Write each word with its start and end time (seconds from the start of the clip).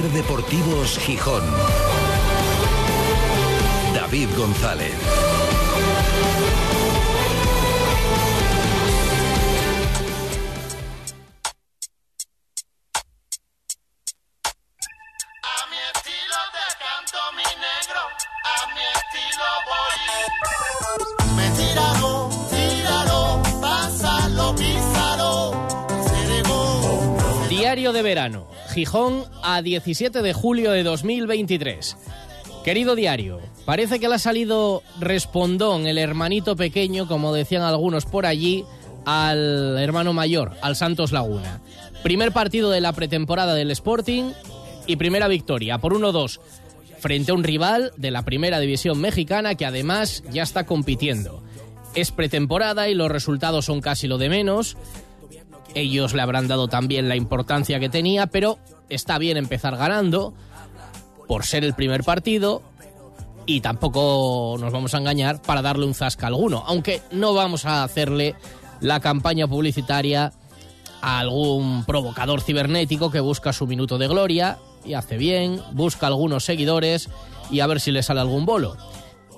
Deportivos 0.00 0.98
Gijón. 1.00 1.42
David 3.94 4.28
González. 4.38 4.94
Diario 27.50 27.92
de 27.92 28.02
verano, 28.02 28.48
Gijón 28.72 29.24
a 29.42 29.60
17 29.60 30.22
de 30.22 30.32
julio 30.32 30.70
de 30.70 30.82
2023. 30.82 31.96
Querido 32.64 32.94
diario, 32.96 33.40
parece 33.66 34.00
que 34.00 34.08
le 34.08 34.14
ha 34.14 34.18
salido 34.18 34.82
respondón 34.98 35.86
el 35.86 35.98
hermanito 35.98 36.56
pequeño, 36.56 37.06
como 37.06 37.34
decían 37.34 37.62
algunos 37.62 38.06
por 38.06 38.24
allí, 38.24 38.64
al 39.04 39.76
hermano 39.78 40.14
mayor, 40.14 40.52
al 40.62 40.76
Santos 40.76 41.12
Laguna. 41.12 41.60
Primer 42.02 42.32
partido 42.32 42.70
de 42.70 42.80
la 42.80 42.94
pretemporada 42.94 43.54
del 43.54 43.70
Sporting 43.72 44.32
y 44.86 44.96
primera 44.96 45.28
victoria 45.28 45.78
por 45.78 45.94
1-2 45.94 46.40
frente 46.98 47.32
a 47.32 47.34
un 47.34 47.44
rival 47.44 47.92
de 47.96 48.10
la 48.10 48.22
primera 48.22 48.58
división 48.58 49.00
mexicana 49.00 49.54
que 49.54 49.66
además 49.66 50.22
ya 50.30 50.44
está 50.44 50.64
compitiendo. 50.64 51.42
Es 51.94 52.10
pretemporada 52.10 52.88
y 52.88 52.94
los 52.94 53.10
resultados 53.10 53.66
son 53.66 53.82
casi 53.82 54.08
lo 54.08 54.16
de 54.16 54.30
menos. 54.30 54.76
Ellos 55.74 56.14
le 56.14 56.22
habrán 56.22 56.48
dado 56.48 56.68
también 56.68 57.08
la 57.08 57.16
importancia 57.16 57.80
que 57.80 57.88
tenía, 57.88 58.26
pero 58.26 58.58
está 58.88 59.18
bien 59.18 59.36
empezar 59.36 59.76
ganando 59.76 60.34
por 61.26 61.44
ser 61.44 61.64
el 61.64 61.74
primer 61.74 62.04
partido 62.04 62.62
y 63.46 63.60
tampoco 63.60 64.56
nos 64.60 64.72
vamos 64.72 64.94
a 64.94 64.98
engañar 64.98 65.40
para 65.42 65.62
darle 65.62 65.86
un 65.86 65.94
zasca 65.94 66.26
alguno, 66.26 66.62
aunque 66.66 67.00
no 67.10 67.34
vamos 67.34 67.64
a 67.64 67.84
hacerle 67.84 68.34
la 68.80 69.00
campaña 69.00 69.46
publicitaria 69.46 70.32
a 71.00 71.18
algún 71.18 71.84
provocador 71.84 72.40
cibernético 72.40 73.10
que 73.10 73.20
busca 73.20 73.52
su 73.52 73.66
minuto 73.66 73.98
de 73.98 74.08
gloria 74.08 74.58
y 74.84 74.94
hace 74.94 75.16
bien, 75.16 75.60
busca 75.72 76.06
algunos 76.06 76.44
seguidores 76.44 77.08
y 77.50 77.60
a 77.60 77.66
ver 77.66 77.80
si 77.80 77.90
le 77.90 78.02
sale 78.02 78.20
algún 78.20 78.46
bolo 78.46 78.76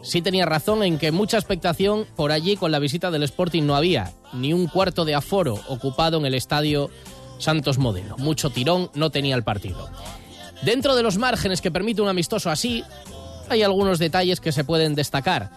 sí 0.05 0.23
tenía 0.23 0.47
razón 0.47 0.83
en 0.85 0.99
que 0.99 1.11
mucha 1.11 1.39
expectación 1.39 2.07
por 2.15 2.31
allí 2.31 2.57
con 2.57 2.71
la 2.71 2.79
visita 2.79 3.11
del 3.11 3.25
Sporting 3.25 3.65
no 3.65 3.75
había, 3.75 4.13
ni 4.33 4.53
un 4.53 4.69
cuarto 4.69 5.05
de 5.05 5.15
aforo 5.15 5.59
ocupado 5.69 6.19
en 6.19 6.27
el 6.27 6.35
estadio 6.35 6.91
Santos 7.39 7.79
Modelo. 7.79 8.17
Mucho 8.19 8.51
tirón 8.51 8.91
no 8.95 9.11
tenía 9.11 9.35
el 9.35 9.43
partido. 9.43 9.89
Dentro 10.63 10.95
de 10.95 11.03
los 11.03 11.19
márgenes 11.19 11.61
que 11.61 11.71
permite 11.71 12.03
un 12.03 12.09
amistoso 12.09 12.51
así, 12.51 12.85
hay 13.49 13.63
algunos 13.63 13.99
detalles 13.99 14.41
que 14.41 14.53
se 14.53 14.65
pueden 14.65 14.95
destacar. 14.95 15.51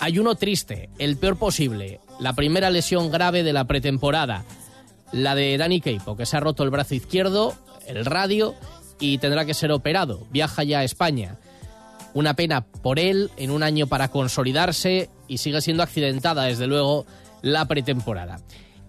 Hay 0.00 0.18
uno 0.18 0.36
triste, 0.36 0.88
el 0.98 1.16
peor 1.16 1.36
posible, 1.36 2.00
la 2.20 2.32
primera 2.32 2.70
lesión 2.70 3.10
grave 3.10 3.42
de 3.42 3.52
la 3.52 3.64
pretemporada, 3.64 4.44
la 5.12 5.34
de 5.34 5.56
Dani 5.58 5.80
Keipo, 5.80 6.16
que 6.16 6.26
se 6.26 6.36
ha 6.36 6.40
roto 6.40 6.62
el 6.62 6.70
brazo 6.70 6.94
izquierdo, 6.94 7.54
el 7.86 8.04
radio, 8.04 8.54
y 9.00 9.18
tendrá 9.18 9.44
que 9.44 9.54
ser 9.54 9.72
operado. 9.72 10.26
Viaja 10.30 10.64
ya 10.64 10.80
a 10.80 10.84
España. 10.84 11.36
Una 12.18 12.34
pena 12.34 12.62
por 12.62 12.98
él 12.98 13.30
en 13.36 13.52
un 13.52 13.62
año 13.62 13.86
para 13.86 14.08
consolidarse 14.08 15.08
y 15.28 15.38
sigue 15.38 15.60
siendo 15.60 15.84
accidentada, 15.84 16.42
desde 16.42 16.66
luego, 16.66 17.06
la 17.42 17.68
pretemporada. 17.68 18.40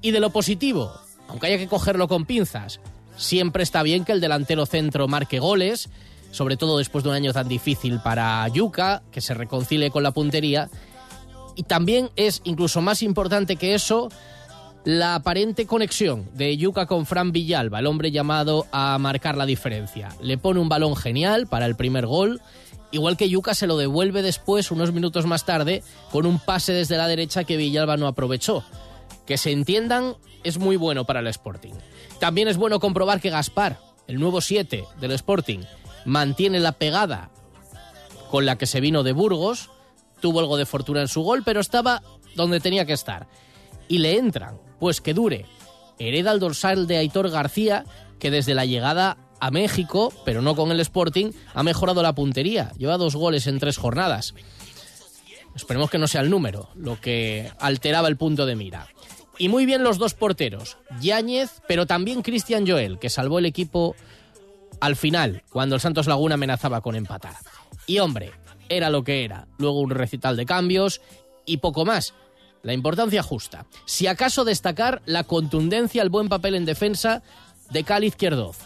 Y 0.02 0.10
de 0.10 0.20
lo 0.20 0.32
positivo, 0.32 0.92
aunque 1.28 1.46
haya 1.46 1.60
que 1.60 1.68
cogerlo 1.68 2.08
con 2.08 2.26
pinzas, 2.26 2.80
siempre 3.18 3.62
está 3.62 3.84
bien 3.84 4.04
que 4.04 4.14
el 4.14 4.20
delantero 4.20 4.66
centro 4.66 5.08
marque 5.08 5.38
goles, 5.38 5.90
sobre 6.32 6.58
todo 6.58 6.80
después 6.80 7.04
de 7.04 7.12
un 7.12 7.18
año 7.18 7.32
tan 7.32 7.48
difícil 7.48 8.00
para 8.00 8.48
Yuca, 8.48 9.04
que 9.12 9.22
se 9.22 9.36
reconcilie 9.36 9.92
con 9.92 10.02
la 10.02 10.10
puntería. 10.10 10.68
Y 11.56 11.62
también 11.62 12.10
es 12.16 12.42
incluso 12.46 12.82
más 12.82 13.04
importante 13.04 13.58
que 13.58 13.76
eso 13.76 14.10
la 14.86 15.14
aparente 15.14 15.68
conexión 15.68 16.28
de 16.34 16.58
Yuca 16.58 16.88
con 16.88 17.06
Fran 17.06 17.32
Villalba, 17.32 17.78
el 17.78 17.86
hombre 17.86 18.10
llamado 18.10 18.66
a 18.72 18.98
marcar 18.98 19.38
la 19.38 19.46
diferencia. 19.46 20.10
Le 20.20 20.40
pone 20.40 20.60
un 20.60 20.70
balón 20.70 20.96
genial 20.96 21.46
para 21.46 21.68
el 21.68 21.76
primer 21.76 22.08
gol 22.08 22.42
Igual 22.92 23.18
que 23.18 23.30
Yuca 23.30 23.54
se 23.54 23.68
lo 23.68 23.78
devuelve 23.78 24.22
después, 24.22 24.72
unos 24.72 24.92
minutos 24.92 25.26
más 25.26 25.46
tarde, 25.46 25.84
con 26.12 26.26
un 26.26 26.40
pase 26.40 26.74
desde 26.74 26.98
la 26.98 27.08
derecha 27.08 27.44
que 27.44 27.58
Villalba 27.58 27.98
no 27.98 28.08
aprovechó. 28.08 28.64
Que 29.26 29.38
se 29.38 29.52
entiendan, 29.52 30.16
es 30.44 30.58
muy 30.58 30.76
bueno 30.76 31.06
para 31.06 31.20
el 31.20 31.28
Sporting. 31.28 31.74
También 32.20 32.48
es 32.48 32.58
bueno 32.58 32.80
comprobar 32.80 33.22
que 33.22 33.30
Gaspar, 33.30 33.80
el 34.08 34.20
nuevo 34.20 34.42
7 34.42 34.86
del 35.00 35.12
Sporting, 35.12 35.60
mantiene 36.06 36.60
la 36.60 36.72
pegada 36.72 37.30
con 38.32 38.46
la 38.46 38.58
que 38.58 38.66
se 38.66 38.82
vino 38.82 39.04
de 39.04 39.14
Burgos, 39.14 39.70
tuvo 40.20 40.40
algo 40.40 40.58
de 40.58 40.66
fortuna 40.66 41.02
en 41.02 41.08
su 41.08 41.22
gol, 41.22 41.44
pero 41.44 41.60
estaba 41.60 42.02
donde 42.36 42.60
tenía 42.60 42.86
que 42.86 42.94
estar. 42.94 43.28
Y 43.88 44.00
le 44.00 44.18
entran, 44.18 44.60
pues 44.80 45.02
que 45.02 45.14
dure. 45.14 45.46
Hereda 45.98 46.32
el 46.32 46.40
dorsal 46.40 46.88
de 46.88 46.98
Aitor 46.98 47.30
García, 47.30 47.86
que 48.20 48.32
desde 48.32 48.54
la 48.54 48.66
llegada 48.66 49.18
a 49.40 49.52
México, 49.52 50.14
pero 50.26 50.42
no 50.42 50.56
con 50.56 50.72
el 50.72 50.80
Sporting, 50.80 51.32
ha 51.54 51.64
mejorado 51.64 52.02
la 52.02 52.14
puntería. 52.14 52.72
Lleva 52.78 52.98
dos 52.98 53.16
goles 53.16 53.48
en 53.48 53.60
tres 53.60 53.78
jornadas. 53.78 54.34
Esperemos 55.56 55.90
que 55.90 55.98
no 55.98 56.08
sea 56.08 56.22
el 56.22 56.30
número, 56.30 56.70
lo 56.76 57.00
que 57.00 57.52
alteraba 57.60 58.08
el 58.08 58.18
punto 58.18 58.46
de 58.46 58.56
mira. 58.56 58.88
Y 59.38 59.50
muy 59.50 59.66
bien 59.66 59.84
los 59.84 59.98
dos 59.98 60.14
porteros, 60.14 60.78
Yáñez, 61.02 61.62
pero 61.68 61.86
también 61.86 62.22
Cristian 62.22 62.68
Joel, 62.68 63.00
que 63.00 63.10
salvó 63.10 63.40
el 63.40 63.46
equipo 63.46 63.96
al 64.82 64.96
final, 64.96 65.44
cuando 65.50 65.76
el 65.76 65.82
Santos 65.82 66.08
Laguna 66.08 66.36
amenazaba 66.36 66.82
con 66.82 66.96
empatar. 66.96 67.36
Y 67.88 68.00
hombre, 68.00 68.32
era 68.68 68.90
lo 68.90 69.04
que 69.04 69.24
era. 69.24 69.48
Luego 69.58 69.80
un 69.80 69.90
recital 69.90 70.38
de 70.38 70.46
cambios 70.46 71.02
y 71.46 71.58
poco 71.58 71.86
más. 71.86 72.14
La 72.62 72.74
importancia 72.74 73.24
justa. 73.24 73.66
Si 73.86 74.08
acaso 74.08 74.44
destacar 74.44 75.02
la 75.06 75.24
contundencia, 75.24 76.02
el 76.02 76.10
buen 76.10 76.30
papel 76.30 76.56
en 76.56 76.66
defensa 76.66 77.24
de 77.72 77.84
Cali 77.84 78.08
Izquierdoz 78.08 78.58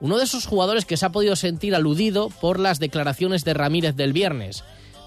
uno 0.00 0.16
de 0.16 0.24
esos 0.24 0.46
jugadores 0.46 0.84
que 0.84 0.96
se 0.96 1.06
ha 1.06 1.12
podido 1.12 1.36
sentir 1.36 1.74
aludido 1.74 2.30
por 2.40 2.58
las 2.58 2.78
declaraciones 2.78 3.44
de 3.44 3.54
Ramírez 3.54 3.96
del 3.96 4.12
viernes. 4.12 4.64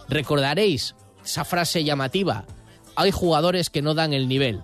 Recordaréis 0.07 0.95
esa 1.25 1.45
frase 1.45 1.83
llamativa, 1.83 2.45
hay 2.95 3.11
jugadores 3.11 3.69
que 3.69 3.81
no 3.81 3.93
dan 3.93 4.13
el 4.13 4.27
nivel. 4.27 4.61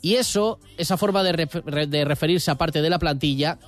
Y 0.00 0.14
eso, 0.14 0.58
esa 0.76 0.96
forma 0.96 1.22
de, 1.22 2.04
referirse 2.04 2.50
a 2.50 2.58
parte 2.58 2.82
de 2.82 2.90
la 2.90 2.98
plantilla, 2.98 3.58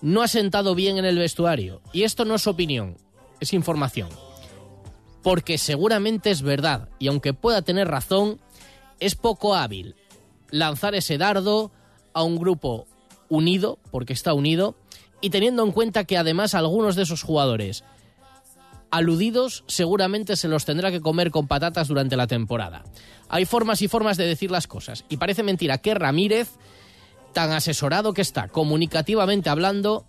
no 0.00 0.22
ha 0.22 0.28
sentado 0.28 0.74
bien 0.74 0.98
en 0.98 1.04
el 1.04 1.18
vestuario. 1.18 1.82
Y 1.92 2.04
esto 2.04 2.24
no 2.24 2.34
es 2.34 2.46
opinión, 2.46 2.96
es 3.40 3.52
información. 3.52 4.08
Porque 5.22 5.58
seguramente 5.58 6.30
es 6.30 6.40
verdad, 6.42 6.88
y 6.98 7.08
aunque 7.08 7.34
pueda 7.34 7.62
tener 7.62 7.88
razón, 7.88 8.40
es 9.00 9.14
poco 9.14 9.54
hábil 9.54 9.94
lanzar 10.50 10.94
ese 10.94 11.18
dardo 11.18 11.70
a 12.14 12.22
un 12.22 12.38
grupo 12.38 12.86
unido, 13.28 13.78
porque 13.90 14.14
está 14.14 14.32
unido, 14.32 14.74
y 15.20 15.30
teniendo 15.30 15.64
en 15.64 15.72
cuenta 15.72 16.04
que 16.04 16.18
además 16.18 16.54
algunos 16.54 16.96
de 16.96 17.02
esos 17.02 17.22
jugadores 17.22 17.84
aludidos 18.90 19.64
seguramente 19.66 20.36
se 20.36 20.48
los 20.48 20.64
tendrá 20.64 20.90
que 20.90 21.00
comer 21.00 21.30
con 21.30 21.46
patatas 21.46 21.88
durante 21.88 22.16
la 22.16 22.26
temporada. 22.26 22.82
Hay 23.28 23.44
formas 23.44 23.82
y 23.82 23.88
formas 23.88 24.16
de 24.16 24.26
decir 24.26 24.50
las 24.50 24.66
cosas 24.66 25.04
y 25.08 25.16
parece 25.16 25.42
mentira 25.42 25.78
que 25.78 25.94
Ramírez, 25.94 26.50
tan 27.32 27.52
asesorado 27.52 28.12
que 28.12 28.22
está 28.22 28.48
comunicativamente 28.48 29.48
hablando, 29.48 30.06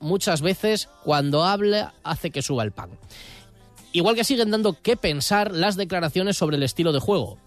muchas 0.00 0.42
veces 0.42 0.88
cuando 1.04 1.44
habla 1.44 1.94
hace 2.02 2.30
que 2.30 2.42
suba 2.42 2.64
el 2.64 2.72
pan. 2.72 2.90
Igual 3.92 4.16
que 4.16 4.24
siguen 4.24 4.50
dando 4.50 4.80
que 4.80 4.96
pensar 4.96 5.52
las 5.52 5.76
declaraciones 5.76 6.36
sobre 6.36 6.56
el 6.56 6.62
estilo 6.62 6.92
de 6.92 7.00
juego. 7.00 7.38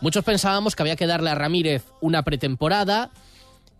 Muchos 0.00 0.24
pensábamos 0.24 0.76
que 0.76 0.82
había 0.82 0.96
que 0.96 1.06
darle 1.06 1.30
a 1.30 1.34
Ramírez 1.34 1.84
una 2.00 2.22
pretemporada, 2.22 3.10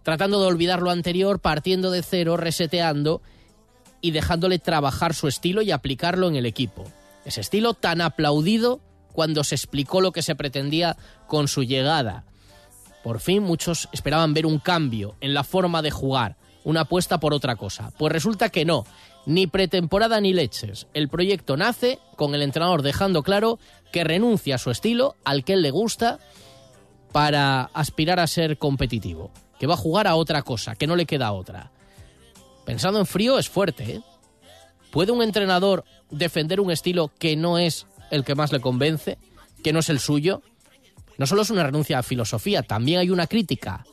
tratando 0.02 0.40
de 0.40 0.46
olvidar 0.46 0.82
lo 0.82 0.90
anterior, 0.90 1.40
partiendo 1.40 1.90
de 1.90 2.02
cero, 2.02 2.36
reseteando 2.36 3.22
y 4.00 4.12
dejándole 4.12 4.58
trabajar 4.58 5.14
su 5.14 5.28
estilo 5.28 5.62
y 5.62 5.70
aplicarlo 5.70 6.28
en 6.28 6.36
el 6.36 6.46
equipo. 6.46 6.84
Ese 7.24 7.40
estilo 7.40 7.74
tan 7.74 8.00
aplaudido 8.00 8.80
cuando 9.12 9.44
se 9.44 9.54
explicó 9.54 10.00
lo 10.00 10.12
que 10.12 10.22
se 10.22 10.34
pretendía 10.34 10.96
con 11.26 11.48
su 11.48 11.62
llegada. 11.64 12.24
Por 13.02 13.20
fin 13.20 13.42
muchos 13.42 13.88
esperaban 13.92 14.34
ver 14.34 14.46
un 14.46 14.58
cambio 14.58 15.16
en 15.20 15.34
la 15.34 15.44
forma 15.44 15.82
de 15.82 15.90
jugar, 15.90 16.36
una 16.64 16.82
apuesta 16.82 17.20
por 17.20 17.34
otra 17.34 17.56
cosa. 17.56 17.92
Pues 17.98 18.12
resulta 18.12 18.48
que 18.50 18.64
no, 18.64 18.84
ni 19.26 19.46
pretemporada 19.46 20.20
ni 20.20 20.32
leches. 20.32 20.86
El 20.94 21.08
proyecto 21.08 21.56
nace 21.56 21.98
con 22.16 22.34
el 22.34 22.42
entrenador 22.42 22.82
dejando 22.82 23.22
claro 23.22 23.58
que 23.92 24.04
renuncia 24.04 24.54
a 24.54 24.58
su 24.58 24.70
estilo, 24.70 25.16
al 25.24 25.44
que 25.44 25.54
él 25.54 25.62
le 25.62 25.70
gusta, 25.70 26.18
para 27.12 27.64
aspirar 27.74 28.20
a 28.20 28.26
ser 28.26 28.56
competitivo 28.56 29.30
que 29.60 29.68
va 29.68 29.74
a 29.74 29.76
jugar 29.76 30.08
a 30.08 30.16
otra 30.16 30.42
cosa, 30.42 30.74
que 30.74 30.88
no 30.88 30.96
le 30.96 31.06
queda 31.06 31.30
otra. 31.30 31.70
Pensando 32.64 32.98
en 32.98 33.06
frío 33.06 33.38
es 33.38 33.48
fuerte, 33.48 33.96
¿eh? 33.96 34.00
¿Puede 34.90 35.12
un 35.12 35.22
entrenador 35.22 35.84
defender 36.10 36.60
un 36.60 36.72
estilo 36.72 37.12
que 37.18 37.36
no 37.36 37.58
es 37.58 37.86
el 38.10 38.24
que 38.24 38.34
más 38.34 38.50
le 38.50 38.60
convence, 38.60 39.18
que 39.62 39.72
no 39.72 39.80
es 39.80 39.88
el 39.90 40.00
suyo? 40.00 40.42
No 41.18 41.26
solo 41.26 41.42
es 41.42 41.50
una 41.50 41.62
renuncia 41.62 41.98
a 41.98 42.02
filosofía, 42.02 42.62
también 42.62 42.98
hay 42.98 43.10
una 43.10 43.26
crítica. 43.26 43.84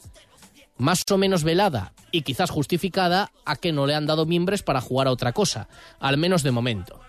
más 0.78 1.04
o 1.12 1.18
menos 1.18 1.44
velada 1.44 1.94
y 2.12 2.22
quizás 2.22 2.50
justificada 2.50 3.32
a 3.46 3.56
que 3.56 3.72
no 3.72 3.86
le 3.88 3.96
han 3.96 4.06
dado 4.06 4.26
miembros 4.26 4.64
para 4.64 4.82
jugar 4.82 5.08
a 5.08 5.12
otra 5.12 5.34
cosa, 5.34 5.68
al 6.00 6.18
menos 6.18 6.44
de 6.44 6.52
momento. 6.52 7.00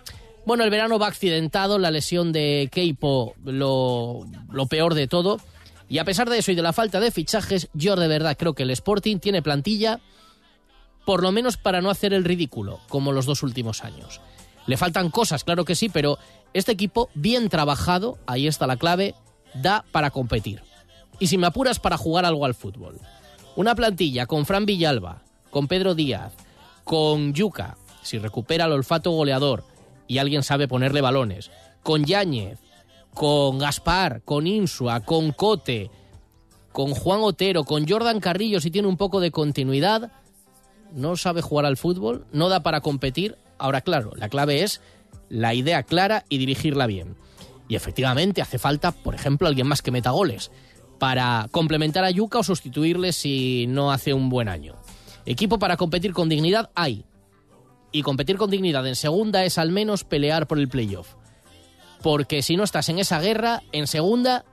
Bueno, 0.47 0.65
el 0.65 0.71
verano 0.71 0.99
va 0.99 1.07
accidentado, 1.07 1.79
la 1.79 1.91
lesión 1.91 2.33
de 2.33 2.69
Keipo 2.73 3.35
lo 3.45 4.67
peor 4.69 4.95
de 4.95 5.07
todo. 5.07 5.39
Y 5.89 5.99
a 5.99 6.05
pesar 6.05 6.29
de 6.29 6.39
eso 6.39 6.53
y 6.53 6.55
de 6.55 6.63
la 6.63 6.73
falta 6.73 7.01
de 7.01 7.11
fichajes, 7.11 7.69
yo 7.73 7.97
de 7.97 8.09
verdad 8.09 8.37
creo 8.39 8.55
que 8.55 8.65
el 8.65 8.71
Sporting 8.71 9.19
tiene 9.19 9.43
plantilla 9.43 10.01
por 11.05 11.23
lo 11.23 11.33
menos 11.33 11.57
para 11.57 11.81
no 11.81 11.89
hacer 11.89 12.13
el 12.13 12.25
ridículo, 12.25 12.81
como 12.89 13.13
los 13.13 13.25
dos 13.25 13.43
últimos 13.43 13.83
años. 13.83 14.21
Le 14.67 14.77
faltan 14.77 15.09
cosas, 15.09 15.43
claro 15.43 15.65
que 15.65 15.75
sí, 15.75 15.89
pero 15.89 16.19
este 16.53 16.73
equipo, 16.73 17.09
bien 17.15 17.49
trabajado, 17.49 18.19
ahí 18.27 18.47
está 18.47 18.67
la 18.67 18.77
clave, 18.77 19.15
da 19.55 19.87
para 19.91 20.11
competir. 20.11 20.63
Y 21.19 21.29
si 21.29 21.39
me 21.39 21.47
apuras 21.47 21.81
para 21.81 21.97
jugar 21.97 22.27
algo 22.27 22.45
al 22.45 22.55
fútbol. 22.55 22.99
Una 23.57 23.75
plantilla 23.75 24.27
con 24.27 24.45
Fran 24.45 24.67
Villalba, 24.67 25.23
con 25.51 25.67
Pedro 25.67 25.95
Díaz, 25.95 26.35
con 26.85 27.33
Yuca, 27.33 27.79
si 28.03 28.19
recupera 28.19 28.67
el 28.67 28.73
olfato 28.73 29.11
goleador 29.11 29.65
y 30.07 30.19
alguien 30.19 30.43
sabe 30.43 30.69
ponerle 30.69 31.01
balones, 31.01 31.51
con 31.83 32.05
Yáñez, 32.05 32.59
con 33.15 33.59
Gaspar, 33.59 34.23
con 34.25 34.47
Insua, 34.47 35.01
con 35.01 35.33
Cote, 35.33 35.91
con 36.73 36.93
Juan 36.95 37.21
Otero, 37.23 37.65
con 37.65 37.89
Jordan 37.89 38.21
Carrillo, 38.21 38.61
si 38.61 38.71
tiene 38.71 38.89
un 38.89 38.97
poco 38.97 39.21
de 39.21 39.31
continuidad, 39.31 40.13
no 40.93 41.17
sabe 41.17 41.43
jugar 41.43 41.67
al 41.67 41.77
fútbol, 41.77 42.27
no 42.33 42.49
da 42.49 42.63
para 42.63 42.81
competir. 42.81 43.37
Ahora, 43.59 43.81
claro, 43.81 44.13
la 44.17 44.29
clave 44.29 44.63
es 44.63 44.81
la 45.29 45.55
idea 45.55 45.83
clara 45.83 46.25
y 46.29 46.39
dirigirla 46.39 46.87
bien. 46.87 47.17
Y 47.69 47.75
efectivamente 47.75 48.41
hace 48.41 48.59
falta, 48.59 48.93
por 48.93 49.15
ejemplo, 49.15 49.49
alguien 49.49 49.67
más 49.67 49.83
que 49.83 49.91
meta 49.91 50.11
goles 50.11 50.51
para 50.99 51.49
complementar 51.51 52.05
a 52.05 52.11
Yuca 52.11 52.39
o 52.39 52.43
sustituirle 52.43 53.13
si 53.13 53.67
no 53.69 53.93
hace 53.93 54.15
un 54.15 54.29
buen 54.29 54.49
año. 54.49 54.75
Equipo 55.27 55.59
para 55.59 55.77
competir 55.77 56.13
con 56.13 56.29
dignidad 56.29 56.71
hay. 56.75 57.05
Y 57.93 58.03
competir 58.03 58.37
con 58.37 58.51
dignidad 58.51 58.87
en 58.87 58.97
segunda 58.97 59.45
es 59.45 59.59
al 59.59 59.71
menos 59.71 60.05
pelear 60.05 60.47
por 60.47 60.59
el 60.59 60.69
playoff. 60.69 61.15
Porque 62.03 62.43
si 62.43 62.57
no 62.57 62.65
estás 62.65 62.89
en 62.89 62.99
esa 62.99 63.21
guerra, 63.21 63.63
en 63.73 63.87
segunda 63.87 64.45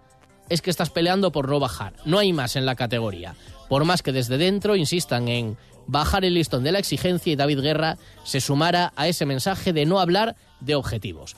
es 0.50 0.62
que 0.62 0.70
estás 0.70 0.90
peleando 0.90 1.32
por 1.32 1.50
no 1.50 1.60
bajar. 1.60 1.94
No 2.06 2.20
hay 2.20 2.34
más 2.34 2.56
en 2.56 2.66
la 2.66 2.76
categoría. 2.76 3.36
Por 3.70 3.84
más 3.86 4.02
que 4.02 4.12
desde 4.12 4.38
dentro 4.38 4.76
insistan 4.76 5.28
en 5.28 5.58
bajar 5.88 6.26
el 6.26 6.36
listón 6.36 6.64
de 6.64 6.72
la 6.72 6.80
exigencia 6.80 7.34
y 7.34 7.36
David 7.36 7.62
Guerra 7.62 7.98
se 8.24 8.42
sumara 8.42 8.94
a 8.96 9.08
ese 9.08 9.26
mensaje 9.26 9.74
de 9.74 9.86
no 9.86 10.00
hablar 10.00 10.36
de 10.60 10.76
objetivos. 10.76 11.36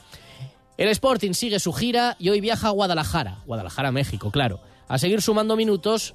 El 0.78 0.90
Sporting 0.90 1.34
sigue 1.34 1.60
su 1.60 1.74
gira 1.74 2.16
y 2.20 2.30
hoy 2.30 2.40
viaja 2.40 2.68
a 2.68 2.72
Guadalajara, 2.72 3.40
Guadalajara, 3.46 3.92
México, 3.92 4.32
claro, 4.32 4.60
a 4.88 4.98
seguir 4.98 5.22
sumando 5.22 5.56
minutos 5.56 6.14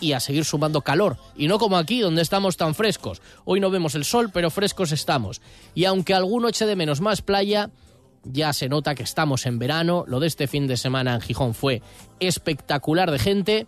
y 0.00 0.12
a 0.12 0.20
seguir 0.20 0.44
sumando 0.44 0.82
calor. 0.82 1.16
Y 1.34 1.48
no 1.48 1.58
como 1.58 1.78
aquí, 1.78 2.00
donde 2.00 2.22
estamos 2.22 2.56
tan 2.56 2.74
frescos. 2.74 3.22
Hoy 3.44 3.60
no 3.60 3.70
vemos 3.70 3.94
el 3.94 4.04
sol, 4.04 4.30
pero 4.32 4.50
frescos 4.50 4.92
estamos. 4.92 5.40
Y 5.74 5.86
aunque 5.86 6.12
alguno 6.12 6.48
eche 6.48 6.66
de 6.66 6.76
menos 6.76 7.00
más 7.00 7.22
playa, 7.22 7.70
ya 8.24 8.52
se 8.52 8.68
nota 8.68 8.94
que 8.94 9.02
estamos 9.02 9.46
en 9.46 9.58
verano. 9.58 10.04
Lo 10.06 10.20
de 10.20 10.26
este 10.26 10.46
fin 10.46 10.66
de 10.66 10.76
semana 10.76 11.14
en 11.14 11.20
Gijón 11.20 11.54
fue 11.54 11.82
espectacular 12.20 13.10
de 13.10 13.18
gente. 13.18 13.66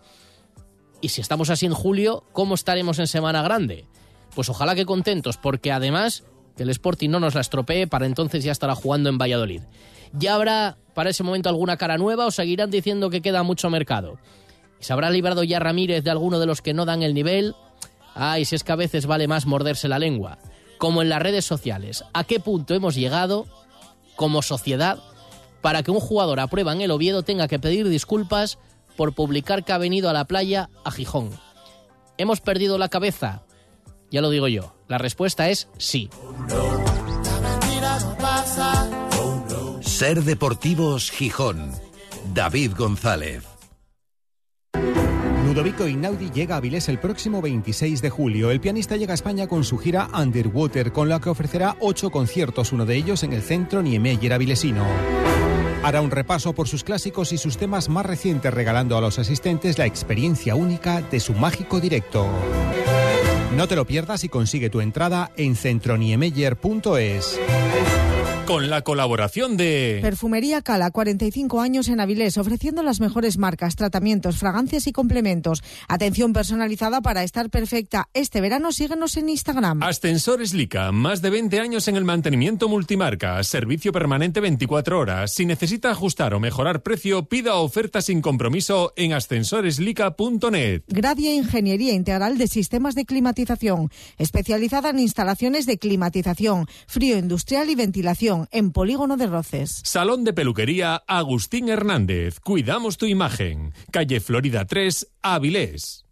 Y 1.01 1.09
si 1.09 1.21
estamos 1.21 1.49
así 1.49 1.65
en 1.65 1.73
julio, 1.73 2.23
¿cómo 2.33 2.55
estaremos 2.55 2.99
en 2.99 3.07
Semana 3.07 3.43
Grande? 3.43 3.85
Pues 4.35 4.49
ojalá 4.49 4.75
que 4.75 4.85
contentos, 4.85 5.37
porque 5.37 5.71
además 5.71 6.23
que 6.55 6.63
el 6.63 6.69
Sporting 6.71 7.09
no 7.09 7.19
nos 7.19 7.35
la 7.35 7.41
estropee, 7.41 7.87
para 7.87 8.07
entonces 8.07 8.43
ya 8.43 8.51
estará 8.51 8.73
jugando 8.73 9.09
en 9.09 9.19
Valladolid. 9.19 9.61
¿Ya 10.13 10.33
habrá 10.33 10.77
para 10.95 11.11
ese 11.11 11.23
momento 11.23 11.49
alguna 11.49 11.77
cara 11.77 11.97
nueva 11.97 12.25
o 12.25 12.31
seguirán 12.31 12.71
diciendo 12.71 13.11
que 13.11 13.21
queda 13.21 13.43
mucho 13.43 13.69
mercado? 13.69 14.17
¿Y 14.79 14.83
se 14.83 14.93
habrá 14.93 15.11
librado 15.11 15.43
ya 15.43 15.59
Ramírez 15.59 16.03
de 16.03 16.09
alguno 16.09 16.39
de 16.39 16.47
los 16.47 16.61
que 16.61 16.73
no 16.73 16.85
dan 16.85 17.03
el 17.03 17.13
nivel? 17.13 17.55
Ay, 18.15 18.45
si 18.45 18.55
es 18.55 18.63
que 18.63 18.71
a 18.71 18.75
veces 18.75 19.05
vale 19.05 19.27
más 19.27 19.45
morderse 19.45 19.87
la 19.87 19.99
lengua. 19.99 20.39
Como 20.79 21.03
en 21.03 21.09
las 21.09 21.21
redes 21.21 21.45
sociales, 21.45 22.03
¿a 22.13 22.23
qué 22.23 22.39
punto 22.39 22.73
hemos 22.73 22.95
llegado 22.95 23.45
como 24.17 24.41
sociedad 24.41 24.99
para 25.61 25.83
que 25.83 25.91
un 25.91 26.01
jugador 26.01 26.41
a 26.41 26.47
prueba 26.47 26.73
en 26.73 26.81
el 26.81 26.91
Oviedo 26.91 27.23
tenga 27.23 27.47
que 27.47 27.59
pedir 27.59 27.87
disculpas 27.87 28.57
por 28.97 29.13
publicar 29.13 29.63
que 29.63 29.71
ha 29.71 29.77
venido 29.77 30.09
a 30.09 30.13
la 30.13 30.25
playa 30.25 30.69
a 30.83 30.91
Gijón. 30.91 31.29
¿Hemos 32.17 32.41
perdido 32.41 32.77
la 32.77 32.89
cabeza? 32.89 33.43
Ya 34.11 34.21
lo 34.21 34.29
digo 34.29 34.47
yo. 34.47 34.73
La 34.87 34.97
respuesta 34.97 35.49
es 35.49 35.69
sí. 35.77 36.09
Ser 39.81 40.23
Deportivos 40.23 41.11
Gijón. 41.11 41.71
David 42.33 42.73
González. 42.77 43.43
Ludovico 45.57 45.87
Inaudi 45.87 46.29
llega 46.29 46.53
a 46.53 46.57
Avilés 46.59 46.87
el 46.87 46.99
próximo 46.99 47.41
26 47.41 48.03
de 48.03 48.11
julio. 48.11 48.51
El 48.51 48.59
pianista 48.59 48.95
llega 48.95 49.13
a 49.13 49.15
España 49.15 49.47
con 49.47 49.63
su 49.63 49.79
gira 49.79 50.07
Underwater, 50.13 50.91
con 50.91 51.09
la 51.09 51.19
que 51.19 51.29
ofrecerá 51.29 51.75
ocho 51.79 52.11
conciertos, 52.11 52.73
uno 52.73 52.85
de 52.85 52.95
ellos 52.95 53.23
en 53.23 53.33
el 53.33 53.41
centro 53.41 53.81
Niemeyer 53.81 54.33
avilesino. 54.33 54.85
Hará 55.81 56.01
un 56.01 56.11
repaso 56.11 56.53
por 56.53 56.67
sus 56.67 56.83
clásicos 56.83 57.33
y 57.33 57.39
sus 57.39 57.57
temas 57.57 57.89
más 57.89 58.05
recientes, 58.05 58.53
regalando 58.53 58.99
a 58.99 59.01
los 59.01 59.17
asistentes 59.17 59.79
la 59.79 59.87
experiencia 59.87 60.53
única 60.53 61.01
de 61.01 61.19
su 61.19 61.33
mágico 61.33 61.79
directo. 61.79 62.27
No 63.55 63.67
te 63.67 63.75
lo 63.75 63.85
pierdas 63.85 64.23
y 64.25 64.29
consigue 64.29 64.69
tu 64.69 64.79
entrada 64.79 65.31
en 65.37 65.55
centroniemeyer.es 65.55 67.39
con 68.47 68.69
la 68.69 68.81
colaboración 68.81 69.57
de 69.57 69.99
Perfumería 70.01 70.61
Cala, 70.61 70.89
45 70.89 71.59
años 71.59 71.89
en 71.89 71.99
Avilés, 71.99 72.37
ofreciendo 72.37 72.81
las 72.81 73.01
mejores 73.01 73.37
marcas, 73.37 73.75
tratamientos, 73.75 74.37
fragancias 74.37 74.87
y 74.87 74.93
complementos. 74.93 75.61
Atención 75.89 76.31
personalizada 76.31 77.01
para 77.01 77.23
estar 77.23 77.49
perfecta. 77.49 78.07
Este 78.13 78.39
verano 78.39 78.71
síguenos 78.71 79.17
en 79.17 79.27
Instagram. 79.27 79.83
Ascensores 79.83 80.53
Lica, 80.53 80.93
más 80.93 81.21
de 81.21 81.29
20 81.29 81.59
años 81.59 81.89
en 81.89 81.97
el 81.97 82.05
mantenimiento 82.05 82.69
multimarca, 82.69 83.43
servicio 83.43 83.91
permanente 83.91 84.39
24 84.39 84.97
horas. 84.97 85.33
Si 85.33 85.45
necesita 85.45 85.91
ajustar 85.91 86.33
o 86.33 86.39
mejorar 86.39 86.83
precio, 86.83 87.25
pida 87.25 87.55
oferta 87.55 88.01
sin 88.01 88.21
compromiso 88.21 88.93
en 88.95 89.11
ascensoreslica.net. 89.11 90.83
Gradia 90.87 91.33
Ingeniería 91.33 91.91
Integral 91.91 92.37
de 92.37 92.47
Sistemas 92.47 92.95
de 92.95 93.03
Climatización, 93.03 93.91
especializada 94.17 94.91
en 94.91 94.99
instalaciones 94.99 95.65
de 95.65 95.77
climatización, 95.77 96.65
frío 96.87 97.17
industrial 97.17 97.69
y 97.69 97.75
ventilación 97.75 98.36
en 98.51 98.71
Polígono 98.71 99.17
de 99.17 99.27
Roces. 99.27 99.81
Salón 99.83 100.23
de 100.23 100.33
Peluquería 100.33 101.03
Agustín 101.07 101.69
Hernández. 101.69 102.39
Cuidamos 102.39 102.97
tu 102.97 103.05
imagen. 103.05 103.73
Calle 103.91 104.19
Florida 104.19 104.65
3, 104.65 105.07
Avilés. 105.21 106.06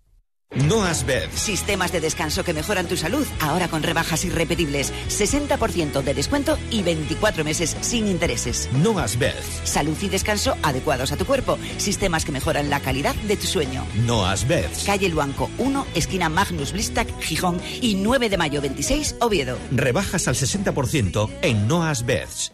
Noas 0.56 1.06
Bed. 1.06 1.30
Sistemas 1.34 1.92
de 1.92 2.00
descanso 2.00 2.44
que 2.44 2.54
mejoran 2.54 2.88
tu 2.88 2.96
salud, 2.96 3.28
ahora 3.42 3.68
con 3.68 3.84
rebajas 3.84 4.24
irrepetibles. 4.24 4.94
60% 5.10 6.02
de 6.02 6.14
descuento 6.14 6.58
y 6.72 6.82
24 6.82 7.44
meses 7.44 7.76
sin 7.82 8.08
intereses. 8.08 8.70
Noas 8.72 9.20
Bed. 9.20 9.36
Salud 9.64 9.98
y 10.02 10.08
descanso 10.08 10.56
adecuados 10.64 11.12
a 11.12 11.18
tu 11.18 11.26
cuerpo. 11.26 11.58
Sistemas 11.78 12.24
que 12.24 12.32
mejoran 12.32 12.70
la 12.70 12.80
calidad 12.80 13.16
de 13.16 13.36
tu 13.36 13.48
sueño. 13.48 13.86
Noas 14.06 14.48
Bed. 14.48 14.70
Calle 14.86 15.10
Luanco 15.10 15.50
1, 15.58 15.88
esquina 15.94 16.30
Magnus 16.30 16.72
Blistac, 16.72 17.08
Gijón 17.20 17.60
y 17.82 17.96
9 17.96 18.30
de 18.30 18.38
mayo 18.38 18.62
26, 18.62 19.18
Oviedo. 19.20 19.58
Rebajas 19.72 20.28
al 20.28 20.36
60% 20.36 21.30
en 21.42 21.68
Noas 21.68 22.06
Beds. 22.06 22.54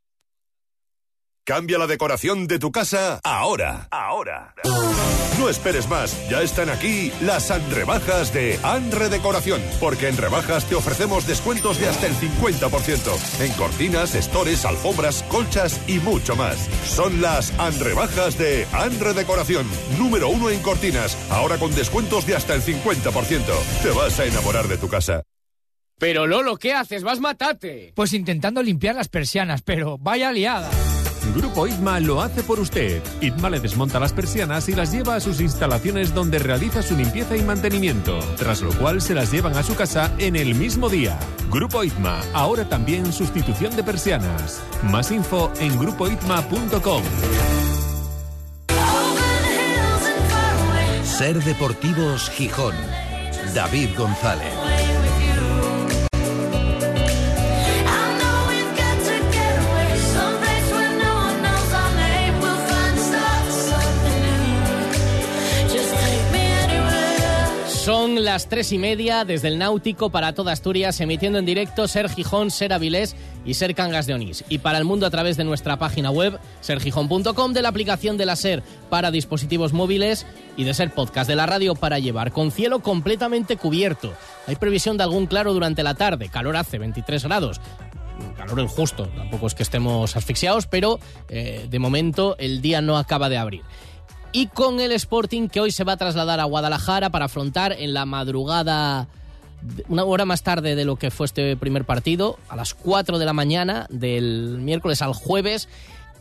Cambia 1.51 1.77
la 1.77 1.85
decoración 1.85 2.47
de 2.47 2.59
tu 2.59 2.71
casa 2.71 3.19
ahora. 3.25 3.89
Ahora. 3.91 4.55
No 5.37 5.49
esperes 5.49 5.89
más, 5.89 6.15
ya 6.29 6.41
están 6.41 6.69
aquí 6.69 7.11
las 7.19 7.51
Anrebajas 7.51 8.33
de 8.33 8.57
Anre 8.63 9.09
Decoración, 9.09 9.61
porque 9.81 10.07
en 10.07 10.15
rebajas 10.15 10.63
te 10.69 10.75
ofrecemos 10.75 11.27
descuentos 11.27 11.77
de 11.77 11.89
hasta 11.89 12.07
el 12.07 12.13
50% 12.13 13.41
en 13.41 13.51
cortinas, 13.55 14.15
estores, 14.15 14.63
alfombras, 14.63 15.23
colchas 15.23 15.81
y 15.89 15.99
mucho 15.99 16.37
más. 16.37 16.69
Son 16.85 17.21
las 17.21 17.51
Anrebajas 17.59 18.37
de 18.37 18.65
Anre 18.71 19.13
Decoración, 19.13 19.67
número 19.99 20.29
uno 20.29 20.49
en 20.49 20.61
cortinas, 20.61 21.17
ahora 21.29 21.57
con 21.57 21.75
descuentos 21.75 22.25
de 22.25 22.37
hasta 22.37 22.53
el 22.53 22.61
50%. 22.61 23.41
Te 23.83 23.89
vas 23.89 24.17
a 24.21 24.25
enamorar 24.25 24.69
de 24.69 24.77
tu 24.77 24.87
casa. 24.87 25.23
Pero 25.99 26.27
Lolo, 26.27 26.55
¿qué 26.55 26.73
haces? 26.73 27.03
Vas 27.03 27.19
matate. 27.19 27.91
Pues 27.93 28.13
intentando 28.13 28.63
limpiar 28.63 28.95
las 28.95 29.09
persianas, 29.09 29.63
pero 29.63 29.97
vaya 29.97 30.31
liada. 30.31 30.71
Grupo 31.35 31.67
ITMA 31.67 31.99
lo 31.99 32.21
hace 32.21 32.43
por 32.43 32.59
usted. 32.59 33.01
ITMA 33.21 33.49
le 33.49 33.59
desmonta 33.59 33.99
las 33.99 34.13
persianas 34.13 34.67
y 34.69 34.73
las 34.73 34.91
lleva 34.91 35.15
a 35.15 35.19
sus 35.19 35.39
instalaciones 35.39 36.13
donde 36.13 36.39
realiza 36.39 36.81
su 36.81 36.95
limpieza 36.95 37.37
y 37.37 37.41
mantenimiento, 37.41 38.19
tras 38.37 38.61
lo 38.61 38.71
cual 38.73 39.01
se 39.01 39.13
las 39.13 39.31
llevan 39.31 39.55
a 39.55 39.63
su 39.63 39.75
casa 39.75 40.11
en 40.17 40.35
el 40.35 40.55
mismo 40.55 40.89
día. 40.89 41.17
Grupo 41.49 41.83
ITMA, 41.83 42.19
ahora 42.33 42.67
también 42.67 43.11
sustitución 43.13 43.75
de 43.75 43.83
persianas. 43.83 44.61
Más 44.83 45.11
info 45.11 45.51
en 45.59 45.77
grupoitma.com. 45.77 47.03
Ser 51.03 51.43
Deportivos 51.43 52.29
Gijón. 52.31 52.75
David 53.53 53.89
González. 53.97 54.80
Las 68.21 68.49
tres 68.49 68.71
y 68.71 68.77
media 68.77 69.25
desde 69.25 69.47
el 69.47 69.57
Náutico 69.57 70.11
para 70.11 70.33
toda 70.33 70.51
Asturias, 70.53 71.01
emitiendo 71.01 71.39
en 71.39 71.45
directo 71.45 71.87
Ser 71.87 72.07
Gijón, 72.07 72.51
Ser 72.51 72.71
Avilés 72.71 73.15
y 73.45 73.55
Ser 73.55 73.73
Cangas 73.73 74.05
de 74.05 74.13
Onís. 74.13 74.43
Y 74.47 74.59
para 74.59 74.77
el 74.77 74.85
mundo 74.85 75.07
a 75.07 75.09
través 75.09 75.37
de 75.37 75.43
nuestra 75.43 75.79
página 75.79 76.11
web, 76.11 76.39
sergijón.com, 76.61 77.53
de 77.53 77.61
la 77.63 77.69
aplicación 77.69 78.17
de 78.17 78.27
la 78.27 78.35
Ser 78.35 78.61
para 78.91 79.09
dispositivos 79.09 79.73
móviles 79.73 80.27
y 80.55 80.65
de 80.65 80.75
Ser 80.75 80.93
Podcast 80.93 81.27
de 81.27 81.35
la 81.35 81.47
radio 81.47 81.73
para 81.73 81.97
llevar, 81.97 82.31
con 82.31 82.51
cielo 82.51 82.81
completamente 82.81 83.57
cubierto. 83.57 84.13
Hay 84.45 84.55
previsión 84.55 84.97
de 84.97 85.03
algún 85.03 85.25
claro 85.25 85.51
durante 85.53 85.81
la 85.81 85.95
tarde, 85.95 86.29
calor 86.29 86.57
hace 86.57 86.77
23 86.77 87.23
grados 87.23 87.59
calor 88.37 88.59
el 88.59 88.67
justo, 88.67 89.07
tampoco 89.15 89.47
es 89.47 89.55
que 89.55 89.63
estemos 89.63 90.15
asfixiados, 90.15 90.67
pero 90.67 90.99
eh, 91.27 91.65
de 91.67 91.79
momento 91.79 92.35
el 92.37 92.61
día 92.61 92.79
no 92.79 92.99
acaba 92.99 93.29
de 93.29 93.37
abrir 93.37 93.63
y 94.33 94.47
con 94.47 94.79
el 94.79 94.91
Sporting 94.93 95.47
que 95.47 95.59
hoy 95.59 95.71
se 95.71 95.83
va 95.83 95.93
a 95.93 95.97
trasladar 95.97 96.39
a 96.39 96.45
Guadalajara 96.45 97.09
para 97.09 97.25
afrontar 97.25 97.73
en 97.77 97.93
la 97.93 98.05
madrugada, 98.05 99.07
una 99.89 100.03
hora 100.03 100.25
más 100.25 100.43
tarde 100.43 100.75
de 100.75 100.85
lo 100.85 100.95
que 100.95 101.11
fue 101.11 101.25
este 101.25 101.57
primer 101.57 101.85
partido, 101.85 102.37
a 102.49 102.55
las 102.55 102.73
4 102.73 103.19
de 103.19 103.25
la 103.25 103.33
mañana 103.33 103.87
del 103.89 104.59
miércoles 104.61 105.01
al 105.01 105.13
jueves, 105.13 105.67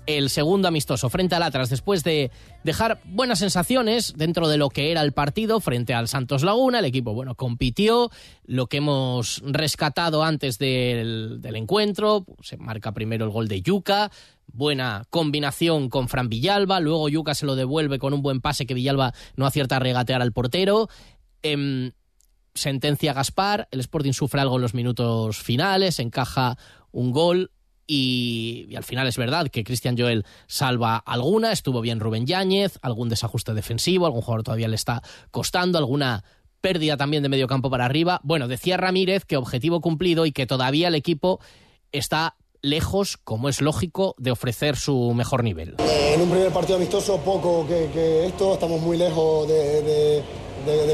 el 0.06 0.30
segundo 0.30 0.66
amistoso 0.66 1.08
frente 1.08 1.34
al 1.34 1.42
Atlas 1.42 1.70
después 1.70 2.02
de 2.02 2.30
dejar 2.64 3.00
buenas 3.04 3.38
sensaciones 3.38 4.14
dentro 4.16 4.48
de 4.48 4.56
lo 4.56 4.68
que 4.70 4.90
era 4.90 5.02
el 5.02 5.12
partido 5.12 5.60
frente 5.60 5.94
al 5.94 6.08
Santos 6.08 6.42
Laguna. 6.42 6.80
El 6.80 6.86
equipo, 6.86 7.14
bueno, 7.14 7.34
compitió. 7.34 8.10
Lo 8.44 8.66
que 8.66 8.78
hemos 8.78 9.42
rescatado 9.44 10.24
antes 10.24 10.58
del, 10.58 11.40
del 11.40 11.56
encuentro, 11.56 12.24
se 12.42 12.56
marca 12.56 12.92
primero 12.92 13.24
el 13.24 13.30
gol 13.30 13.46
de 13.46 13.62
Yuca, 13.62 14.10
buena 14.52 15.04
combinación 15.11 15.88
con 15.88 16.09
Fran 16.09 16.28
Villalba, 16.28 16.80
luego 16.80 17.09
Yuca 17.09 17.35
se 17.35 17.47
lo 17.47 17.57
devuelve 17.57 17.99
con 17.99 18.14
un 18.14 18.23
buen 18.23 18.40
pase 18.40 18.66
que 18.66 18.75
Villalba 18.75 19.12
no 19.37 19.47
acierta 19.47 19.76
a 19.76 19.80
regatear 19.80 20.23
al 20.23 20.33
portero. 20.33 20.88
Em, 21.42 21.92
sentencia 22.54 23.12
Gaspar, 23.12 23.69
el 23.71 23.80
Sporting 23.80 24.12
sufre 24.12 24.40
algo 24.40 24.57
en 24.57 24.62
los 24.62 24.75
minutos 24.75 25.38
finales, 25.38 25.99
encaja 25.99 26.57
un 26.92 27.12
gol 27.12 27.52
y, 27.87 28.73
al 28.76 28.85
final 28.85 29.09
es 29.09 29.16
verdad 29.16 29.49
que 29.49 29.64
Cristian 29.64 29.99
Joel 29.99 30.25
salva 30.47 30.97
alguna, 30.97 31.50
estuvo 31.50 31.80
bien 31.80 31.99
Rubén 31.99 32.25
Yáñez, 32.25 32.78
algún 32.83 33.09
desajuste 33.09 33.52
defensivo, 33.52 34.07
algún 34.07 34.23
jugador 34.23 34.45
todavía 34.45 34.69
le 34.69 34.76
está 34.76 35.02
costando, 35.33 35.76
alguna 35.76 36.23
pérdida 36.61 36.97
también 36.97 37.23
de 37.23 37.28
medio 37.28 37.49
campo 37.49 37.69
para 37.69 37.87
arriba. 37.87 38.21
Bueno, 38.23 38.47
decía 38.47 38.76
Ramírez 38.76 39.25
que 39.25 39.37
objetivo 39.37 39.80
cumplido 39.80 40.25
y 40.25 40.30
que 40.30 40.47
todavía 40.47 40.87
el 40.88 40.95
equipo 40.95 41.40
está 41.90 42.37
lejos, 42.62 43.16
como 43.22 43.48
es 43.48 43.60
lógico, 43.60 44.14
de 44.18 44.30
ofrecer 44.30 44.76
su 44.76 45.12
mejor 45.14 45.44
nivel. 45.44 45.76
Eh, 45.78 46.12
en 46.14 46.22
un 46.22 46.30
primer 46.30 46.52
partido 46.52 46.76
amistoso, 46.76 47.18
poco 47.18 47.66
que, 47.66 48.26
esto, 48.26 48.54
estamos 48.54 48.80
muy 48.80 48.96
lejos 48.96 49.48
de, 49.48 50.22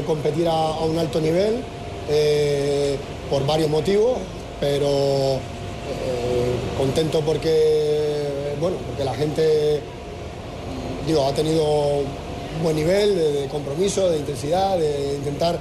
competir 0.05 0.47
a, 0.47 0.79
un 0.79 0.97
alto 0.97 1.19
nivel 1.19 1.63
eh, 2.09 2.97
por 3.29 3.45
varios 3.45 3.69
motivos, 3.69 4.17
pero 4.59 4.87
eh, 4.87 6.55
contento 6.77 7.21
porque, 7.21 8.55
bueno, 8.59 8.77
porque 8.87 9.03
la 9.03 9.13
gente 9.13 9.81
digo, 11.07 11.25
ha 11.25 11.33
tenido 11.33 11.63
un 11.63 12.63
buen 12.63 12.75
nivel 12.75 13.15
de, 13.15 13.47
compromiso, 13.47 14.09
de 14.09 14.17
intensidad, 14.19 14.77
de 14.77 15.15
intentar 15.15 15.59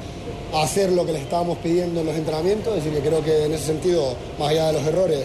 hacer 0.54 0.92
lo 0.92 1.06
que 1.06 1.12
les 1.12 1.22
estábamos 1.22 1.58
pidiendo 1.58 2.00
en 2.00 2.06
los 2.06 2.16
entrenamientos, 2.16 2.76
es 2.76 2.84
decir, 2.84 3.00
que 3.00 3.08
creo 3.08 3.22
que 3.22 3.44
en 3.44 3.52
ese 3.52 3.66
sentido, 3.66 4.14
más 4.38 4.50
allá 4.50 4.68
de 4.68 4.72
los 4.74 4.82
errores, 4.82 5.24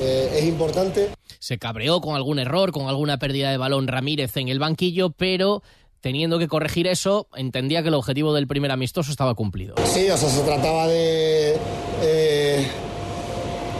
eh, 0.00 0.30
es 0.38 0.44
importante. 0.44 1.10
Se 1.38 1.58
cabreó 1.58 2.00
con 2.00 2.14
algún 2.14 2.38
error, 2.38 2.72
con 2.72 2.88
alguna 2.88 3.18
pérdida 3.18 3.50
de 3.50 3.56
balón 3.56 3.88
Ramírez 3.88 4.36
en 4.36 4.48
el 4.48 4.58
banquillo, 4.58 5.10
pero 5.10 5.62
teniendo 6.00 6.38
que 6.38 6.48
corregir 6.48 6.86
eso, 6.86 7.26
entendía 7.34 7.82
que 7.82 7.88
el 7.88 7.94
objetivo 7.94 8.32
del 8.32 8.46
primer 8.46 8.70
amistoso 8.70 9.10
estaba 9.10 9.34
cumplido. 9.34 9.74
Sí, 9.84 10.08
o 10.10 10.16
sea, 10.16 10.28
se 10.28 10.42
trataba 10.42 10.86
de, 10.86 11.56
eh, 12.02 12.66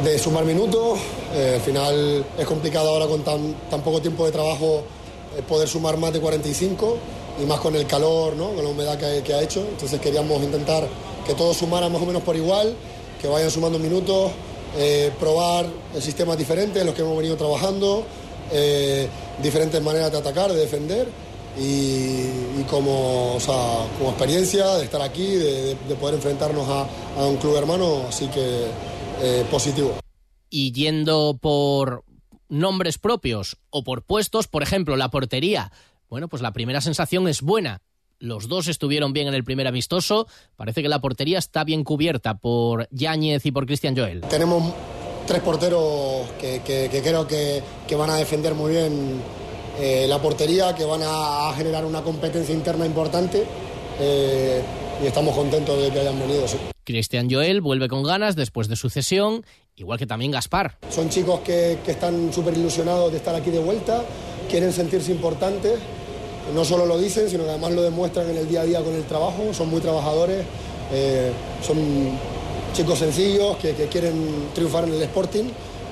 de 0.05 0.19
sumar 0.19 0.45
minutos. 0.45 0.99
Eh, 1.35 1.55
al 1.57 1.61
final 1.61 2.25
es 2.39 2.47
complicado 2.47 2.91
ahora 2.91 3.07
con 3.07 3.23
tan, 3.23 3.55
tan 3.71 3.83
poco 3.83 4.01
tiempo 4.01 4.27
de 4.27 4.33
trabajo 4.33 4.85
poder 5.49 5.69
sumar 5.69 5.97
más 5.99 6.13
de 6.13 6.21
45 6.21 6.99
y 7.41 7.47
más 7.47 7.61
con 7.61 7.77
el 7.77 7.87
calor, 7.87 8.35
¿no? 8.35 8.49
con 8.49 8.65
la 8.65 8.71
humedad 8.71 8.99
que, 8.99 9.23
que 9.23 9.35
ha 9.35 9.43
hecho. 9.43 9.61
Entonces 9.61 10.01
queríamos 10.01 10.43
intentar 10.43 10.89
que 11.27 11.35
todos 11.35 11.57
sumaran 11.57 11.93
más 11.93 12.03
o 12.03 12.07
menos 12.07 12.23
por 12.23 12.35
igual, 12.35 12.75
que 13.21 13.29
vayan 13.29 13.51
sumando 13.51 13.79
minutos 13.79 14.33
eh, 14.77 15.13
probar 15.19 15.67
sistemas 16.01 16.37
diferentes, 16.37 16.85
los 16.85 16.95
que 16.95 17.03
hemos 17.03 17.17
venido 17.17 17.37
trabajando, 17.37 18.05
eh, 18.53 19.09
diferentes 19.43 19.83
maneras 19.83 20.13
de 20.13 20.19
atacar, 20.19 20.53
de 20.53 20.59
defender 20.59 21.09
y, 21.59 22.63
como, 22.71 23.39
como 23.99 24.11
experiencia 24.11 24.75
de 24.77 24.85
estar 24.85 25.03
aquí, 25.03 25.27
de, 25.35 25.77
poder 26.01 26.15
enfrentarnos 26.15 26.69
a, 26.69 26.87
un 27.25 27.37
club 27.37 27.57
hermano, 27.57 28.05
así 28.09 28.29
que 28.29 28.67
eh, 29.21 29.45
positivo. 29.51 29.99
Y 30.51 30.73
yendo 30.73 31.37
por 31.41 32.05
nombres 32.49 32.99
propios 32.99 33.57
o 33.71 33.83
por 33.83 34.03
puestos, 34.03 34.47
por 34.47 34.63
ejemplo, 34.63 34.97
la 34.97 35.11
portería. 35.11 35.73
Bueno, 36.09 36.29
pues 36.29 36.41
la 36.43 36.53
primera 36.53 36.81
sensación 36.81 37.29
es 37.29 37.43
buena. 37.43 37.83
Los 38.21 38.49
dos 38.49 38.67
estuvieron 38.67 39.13
bien 39.13 39.29
en 39.29 39.35
el 39.35 39.45
primer 39.45 39.69
amistoso. 39.69 40.27
Parece 40.57 40.83
que 40.83 40.89
la 40.89 41.01
portería 41.01 41.39
está 41.39 41.63
bien 41.63 41.85
cubierta 41.85 42.35
por 42.39 42.89
Yáñez 42.91 43.47
y 43.47 43.53
por 43.53 43.65
Cristian 43.65 43.97
Joel. 43.97 44.23
Tenemos 44.23 44.75
tres 45.27 45.41
porteros 45.41 46.29
que, 46.41 46.61
creo 46.65 47.29
que, 47.29 47.63
van 47.97 48.11
a 48.11 48.17
defender 48.17 48.55
muy 48.55 48.73
bien 48.73 49.21
eh, 49.79 50.07
la 50.09 50.21
portería, 50.21 50.75
que 50.75 50.85
van 50.85 51.03
a, 51.05 51.53
generar 51.57 51.85
una 51.85 52.03
competencia 52.03 52.53
interna 52.53 52.85
importante. 52.87 53.45
Eh, 54.01 54.63
y 55.01 55.07
estamos 55.07 55.37
contentos 55.37 55.81
de 55.81 55.91
que 55.93 56.01
hayan 56.01 56.19
venido. 56.19 56.45
Cristian 56.83 57.31
Joel 57.31 57.61
vuelve 57.61 57.87
con 57.87 58.03
ganas 58.03 58.35
después 58.35 58.67
de 58.67 58.75
su 58.75 58.91
cesión, 58.91 59.45
igual 59.77 59.97
que 59.97 60.09
también 60.09 60.33
Gaspar. 60.33 60.79
Son 60.91 61.09
chicos 61.09 61.39
que, 61.41 61.79
que 61.85 61.93
están 61.93 62.33
súper 62.33 62.57
ilusionados 62.59 63.13
de 63.13 63.19
estar 63.19 63.37
aquí 63.37 63.51
de 63.51 63.61
vuelta, 63.61 64.03
quieren 64.51 64.73
sentirse 64.73 65.13
importantes 65.13 65.79
no 66.55 66.65
solo 66.65 66.87
lo 66.87 66.99
dicen, 66.99 67.29
sino 67.29 67.45
que 67.45 67.51
además 67.51 67.73
lo 67.73 67.83
demuestran 67.83 68.31
en 68.31 68.37
el 68.37 68.49
día 68.49 68.63
a 68.63 68.65
día 68.65 68.83
con 68.83 68.95
el 68.95 69.05
trabajo, 69.05 69.53
son 69.53 69.69
muy 69.69 69.81
trabajadores, 69.81 70.45
eh, 70.93 71.33
son 71.63 71.79
chicos 72.73 72.99
sencillos 72.99 73.57
que, 73.57 73.75
quieren 73.91 74.49
triunfar 74.55 74.85
en 74.85 74.95
el 74.95 75.03
Sporting, 75.03 75.45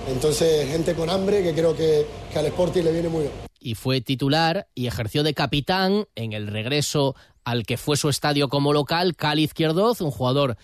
entonces 0.08 0.68
gente 0.68 0.94
con 0.94 1.10
hambre 1.10 1.42
que 1.42 1.52
creo 1.52 1.75
que, 1.75 2.06
que 2.32 2.38
al 2.38 2.46
Sporting 2.46 2.82
le 2.82 2.92
viene 2.92 3.08
muy 3.08 3.22
bien. 3.22 3.32
Y 3.58 3.75
fue 3.75 4.00
titular 4.00 4.68
y 4.75 4.86
ejerció 4.86 5.22
de 5.22 5.34
capitán 5.34 6.06
en 6.14 6.32
el 6.32 6.46
regreso 6.46 7.16
al 7.44 7.64
que 7.64 7.76
fue 7.76 7.96
su 7.96 8.08
estadio 8.08 8.48
como 8.48 8.72
local, 8.72 9.16
Cali 9.16 9.44
Izquierdoz, 9.44 10.00
un 10.00 10.10
jugador 10.10 10.56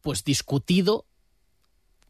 pues 0.00 0.22
discutido 0.24 1.04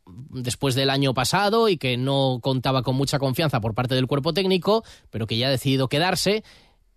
después 0.06 0.74
del 0.74 0.90
año 0.90 1.14
pasado 1.14 1.68
y 1.68 1.76
que 1.76 1.96
no 1.96 2.38
contaba 2.42 2.82
con 2.82 2.96
mucha 2.96 3.18
confianza 3.18 3.60
por 3.60 3.74
parte 3.74 3.94
del 3.94 4.06
cuerpo 4.06 4.32
técnico, 4.32 4.84
pero 5.10 5.26
que 5.26 5.36
ya 5.36 5.48
ha 5.48 5.50
decidido 5.50 5.88
quedarse. 5.88 6.44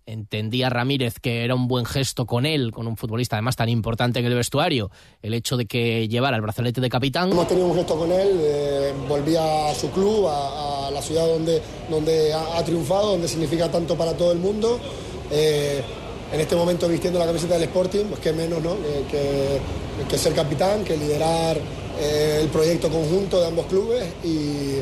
Entendía 0.06 0.70
Ramírez 0.70 1.20
que 1.20 1.44
era 1.44 1.54
un 1.54 1.68
buen 1.68 1.84
gesto 1.84 2.26
con 2.26 2.46
él, 2.46 2.72
con 2.72 2.86
un 2.86 2.96
futbolista 2.96 3.36
además 3.36 3.56
tan 3.56 3.68
importante 3.68 4.18
en 4.18 4.26
el 4.26 4.34
vestuario, 4.34 4.90
el 5.22 5.34
hecho 5.34 5.56
de 5.56 5.66
que 5.66 6.08
llevara 6.08 6.36
el 6.36 6.42
brazalete 6.42 6.80
de 6.80 6.88
capitán. 6.88 7.30
Hemos 7.30 7.46
tenido 7.46 7.66
un 7.66 7.76
gesto 7.76 7.96
con 7.96 8.10
él, 8.10 8.28
eh, 8.40 8.92
volvía 9.08 9.68
a 9.68 9.74
su 9.74 9.90
club, 9.90 10.26
a, 10.28 10.90
la 10.92 11.02
ciudad 11.02 11.26
donde, 11.28 11.62
donde 11.88 12.32
ha, 12.32 12.64
triunfado, 12.64 13.12
donde 13.12 13.28
significa 13.28 13.70
tanto 13.70 13.96
para 13.96 14.16
todo 14.16 14.32
el 14.32 14.38
mundo. 14.38 14.80
Eh, 15.30 15.80
en 16.32 16.40
este 16.40 16.56
momento 16.56 16.88
vistiendo 16.88 17.18
la 17.18 17.26
camiseta 17.26 17.54
del 17.54 17.64
Sporting, 17.64 18.04
pues 18.04 18.20
qué 18.20 18.32
menos 18.32 18.62
¿no? 18.62 18.76
que, 19.10 20.18
ser 20.18 20.34
capitán, 20.34 20.84
que 20.84 20.96
liderar 20.96 21.58
el 21.98 22.48
proyecto 22.48 22.88
conjunto 22.88 23.40
de 23.40 23.46
ambos 23.46 23.66
clubes 23.66 24.04
y, 24.24 24.80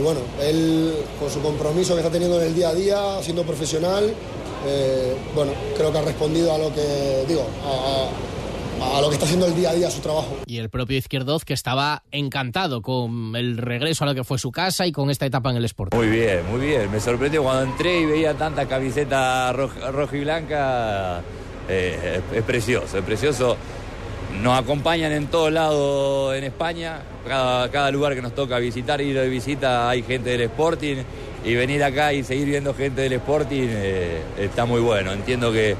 bueno, 0.00 0.20
él 0.40 0.94
con 1.18 1.30
su 1.30 1.40
compromiso 1.40 1.94
que 1.94 2.00
está 2.00 2.12
teniendo 2.12 2.40
en 2.40 2.48
el 2.48 2.54
día 2.54 2.68
a 2.68 2.74
día, 2.74 3.22
siendo 3.22 3.42
profesional, 3.44 4.12
eh, 4.66 5.16
bueno, 5.34 5.52
creo 5.76 5.92
que 5.92 5.98
ha 5.98 6.02
respondido 6.02 6.52
a 6.52 6.58
lo 6.58 6.72
que 6.74 7.24
digo, 7.26 7.46
a, 7.64 9.00
lo 9.00 9.08
que 9.08 9.14
está 9.14 9.26
haciendo 9.26 9.46
el 9.46 9.54
día 9.54 9.70
a 9.70 9.74
día 9.74 9.90
su 9.90 10.00
trabajo. 10.00 10.36
Y 10.46 10.58
el 10.58 10.70
propio 10.70 10.96
Izquierdoz 10.96 11.44
que 11.44 11.54
estaba 11.54 12.02
encantado 12.12 12.82
con 12.82 13.34
el 13.34 13.56
regreso 13.56 14.04
a 14.04 14.08
lo 14.08 14.14
que 14.14 14.24
fue 14.24 14.38
su 14.38 14.52
casa 14.52 14.86
y 14.86 14.92
con 14.92 15.10
esta 15.10 15.26
etapa 15.26 15.50
en 15.50 15.56
el 15.56 15.64
Sporting. 15.64 15.96
Muy 15.96 16.08
bien, 16.08 16.46
muy 16.50 16.60
bien. 16.60 16.90
Me 16.90 17.00
sorprendió 17.00 17.42
cuando 17.42 17.70
entré 17.70 18.00
y 18.00 18.06
veía 18.06 18.34
tanta 18.34 18.66
camiseta 18.66 19.52
roja, 19.52 20.16
y 20.16 20.20
blanca. 20.20 21.22
Eh, 21.70 22.22
es 22.34 22.42
precioso, 22.44 22.96
es 22.96 23.04
precioso 23.04 23.56
nos 24.42 24.58
acompañan 24.58 25.12
en 25.12 25.26
todos 25.26 25.52
lados 25.52 26.34
en 26.36 26.44
España, 26.44 27.00
cada, 27.26 27.90
lugar 27.90 28.14
que 28.14 28.22
nos 28.22 28.34
toca 28.34 28.58
visitar, 28.58 29.00
ir 29.00 29.18
de 29.18 29.28
visita 29.28 29.88
hay 29.88 30.02
gente 30.02 30.30
del 30.30 30.42
Sporting. 30.42 30.96
Y 31.44 31.54
venir 31.54 31.84
acá 31.84 32.12
y 32.12 32.24
seguir 32.24 32.46
viendo 32.46 32.74
gente 32.74 33.02
del 33.02 33.12
Sporting 33.14 33.68
eh, 33.68 34.20
está 34.38 34.64
muy 34.64 34.80
bueno. 34.80 35.12
Entiendo 35.12 35.52
que, 35.52 35.76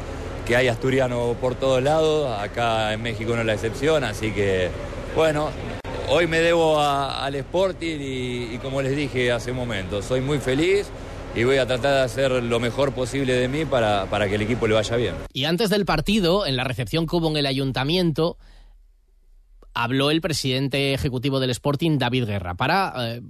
que 0.47 0.57
hay 0.57 0.69
asturianos 0.69 1.37
por 1.39 1.57
todos 1.57 1.83
lados, 1.83 2.31
acá 2.41 2.93
en 2.93 3.03
México 3.03 3.35
no 3.35 3.41
es 3.41 3.47
la 3.47 3.55
excepción, 3.55 4.05
así 4.05 4.31
que 4.31 4.71
bueno, 5.17 5.51
hoy 6.09 6.27
me 6.27 6.39
debo 6.39 6.81
al 6.81 7.35
Sporting 7.35 7.99
y, 8.01 8.59
como 8.63 8.81
les 8.83 8.97
dije 8.97 9.33
hace 9.33 9.51
un 9.51 9.57
momento, 9.57 10.01
soy 10.01 10.21
muy 10.21 10.39
feliz 10.39 10.87
y 11.35 11.45
voy 11.45 11.59
a 11.59 11.67
tratar 11.67 11.95
de 11.95 12.01
hacer 12.01 12.31
lo 12.31 12.61
mejor 12.61 12.93
posible 12.93 13.35
de 13.35 13.49
mí 13.49 13.65
para, 13.65 14.07
para 14.07 14.29
que 14.29 14.35
el 14.37 14.43
equipo 14.43 14.67
le 14.67 14.75
vaya 14.75 14.97
bien. 14.97 15.15
Y 15.33 15.45
antes 15.45 15.71
del 15.71 15.85
partido, 15.85 16.47
en 16.47 16.57
la 16.57 16.65
recepción 16.65 17.07
que 17.07 17.17
hubo 17.17 17.29
en 17.29 17.37
el 17.37 17.47
ayuntamiento, 17.47 18.39
habló 19.75 20.11
el 20.11 20.21
presidente 20.21 20.95
ejecutivo 20.95 21.41
del 21.41 21.51
Sporting, 21.51 21.99
David 21.99 22.25
Guerra, 22.25 22.55
para 22.55 22.95
eh, 22.97 23.23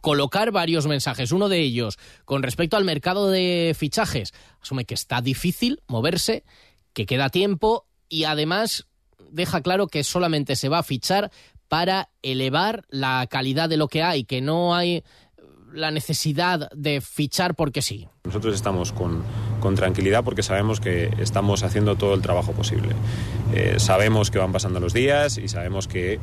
colocar 0.00 0.50
varios 0.50 0.86
mensajes. 0.86 1.32
Uno 1.32 1.48
de 1.48 1.60
ellos, 1.60 1.98
con 2.24 2.42
respecto 2.42 2.76
al 2.76 2.84
mercado 2.84 3.30
de 3.30 3.74
fichajes, 3.78 4.32
asume 4.60 4.84
que 4.84 4.94
está 4.94 5.20
difícil 5.20 5.82
moverse, 5.86 6.44
que 6.92 7.06
queda 7.06 7.28
tiempo 7.28 7.86
y 8.08 8.24
además 8.24 8.86
deja 9.30 9.62
claro 9.62 9.86
que 9.86 10.04
solamente 10.04 10.56
se 10.56 10.68
va 10.68 10.78
a 10.78 10.82
fichar 10.82 11.30
para 11.68 12.10
elevar 12.22 12.84
la 12.88 13.26
calidad 13.28 13.68
de 13.68 13.76
lo 13.76 13.88
que 13.88 14.02
hay, 14.02 14.24
que 14.24 14.40
no 14.40 14.74
hay 14.74 15.02
la 15.74 15.90
necesidad 15.90 16.70
de 16.72 17.00
fichar 17.00 17.54
porque 17.54 17.82
sí. 17.82 18.08
Nosotros 18.26 18.54
estamos 18.54 18.90
con, 18.90 19.22
con 19.60 19.74
tranquilidad 19.74 20.24
porque 20.24 20.42
sabemos 20.42 20.80
que 20.80 21.10
estamos 21.18 21.62
haciendo 21.62 21.96
todo 21.96 22.14
el 22.14 22.22
trabajo 22.22 22.52
posible. 22.52 22.88
Eh, 23.52 23.74
sabemos 23.76 24.30
que 24.30 24.38
van 24.38 24.50
pasando 24.50 24.80
los 24.80 24.94
días 24.94 25.36
y 25.36 25.46
sabemos 25.48 25.86
que 25.88 26.14
eh, 26.14 26.20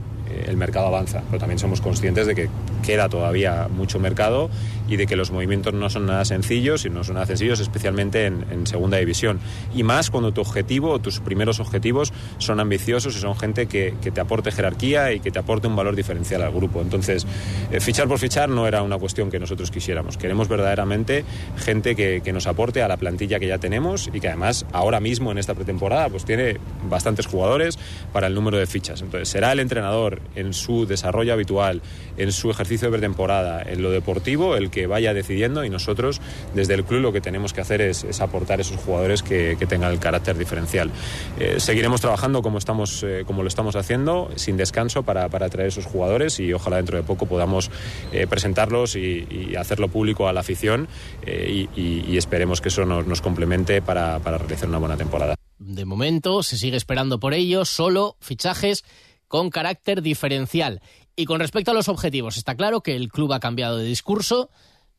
el 0.48 0.58
mercado 0.58 0.88
avanza, 0.88 1.22
pero 1.28 1.40
también 1.40 1.60
somos 1.60 1.80
conscientes 1.80 2.26
de 2.26 2.34
que 2.34 2.50
queda 2.82 3.08
todavía 3.08 3.68
mucho 3.70 4.00
mercado 4.00 4.50
y 4.88 4.98
de 4.98 5.06
que 5.06 5.16
los 5.16 5.30
movimientos 5.30 5.76
no 5.76 5.92
son 5.92 6.08
nada 6.08 6.26
sencillos 6.26 6.86
y 6.86 6.90
no 6.90 7.04
son 7.04 7.14
nada 7.14 7.28
sencillos, 7.28 7.60
especialmente 7.60 8.26
en, 8.26 8.46
en 8.50 8.66
segunda 8.66 8.98
división. 8.98 9.40
Y 9.76 9.84
más 9.84 10.10
cuando 10.10 10.34
tu 10.34 10.42
objetivo 10.42 10.90
o 10.90 11.00
tus 11.00 11.20
primeros 11.20 11.60
objetivos 11.60 12.12
son 12.40 12.60
ambiciosos 12.60 13.16
y 13.16 13.20
son 13.20 13.38
gente 13.38 13.68
que, 13.68 13.94
que, 14.02 14.10
te 14.10 14.20
aporte 14.20 14.52
jerarquía 14.52 15.14
y 15.14 15.20
que 15.20 15.30
te 15.30 15.38
aporte 15.38 15.68
un 15.68 15.76
valor 15.76 15.96
diferencial 15.96 16.42
al 16.42 16.52
grupo. 16.52 16.82
Entonces, 16.82 17.28
eh, 17.72 17.80
fichar 17.80 18.08
por 18.08 18.18
fichar 18.18 18.50
no 18.50 18.68
era 18.68 18.82
una 18.82 18.98
cuestión 18.98 19.30
que 19.30 19.40
nosotros 19.40 19.70
quisiéramos. 19.70 20.18
Queremos 20.18 20.48
verdaderamente 20.48 21.24
gente 21.58 21.91
que, 21.96 22.22
que 22.22 22.34
nos 22.34 22.48
aporte 22.48 22.82
a 22.82 22.88
la 22.88 22.98
plantilla 22.98 23.40
que 23.40 23.48
ya 23.48 23.58
tenemos 23.58 24.10
y 24.14 24.20
que 24.20 24.28
además 24.28 24.66
ahora 24.72 25.00
mismo 25.00 25.32
en 25.32 25.38
esta 25.38 25.54
pretemporada 25.54 26.10
pues 26.10 26.26
tiene 26.26 26.58
bastantes 26.90 27.26
jugadores 27.26 27.78
para 28.14 28.28
el 28.28 28.36
número 28.36 28.58
de 28.58 28.68
fichas. 28.68 29.02
Entonces, 29.02 29.30
será 29.30 29.52
el 29.52 29.60
entrenador 29.60 30.22
en 30.36 30.54
su 30.54 30.86
desarrollo 30.86 31.34
habitual, 31.34 31.82
en 32.18 32.32
su 32.32 32.50
ejercicio 32.50 32.88
de 32.90 32.98
pretemporada, 32.98 33.62
en 33.64 33.82
lo 33.82 33.92
deportivo, 33.92 34.56
el 34.56 34.70
que 34.70 34.88
vaya 34.88 35.14
decidiendo 35.14 35.64
y 35.64 35.70
nosotros 35.70 36.22
desde 36.54 36.74
el 36.74 36.84
club 36.84 37.02
lo 37.02 37.14
que 37.14 37.22
tenemos 37.22 37.54
que 37.54 37.62
hacer 37.62 37.82
es, 37.82 38.04
es 38.04 38.22
aportar 38.22 38.60
esos 38.60 38.78
jugadores 38.78 39.24
que, 39.24 39.56
que, 39.58 39.66
tengan 39.66 39.92
el 39.92 40.00
carácter 40.00 40.38
diferencial. 40.38 40.92
Eh, 41.40 41.60
seguiremos 41.60 42.02
trabajando 42.02 42.42
como, 42.42 42.58
estamos, 42.58 43.04
eh, 43.04 43.24
como 43.26 43.42
lo 43.42 43.48
estamos 43.48 43.76
haciendo, 43.76 44.30
sin 44.36 44.58
descanso, 44.58 45.04
para, 45.04 45.30
para 45.30 45.50
traer 45.50 45.70
esos 45.70 45.86
jugadores 45.86 46.40
y 46.40 46.54
ojalá 46.54 46.78
dentro 46.78 46.98
de 46.98 47.04
poco 47.04 47.26
podamos 47.26 47.72
eh, 48.12 48.28
presentarlos 48.28 48.96
y, 48.96 49.28
y, 49.30 49.56
hacerlo 49.56 49.90
público 49.90 50.28
a 50.28 50.34
la 50.34 50.40
afición 50.40 50.88
y, 51.26 51.70
y, 51.76 51.81
esperemos 52.18 52.62
que 52.62 52.70
eso 52.70 52.86
nos, 52.86 53.06
nos 53.06 53.22
complemente 53.22 53.82
para, 53.82 54.20
para 54.20 54.38
realizar 54.38 54.70
una 54.70 54.78
buena 54.78 54.98
temporada. 54.98 55.36
De 55.58 55.86
momento 55.86 56.44
se 56.44 56.58
sigue 56.58 56.78
esperando 56.78 57.20
por 57.20 57.34
ello, 57.34 57.66
solo 57.66 58.18
fichajes 58.20 58.84
con 59.28 59.50
carácter 59.50 60.02
diferencial. 60.02 60.82
Y 61.16 61.26
con 61.26 61.40
respecto 61.40 61.72
a 61.72 61.74
los 61.74 61.88
objetivos, 61.88 62.38
está 62.38 62.56
claro 62.56 62.82
que 62.82 62.96
el 62.96 63.10
club 63.10 63.34
ha 63.34 63.40
cambiado 63.40 63.78
de 63.78 63.86
discurso. 63.86 64.50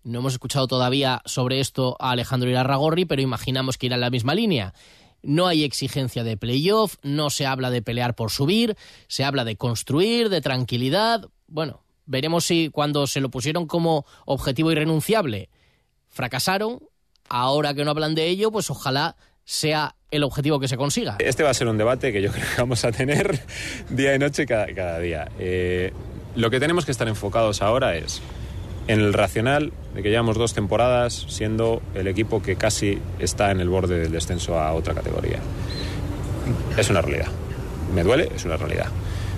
No 0.05 0.21
hemos 0.21 0.35
escuchado 0.35 0.67
todavía 0.67 1.21
sobre 1.25 1.61
esto 1.61 1.97
a 2.01 2.13
Alejandro 2.13 2.49
Irarragorri, 2.49 3.05
pero 3.05 3.23
imaginamos 3.23 3.77
que 3.77 3.87
irá 3.87 3.97
en 3.97 4.01
la 4.01 4.11
misma 4.11 4.35
línea. 4.35 4.73
No 5.23 5.47
hay 5.47 5.65
exigencia 5.65 6.25
de 6.25 6.37
playoff, 6.37 6.97
no 7.03 7.31
se 7.31 7.47
habla 7.47 7.71
de 7.71 7.83
pelear 7.83 8.15
por 8.15 8.31
subir, 8.31 8.77
se 9.07 9.25
habla 9.25 9.45
de 9.45 9.57
construir, 9.57 10.29
de 10.29 10.41
tranquilidad. 10.41 11.29
Bueno, 11.47 11.83
veremos 12.07 12.45
si 12.45 12.71
cuando 12.71 13.07
se 13.07 13.21
lo 13.21 13.31
pusieron 13.31 13.67
como 13.67 14.05
objetivo 14.27 14.73
irrenunciable 14.73 15.51
fracasaron. 16.13 16.81
Ahora 17.29 17.75
que 17.75 17.85
no 17.85 17.91
hablan 17.91 18.15
de 18.15 18.29
ello, 18.29 18.53
pues 18.53 18.71
ojalá 18.71 19.17
sea 19.45 19.97
el 20.11 20.23
objetivo 20.23 20.61
que 20.61 20.69
se 20.69 20.77
consiga. 20.77 21.17
Este 21.19 21.43
va 21.43 21.51
a 21.51 21.55
ser 21.55 21.67
un 21.67 21.79
debate 21.79 22.13
que 22.13 22.23
yo 22.23 22.31
creo 22.33 22.45
que 22.45 22.61
vamos 22.61 22.85
a 22.85 22.93
tener 22.93 23.41
día 23.89 24.15
y 24.15 24.19
noche 24.19 24.47
cada, 24.47 24.73
cada 24.75 24.99
día. 25.01 25.29
Eh, 25.39 25.93
lo 26.37 26.51
que 26.51 26.61
tenemos 26.61 26.85
que 26.85 26.93
estar 26.93 27.09
enfocados 27.09 27.63
ahora 27.63 27.97
es 27.97 28.23
en 28.89 29.01
el 29.01 29.13
racional 29.13 29.73
de 29.95 30.03
que 30.03 30.11
llevamos 30.11 30.37
dos 30.37 30.55
temporadas 30.55 31.27
siendo 31.29 31.83
el 31.95 32.07
equipo 32.09 32.43
que 32.43 32.57
casi 32.57 32.99
está 33.19 33.51
en 33.51 33.61
el 33.61 33.69
borde 33.69 33.99
del 33.99 34.13
descenso 34.13 34.59
a 34.59 34.73
otra 34.73 34.95
categoría. 34.95 35.39
Es 36.77 36.91
una 36.91 37.03
realidad. 37.03 37.29
Me 37.95 38.03
duele, 38.03 38.31
es 38.35 38.45
una 38.45 38.57
realidad. 38.57 38.87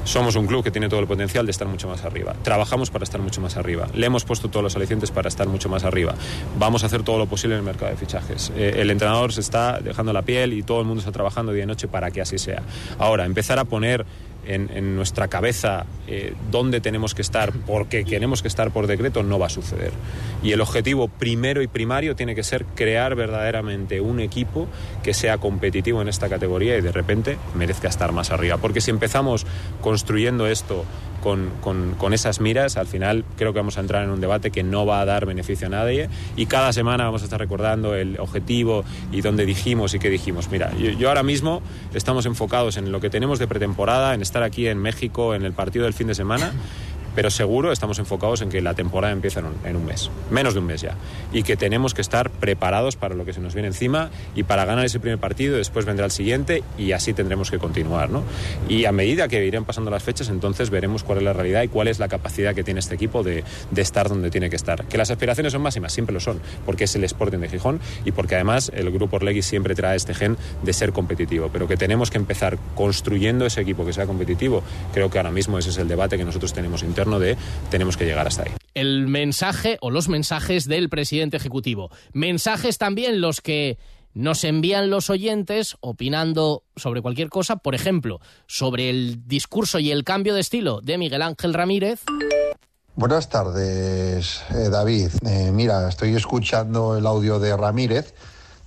Somos 0.05 0.37
un 0.37 0.47
club 0.47 0.63
que 0.63 0.71
tiene 0.71 0.89
todo 0.89 1.01
el 1.01 1.07
potencial 1.07 1.47
de 1.47 1.51
estar 1.51 1.67
mucho 1.67 1.89
más 1.89 2.05
arriba. 2.05 2.35
Trabajamos 2.43 2.91
para 2.91 3.05
estar 3.05 3.21
mucho 3.21 3.41
más 3.41 3.57
arriba. 3.57 3.89
Le 3.95 4.07
hemos 4.07 4.25
puesto 4.25 4.49
todos 4.49 4.63
los 4.63 4.77
alicientes 4.77 5.11
para 5.11 5.29
estar 5.29 5.49
mucho 5.49 5.69
más 5.69 5.85
arriba. 5.85 6.15
Vamos 6.59 6.83
a 6.83 6.87
hacer 6.87 7.03
todo 7.03 7.19
lo 7.19 7.27
posible 7.27 7.55
en 7.55 7.61
el 7.61 7.65
mercado 7.65 7.91
de 7.91 7.97
fichajes. 7.97 8.53
Eh, 8.57 8.75
el 8.77 8.91
entrenador 8.91 9.33
se 9.33 9.41
está 9.41 9.81
dejando 9.81 10.13
la 10.13 10.23
piel 10.23 10.53
y 10.53 10.63
todo 10.63 10.81
el 10.81 10.87
mundo 10.87 11.01
está 11.01 11.13
trabajando 11.13 11.53
día 11.53 11.65
y 11.65 11.67
noche 11.67 11.89
para 11.89 12.11
que 12.11 12.21
así 12.21 12.39
sea. 12.39 12.63
Ahora, 12.99 13.25
empezar 13.25 13.59
a 13.59 13.65
poner 13.65 14.05
en, 14.47 14.97
nuestra 14.97 15.29
cabeza 15.29 15.87
eh, 16.07 16.35
dónde 16.51 16.81
tenemos 16.81 17.15
que 17.15 17.23
estar 17.23 17.53
porque 17.67 18.05
queremos 18.05 18.43
que 18.43 18.49
estar 18.49 18.71
por 18.71 18.87
decreto 18.87 19.23
no 19.23 19.39
va 19.39 19.47
a 19.47 19.51
suceder. 19.51 19.93
Y 20.43 20.53
el 20.53 20.61
objetivo 20.61 21.09
primero 21.09 21.63
y 21.63 21.67
primario 21.67 22.17
tiene 22.17 22.35
que 22.35 22.43
ser 22.43 22.65
crear 22.65 23.15
verdaderamente 23.15 24.01
un 24.01 24.21
equipo 24.21 24.69
que 25.03 25.15
sea 25.15 25.39
competitivo 25.39 26.03
en 26.03 26.09
esta 26.09 26.29
categoría 26.29 26.77
y 26.77 26.81
de 26.81 26.93
repente 26.93 27.39
merezca 27.55 27.89
estar 27.89 28.13
más 28.13 28.31
arriba. 28.31 28.59
Porque 28.59 28.81
si 28.81 28.91
empezamos 28.91 29.47
construyendo 29.81 30.47
esto 30.47 30.85
con, 31.25 31.49
con, 31.63 31.95
con, 31.95 32.13
esas 32.13 32.43
miras, 32.43 32.77
al 32.77 32.87
final 32.87 33.25
creo 33.39 33.55
que 33.55 33.59
vamos 33.59 33.79
a 33.79 33.81
entrar 33.81 34.05
en 34.05 34.11
un 34.11 34.21
debate 34.21 34.51
que 34.51 34.63
no 34.63 34.85
va 34.85 35.01
a 35.01 35.07
dar 35.07 35.25
beneficio 35.25 35.69
a 35.69 35.71
nadie 35.71 36.11
y 36.37 36.45
cada 36.45 36.71
semana 36.75 37.05
vamos 37.05 37.23
a 37.23 37.25
estar 37.25 37.41
recordando 37.41 37.95
el 37.95 38.21
objetivo 38.21 38.85
y 39.11 39.23
dónde 39.23 39.47
dijimos 39.47 39.95
y 39.95 39.99
qué 39.99 40.11
dijimos. 40.11 40.51
Mira, 40.51 40.71
yo, 40.77 40.91
yo 40.91 41.09
ahora 41.09 41.23
mismo 41.23 41.63
estamos 41.95 42.27
enfocados 42.27 42.77
en 42.77 42.93
lo 42.93 43.01
que 43.01 43.09
tenemos 43.09 43.39
de 43.39 43.47
pretemporada, 43.47 44.13
en 44.13 44.21
estar 44.21 44.43
aquí 44.43 44.69
en 44.69 44.77
México 44.77 45.35
en 45.35 45.47
el 45.47 45.55
partido 45.55 45.87
del 45.87 45.95
fin 45.95 46.09
de 46.09 46.15
semana 46.15 46.53
pero 47.15 47.31
seguro 47.31 47.73
estamos 47.73 47.99
enfocados 47.99 48.43
en 48.43 48.51
que 48.51 48.61
la 48.61 48.75
temporada 48.75 49.13
empieza 49.13 49.41
en 49.41 49.47
un, 49.47 49.55
en 49.65 49.77
un, 49.77 49.85
mes, 49.85 50.11
menos 50.31 50.55
de 50.55 50.61
un 50.61 50.67
mes 50.67 50.81
ya, 50.81 50.97
y 51.33 51.43
que 51.43 51.57
tenemos 51.57 51.95
que 51.95 52.03
estar 52.03 52.31
preparados 52.31 52.97
para 52.97 53.15
lo 53.15 53.25
que 53.25 53.33
se 53.33 53.41
nos 53.41 53.55
viene 53.55 53.69
encima 53.69 54.11
y 54.35 54.43
para 54.43 54.65
ganar 54.65 54.85
ese 54.85 55.01
primer 55.01 55.19
partido, 55.19 55.57
después 55.57 55.87
vendrá 55.87 56.07
el 56.07 56.11
siguiente 56.11 56.63
y 56.79 56.93
así 56.93 57.13
tendremos 57.13 57.51
que 57.51 57.59
continuar. 57.59 58.11
¿no? 58.11 58.23
Y 58.69 58.85
a 58.85 58.93
medida 58.93 59.29
que 59.29 59.45
irán 59.45 59.65
pasando 59.65 59.91
las 59.91 60.03
fechas, 60.03 60.29
entonces 60.29 60.71
veremos 60.71 61.05
cuál 61.05 61.19
es 61.19 61.25
la 61.25 61.33
realidad 61.33 61.63
y 61.63 61.69
cuál 61.69 61.89
es 61.89 61.99
la 61.99 62.09
capacidad 62.09 62.55
que 62.55 62.65
tiene 62.65 62.81
este 62.81 62.95
equipo 62.95 63.23
de, 63.23 63.45
de 63.71 63.83
estar 63.83 64.09
donde 64.09 64.31
tiene 64.31 64.51
que 64.51 64.57
estar. 64.57 64.85
Que 64.87 64.99
las 64.99 65.11
aspiraciones 65.11 65.53
son 65.53 65.63
máximas, 65.63 65.93
siempre 65.93 66.13
lo 66.13 66.21
son, 66.21 66.41
porque 66.67 66.85
es 66.85 66.95
el 66.97 67.05
Sporting 67.05 67.39
de 67.39 67.49
Gijón 67.49 67.81
y 68.05 68.13
porque 68.13 68.35
además 68.35 68.71
el 68.75 68.91
grupo 68.91 69.17
Orlegui 69.17 69.43
siempre 69.43 69.75
trae 69.75 69.97
este 69.97 70.15
gen 70.15 70.37
de 70.63 70.73
ser 70.73 70.93
competitivo, 70.93 71.51
pero 71.53 71.69
que 71.69 71.77
tenemos 71.77 72.11
que 72.11 72.19
empezar 72.19 72.59
construyendo 72.75 73.47
ese 73.47 73.61
equipo 73.61 73.85
que 73.87 73.93
sea 73.93 74.07
competitivo, 74.07 74.63
creo 74.93 75.11
que 75.11 75.19
ahora 75.19 75.31
mismo 75.31 75.59
ese 75.59 75.71
es 75.71 75.79
el 75.79 75.89
debate 75.89 76.17
que 76.17 76.25
nosotros 76.25 76.53
tenemos 76.53 76.83
interno 76.83 77.04
de 77.19 77.37
tenemos 77.71 77.97
que 77.97 78.05
llegar 78.05 78.27
hasta 78.27 78.43
ahí. 78.45 78.53
El 78.75 79.07
mensaje 79.07 79.79
o 79.81 79.91
los 79.91 80.09
mensajes 80.09 80.67
del 80.67 80.89
presidente 80.89 81.37
ejecutivo. 81.37 81.91
Mensajes 82.13 82.79
también 82.79 83.21
los 83.21 83.41
que 83.41 83.79
nos 84.15 84.45
envían 84.45 84.91
los 84.91 85.11
oyentes 85.11 85.77
opinando 85.81 86.63
sobre 86.77 87.03
cualquier 87.03 87.29
cosa, 87.29 87.57
por 87.57 87.75
ejemplo, 87.75 88.21
sobre 88.47 88.89
el 88.89 89.27
discurso 89.27 89.81
y 89.81 89.91
el 89.91 90.05
cambio 90.05 90.35
de 90.35 90.41
estilo 90.41 90.81
de 90.81 90.99
Miguel 90.99 91.23
Ángel 91.23 91.53
Ramírez. 91.53 92.03
Buenas 92.97 93.29
tardes, 93.29 94.43
eh, 94.51 94.69
David. 94.71 95.11
Eh, 95.27 95.51
mira, 95.53 95.89
estoy 95.89 96.15
escuchando 96.15 96.97
el 96.97 97.07
audio 97.07 97.41
de 97.41 97.57
Ramírez 97.57 98.15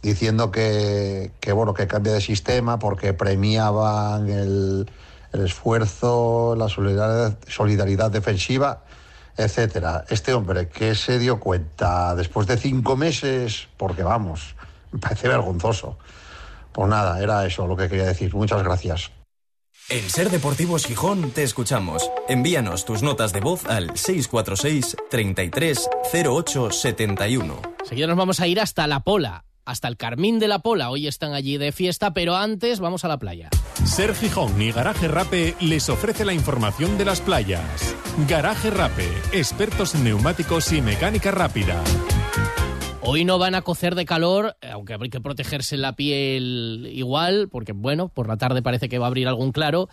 diciendo 0.01 0.51
que, 0.51 1.31
que, 1.39 1.53
bueno 1.53 1.73
que 1.73 1.87
cambia 1.87 2.13
de 2.13 2.21
sistema 2.21 2.77
porque 2.77 3.13
premiaban 3.13 4.29
el, 4.29 4.89
el 5.33 5.45
esfuerzo, 5.45 6.55
la 6.57 6.69
solidaridad, 6.69 7.37
solidaridad 7.47 8.11
defensiva, 8.11 8.83
etcétera. 9.35 10.05
Este 10.09 10.33
hombre 10.33 10.69
que 10.69 10.95
se 10.95 11.19
dio 11.19 11.39
cuenta 11.39 12.15
después 12.15 12.47
de 12.47 12.57
cinco 12.57 12.95
meses, 12.95 13.67
porque 13.77 14.03
vamos, 14.03 14.55
me 14.91 14.99
parece 14.99 15.27
vergonzoso. 15.27 15.97
Pues 16.71 16.89
nada, 16.89 17.21
era 17.21 17.45
eso 17.45 17.65
lo 17.65 17.75
que 17.75 17.89
quería 17.89 18.05
decir. 18.05 18.33
Muchas 18.35 18.63
gracias. 18.63 19.11
En 19.89 20.09
Ser 20.09 20.29
Deportivos 20.29 20.85
Gijón 20.85 21.31
te 21.31 21.43
escuchamos. 21.43 22.11
Envíanos 22.27 22.83
tus 22.83 23.03
notas 23.03 23.31
de 23.31 23.39
voz 23.39 23.65
al 23.67 23.97
646 23.97 24.97
33 25.09 25.89
08 26.25 26.71
71. 26.71 27.61
Seguido 27.85 28.09
nos 28.09 28.17
vamos 28.17 28.41
a 28.41 28.47
ir 28.47 28.59
hasta 28.59 28.85
La 28.85 28.99
Pola, 28.99 29.45
hasta 29.67 29.89
el 29.89 29.97
Carmín 29.97 30.39
de 30.39 30.47
la 30.47 30.59
Pola. 30.59 30.89
Hoy 30.89 31.07
están 31.07 31.33
allí 31.33 31.57
de 31.57 31.71
fiesta, 31.71 32.13
pero 32.13 32.35
antes 32.35 32.79
vamos 32.79 33.03
a 33.05 33.09
la 33.09 33.19
playa. 33.19 33.49
Ser 33.83 34.15
Gijón 34.15 34.59
y 34.61 34.71
Garaje 34.71 35.07
Rape 35.07 35.55
les 35.59 35.89
ofrece 35.89 36.25
la 36.25 36.33
información 36.33 36.97
de 36.97 37.05
las 37.05 37.21
playas. 37.21 37.95
Garaje 38.27 38.69
Rape, 38.69 39.07
expertos 39.33 39.93
en 39.93 40.05
neumáticos 40.05 40.71
y 40.71 40.81
mecánica 40.81 41.31
rápida. 41.31 41.83
Hoy 43.01 43.23
no 43.23 43.37
van 43.37 43.55
a 43.55 43.61
cocer 43.61 43.95
de 43.95 44.03
calor, 44.03 44.57
aunque 44.69 44.97
hay 44.99 45.09
que 45.09 45.21
protegerse 45.21 45.77
la 45.77 45.95
piel 45.95 46.89
igual, 46.91 47.47
porque 47.49 47.71
bueno, 47.71 48.09
por 48.09 48.27
la 48.27 48.35
tarde 48.35 48.61
parece 48.61 48.89
que 48.89 48.99
va 48.99 49.05
a 49.05 49.07
abrir 49.07 49.29
algún 49.29 49.53
claro, 49.53 49.87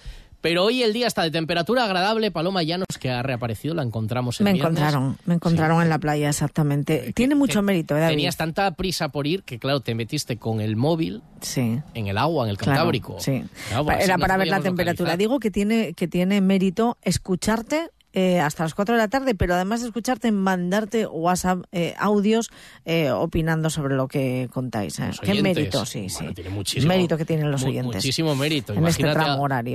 Pero 0.45 0.63
hoy 0.65 0.83
el 0.83 0.93
día 0.93 1.07
está 1.07 1.23
de 1.23 1.31
temperatura 1.31 1.85
agradable. 1.85 2.31
Paloma 2.31 2.63
Llanos, 2.63 2.87
que 3.01 3.09
ha 3.11 3.23
reaparecido, 3.23 3.73
la 3.75 3.83
encontramos 3.83 4.41
el 4.41 4.45
Me 4.45 4.53
viernes. 4.53 4.73
encontraron, 4.79 5.17
me 5.25 5.35
encontraron 5.37 5.81
en 5.83 5.89
la 5.89 5.99
playa, 5.99 6.29
exactamente. 6.29 7.15
Tiene 7.15 7.35
mucho 7.35 7.63
mérito, 7.63 7.97
¿eh, 7.97 8.01
David? 8.01 8.13
Tenías 8.13 8.37
tanta 8.37 8.71
prisa 8.73 9.09
por 9.09 9.27
ir 9.27 9.43
que, 9.43 9.59
claro, 9.59 9.81
te 9.81 9.95
metiste 9.95 10.37
con 10.37 10.61
el 10.61 10.77
móvil 10.77 11.23
Sí. 11.41 11.81
en 11.95 12.07
el 12.09 12.19
agua, 12.19 12.45
en 12.45 12.51
el 12.51 12.59
Claro, 12.59 12.73
Cantábrico. 12.77 13.17
sí. 13.21 13.43
Claro, 13.71 13.91
Era 13.93 14.19
para 14.19 14.37
ver 14.37 14.49
la 14.49 14.61
temperatura. 14.61 15.13
localizar. 15.13 15.19
Digo 15.19 15.41
que 15.41 15.51
tiene, 15.51 15.95
que 15.95 16.09
tiene 16.09 16.43
mérito 16.43 16.99
escucharte 17.01 17.89
eh, 18.15 18.41
hasta 18.41 18.63
las 18.63 18.75
4 18.75 18.95
de 18.95 18.99
la 19.01 19.09
tarde, 19.09 19.35
pero 19.35 19.55
además 19.55 19.81
de 19.83 19.89
escucharte, 19.89 20.31
mandarte 20.33 21.07
WhatsApp 21.07 21.65
eh, 21.73 21.95
audios 21.99 22.51
eh, 22.85 23.11
opinando 23.11 23.69
sobre 23.71 23.97
lo 23.97 24.09
que 24.09 24.49
contáis. 24.53 24.99
¿eh? 25.01 25.11
Qué 25.21 25.43
mérito, 25.43 25.85
sí, 25.85 26.07
Bueno, 26.13 26.29
sí. 26.31 26.35
tiene 26.35 26.51
muchísimo 26.51 26.89
mérito 26.89 27.17
que 27.19 27.25
tienen 27.25 27.51
los 27.51 27.63
mu- 27.63 27.69
oyentes. 27.69 27.97
Muchísimo 27.97 28.35
mérito. 28.37 28.73
En 28.73 28.87
este 28.87 29.03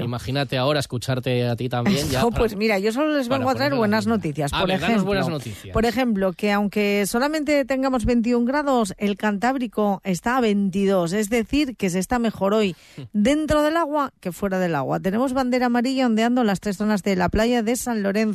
Imagínate, 0.02 0.58
a- 0.58 0.62
ahora 0.62 0.80
escucharte 0.80 1.47
a 1.47 1.56
ti 1.56 1.69
también. 1.69 2.08
Ya 2.10 2.21
No, 2.21 2.30
para- 2.30 2.39
pues 2.39 2.56
mira, 2.56 2.80
yo 2.80 2.91
solo 2.91 3.15
les 3.17 3.28
vengo 3.28 3.49
a 3.49 3.56
traer 3.56 3.75
buenas 3.75 4.08
noticias. 4.08 4.54
A 4.54 4.60
Por 4.62 4.69
ver, 4.69 4.82
ejemplo, 4.82 5.04
buenas 5.06 5.28
noticias. 5.30 5.73
por 5.73 5.86
ejemplo, 5.86 6.34
que 6.34 6.52
aunque 6.52 7.06
solamente 7.08 7.65
tengamos 7.65 8.06
21 8.06 8.45
grados, 8.45 8.93
el 8.97 9.17
Cantábrico 9.17 10.02
está 10.04 10.38
a 10.38 10.41
22, 10.41 11.13
es 11.13 11.30
decir, 11.30 11.75
que 11.75 11.89
se 11.89 11.99
está 11.99 12.19
mejor 12.19 12.54
hoy 12.54 12.75
dentro 13.13 13.62
del 13.63 13.75
agua 13.78 14.13
que 14.19 14.32
fuera 14.32 14.60
del 14.60 14.75
agua. 14.75 14.99
Tenemos 14.99 15.34
bandera 15.34 15.65
amarilla 15.67 16.06
ondeando 16.06 16.43
las 16.43 16.60
tres 16.60 16.78
zonas 16.78 17.04
de 17.04 17.15
la 17.15 17.30
playa 17.30 17.63
de 17.63 17.75
San 17.75 18.02
Lorenzo. 18.04 18.29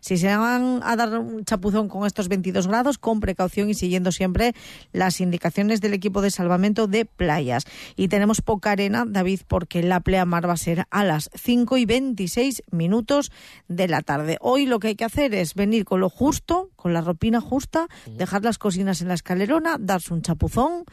Si 0.00 0.18
se 0.18 0.36
van 0.36 0.80
a 0.82 0.96
dar 0.96 1.18
un 1.18 1.44
chapuzón 1.44 1.88
con 1.88 2.06
estos 2.06 2.28
22 2.28 2.66
grados, 2.66 2.98
con 2.98 3.20
precaución 3.20 3.70
y 3.70 3.74
siguiendo 3.74 4.12
siempre 4.12 4.54
las 4.92 5.20
indicaciones 5.20 5.80
del 5.80 5.94
equipo 5.94 6.22
de 6.22 6.30
salvamento 6.30 6.86
de 6.86 7.04
playas. 7.04 7.64
Y 7.96 8.08
tenemos 8.08 8.40
poca 8.40 8.72
arena, 8.72 9.04
David, 9.06 9.40
porque 9.46 9.82
la 9.82 10.00
pleamar 10.00 10.48
va 10.48 10.54
a 10.54 10.56
ser 10.56 10.86
a 10.90 11.04
las 11.04 11.30
5 11.34 11.76
y 11.76 11.84
26 11.84 12.62
minutos 12.70 13.32
de 13.68 13.88
la 13.88 14.02
tarde. 14.02 14.38
Hoy 14.40 14.66
lo 14.66 14.78
que 14.78 14.88
hay 14.88 14.96
que 14.96 15.04
hacer 15.04 15.34
es 15.34 15.54
venir 15.54 15.84
con 15.84 16.00
lo 16.00 16.08
justo, 16.08 16.70
con 16.76 16.92
la 16.92 17.00
ropina 17.00 17.40
justa, 17.40 17.88
dejar 18.06 18.44
las 18.44 18.58
cocinas 18.58 19.00
en 19.00 19.08
la 19.08 19.14
escalerona, 19.14 19.76
darse 19.78 20.14
un 20.14 20.22
chapuzón, 20.22 20.84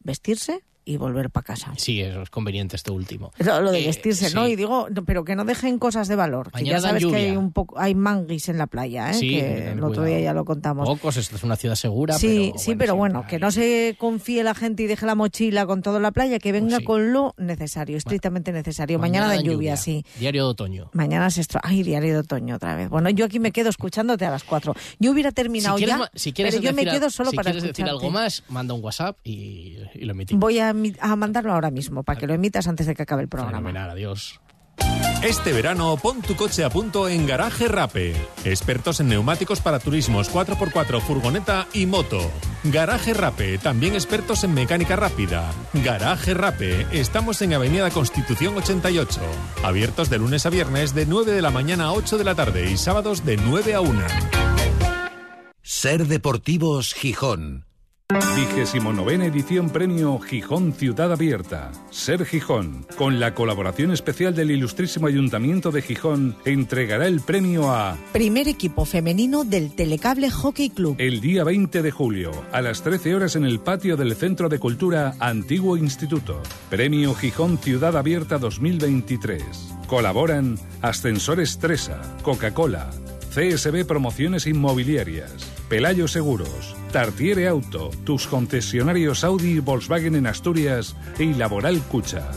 vestirse 0.00 0.62
y 0.84 0.96
volver 0.96 1.30
para 1.30 1.44
casa. 1.44 1.72
Sí, 1.76 2.00
eso 2.00 2.22
es 2.22 2.30
conveniente 2.30 2.76
este 2.76 2.90
último. 2.90 3.32
Lo, 3.38 3.60
lo 3.60 3.70
de 3.72 3.82
Eh, 3.82 3.86
vestirse, 3.86 4.28
sí. 4.28 4.34
¿no? 4.34 4.46
Y 4.48 4.56
digo, 4.56 4.86
pero 5.06 5.24
que 5.24 5.34
no 5.36 5.44
dejen 5.44 5.78
cosas 5.78 6.08
de 6.08 6.16
valor. 6.16 6.46
Que 6.50 6.58
Mañana 6.58 6.78
ya 6.78 6.80
dan 6.82 6.82
sabes 6.90 7.02
que 7.04 7.10
lluvia. 7.10 7.18
hay 7.30 7.36
un 7.36 7.52
poco, 7.52 7.78
hay 7.78 7.94
manguis 7.94 8.48
en 8.48 8.58
la 8.58 8.66
playa, 8.66 9.10
¿eh? 9.10 9.14
Sí, 9.14 9.30
que 9.30 9.70
el 9.72 9.82
otro 9.82 10.04
día 10.04 10.20
ya 10.20 10.32
lo 10.34 10.44
contamos. 10.44 10.86
Pocos, 10.88 11.16
esta 11.16 11.36
es 11.36 11.42
una 11.44 11.56
ciudad 11.56 11.74
segura. 11.74 12.14
Sí, 12.18 12.50
pero 12.52 12.58
sí, 12.58 12.66
bueno, 12.66 12.78
pero 12.78 12.96
bueno, 12.96 13.26
que 13.28 13.38
no 13.38 13.50
se 13.50 13.96
confíe 13.98 14.42
la 14.44 14.54
gente 14.54 14.82
y 14.82 14.86
deje 14.86 15.06
la 15.06 15.14
mochila 15.14 15.66
con 15.66 15.82
toda 15.82 16.00
la 16.00 16.10
playa, 16.12 16.38
que 16.38 16.52
venga 16.52 16.80
con 16.80 17.12
lo 17.12 17.34
necesario, 17.38 17.96
estrictamente 17.96 18.52
necesario. 18.52 18.98
Mañana, 18.98 19.28
de 19.30 19.36
dan 19.36 19.44
lluvia, 19.44 19.76
sí. 19.76 20.04
Diario 20.18 20.44
de 20.44 20.50
otoño. 20.50 20.90
Mañana 20.92 21.30
se 21.30 21.40
extra... 21.40 21.60
Ay, 21.64 21.82
diario 21.82 22.12
de 22.12 22.18
otoño 22.20 22.56
otra 22.56 22.76
vez. 22.76 22.88
Bueno, 22.88 23.08
yo 23.10 23.24
aquí 23.24 23.38
me 23.38 23.52
quedo 23.52 23.70
escuchándote 23.70 24.24
a 24.26 24.30
las 24.30 24.44
cuatro. 24.44 24.74
Yo 24.98 25.12
hubiera 25.12 25.32
terminado 25.32 25.78
si 25.78 25.86
ya, 25.86 26.10
si 26.14 26.32
quieres 26.32 26.54
pero 26.56 26.64
yo 26.64 26.74
me 26.74 26.84
decir 26.84 26.98
quedo 27.00 27.10
solo 27.10 27.30
si 27.30 27.36
para 27.36 27.50
quieres 27.52 27.62
decir 27.62 27.84
escucharte. 27.86 28.04
algo 28.06 28.10
más, 28.10 28.42
manda 28.48 28.74
un 28.74 28.82
WhatsApp 28.84 29.16
y, 29.24 29.76
y 29.94 30.04
lo 30.04 30.12
emitimos. 30.12 30.40
Voy 30.40 30.58
a, 30.58 30.73
a 31.00 31.16
mandarlo 31.16 31.52
ahora 31.52 31.70
mismo, 31.70 32.02
para 32.02 32.18
que 32.18 32.26
lo 32.26 32.34
emitas 32.34 32.66
antes 32.68 32.86
de 32.86 32.94
que 32.94 33.02
acabe 33.02 33.22
el 33.22 33.28
programa. 33.28 33.58
Fenomenal, 33.58 33.90
adiós. 33.90 34.40
Este 35.22 35.54
verano 35.54 35.96
pon 35.96 36.20
tu 36.20 36.36
coche 36.36 36.64
a 36.64 36.68
punto 36.68 37.08
en 37.08 37.26
Garaje 37.26 37.66
Rape. 37.66 38.14
Expertos 38.44 39.00
en 39.00 39.08
neumáticos 39.08 39.60
para 39.60 39.78
turismos 39.78 40.30
4x4, 40.30 41.00
furgoneta 41.00 41.66
y 41.72 41.86
moto. 41.86 42.20
Garaje 42.64 43.14
Rape, 43.14 43.56
también 43.56 43.94
expertos 43.94 44.44
en 44.44 44.52
mecánica 44.52 44.96
rápida. 44.96 45.50
Garaje 45.72 46.34
Rape, 46.34 46.86
estamos 46.92 47.40
en 47.40 47.54
Avenida 47.54 47.88
Constitución 47.90 48.54
88. 48.56 49.20
Abiertos 49.62 50.10
de 50.10 50.18
lunes 50.18 50.44
a 50.44 50.50
viernes 50.50 50.94
de 50.94 51.06
9 51.06 51.32
de 51.32 51.42
la 51.42 51.50
mañana 51.50 51.84
a 51.86 51.92
8 51.92 52.18
de 52.18 52.24
la 52.24 52.34
tarde 52.34 52.70
y 52.70 52.76
sábados 52.76 53.24
de 53.24 53.38
9 53.38 53.74
a 53.74 53.80
1. 53.80 54.00
Ser 55.62 56.06
Deportivos 56.06 56.92
Gijón. 56.92 57.64
Vigésimo 58.36 58.92
novena 58.92 59.24
edición 59.24 59.70
Premio 59.70 60.18
Gijón 60.18 60.74
Ciudad 60.74 61.10
Abierta. 61.10 61.72
Ser 61.90 62.26
Gijón, 62.26 62.86
con 62.98 63.18
la 63.18 63.34
colaboración 63.34 63.92
especial 63.92 64.34
del 64.34 64.50
Ilustrísimo 64.50 65.06
Ayuntamiento 65.06 65.70
de 65.70 65.80
Gijón, 65.80 66.36
entregará 66.44 67.06
el 67.06 67.22
premio 67.22 67.70
a 67.72 67.96
Primer 68.12 68.46
equipo 68.46 68.84
femenino 68.84 69.44
del 69.44 69.74
Telecable 69.74 70.30
Hockey 70.30 70.68
Club. 70.68 70.96
el 70.98 71.22
día 71.22 71.44
20 71.44 71.80
de 71.80 71.90
julio, 71.90 72.30
a 72.52 72.60
las 72.60 72.82
13 72.82 73.14
horas 73.14 73.36
en 73.36 73.46
el 73.46 73.58
patio 73.58 73.96
del 73.96 74.14
Centro 74.14 74.50
de 74.50 74.58
Cultura 74.58 75.14
Antiguo 75.18 75.78
Instituto. 75.78 76.42
Premio 76.68 77.14
Gijón 77.14 77.56
Ciudad 77.56 77.96
Abierta 77.96 78.36
2023. 78.36 79.42
Colaboran 79.86 80.58
Ascensores 80.82 81.58
Tresa, 81.58 82.02
Coca-Cola, 82.22 82.90
CSB 83.34 83.86
Promociones 83.86 84.46
Inmobiliarias, 84.46 85.53
Pelayo 85.68 86.08
Seguros, 86.08 86.76
Tartiere 86.92 87.48
Auto, 87.48 87.90
tus 88.04 88.26
concesionarios 88.26 89.24
Audi 89.24 89.52
y 89.52 89.58
Volkswagen 89.60 90.14
en 90.14 90.26
Asturias 90.26 90.94
y 91.18 91.34
Laboral 91.34 91.80
Cucha. 91.90 92.30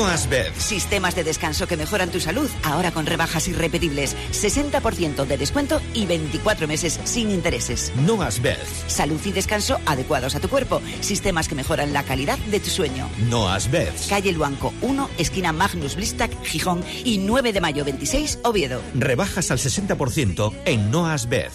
No 0.00 0.06
Asbed. 0.06 0.54
Sistemas 0.56 1.14
de 1.14 1.24
descanso 1.24 1.66
que 1.66 1.76
mejoran 1.76 2.08
tu 2.08 2.20
salud, 2.20 2.48
ahora 2.62 2.90
con 2.90 3.04
rebajas 3.04 3.48
irrepetibles. 3.48 4.16
60% 4.32 5.26
de 5.26 5.36
descuento 5.36 5.78
y 5.92 6.06
24 6.06 6.66
meses 6.66 6.98
sin 7.04 7.30
intereses. 7.30 7.92
No 8.06 8.22
Asbed. 8.22 8.56
Salud 8.86 9.20
y 9.26 9.32
descanso 9.32 9.78
adecuados 9.84 10.34
a 10.34 10.40
tu 10.40 10.48
cuerpo. 10.48 10.80
Sistemas 11.02 11.48
que 11.48 11.54
mejoran 11.54 11.92
la 11.92 12.02
calidad 12.02 12.38
de 12.38 12.60
tu 12.60 12.70
sueño. 12.70 13.10
No 13.28 13.50
Asbed. 13.50 13.92
Calle 14.08 14.32
Luanco 14.32 14.72
1, 14.80 15.10
esquina 15.18 15.52
Magnus 15.52 15.96
Blistac, 15.96 16.32
Gijón 16.44 16.82
y 17.04 17.18
9 17.18 17.52
de 17.52 17.60
mayo 17.60 17.84
26, 17.84 18.38
Oviedo. 18.42 18.80
Rebajas 18.94 19.50
al 19.50 19.58
60% 19.58 20.54
en 20.64 20.90
No 20.90 21.08
Asbed. 21.08 21.52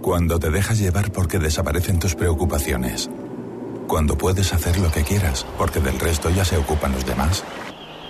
Cuando 0.00 0.38
te 0.38 0.48
dejas 0.48 0.78
llevar 0.78 1.12
porque 1.12 1.38
desaparecen 1.38 1.98
tus 1.98 2.14
preocupaciones. 2.14 3.10
Cuando 3.88 4.16
puedes 4.16 4.52
hacer 4.52 4.78
lo 4.78 4.90
que 4.90 5.02
quieras 5.02 5.46
porque 5.58 5.80
del 5.80 5.98
resto 5.98 6.30
ya 6.30 6.44
se 6.44 6.56
ocupan 6.56 6.92
los 6.92 7.06
demás. 7.06 7.44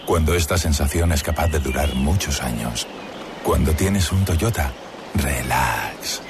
Cuando 0.06 0.34
esta 0.34 0.58
sensación 0.58 1.12
es 1.12 1.22
capaz 1.22 1.48
de 1.48 1.58
durar 1.58 1.94
muchos 1.94 2.42
años. 2.42 2.86
Cuando 3.42 3.72
tienes 3.72 4.12
un 4.12 4.24
Toyota, 4.24 4.72
relax. 5.14 6.22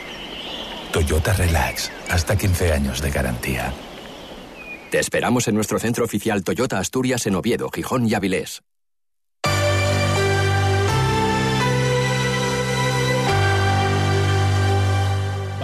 Toyota 0.95 1.33
Relax, 1.33 1.91
hasta 2.09 2.37
15 2.37 2.73
años 2.73 3.03
de 3.03 3.11
garantía. 3.11 3.73
Te 4.93 5.01
esperamos 5.01 5.49
en 5.49 5.57
nuestro 5.57 5.81
centro 5.81 6.05
oficial 6.05 6.45
Toyota 6.45 6.79
Asturias 6.79 7.27
en 7.27 7.35
Oviedo, 7.35 7.69
Gijón 7.69 8.07
y 8.09 8.15
Avilés. 8.15 8.63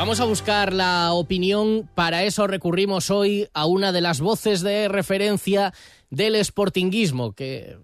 Vamos 0.01 0.19
a 0.19 0.25
buscar 0.25 0.73
la 0.73 1.13
opinión. 1.13 1.87
Para 1.95 2.23
eso 2.23 2.47
recurrimos 2.47 3.11
hoy 3.11 3.47
a 3.53 3.67
una 3.67 3.93
de 3.93 4.01
las 4.01 4.23
voces 4.23 4.63
de 4.63 4.89
referencia 4.89 5.75
del 6.09 6.43
sportinguismo, 6.43 7.35
que, 7.35 7.77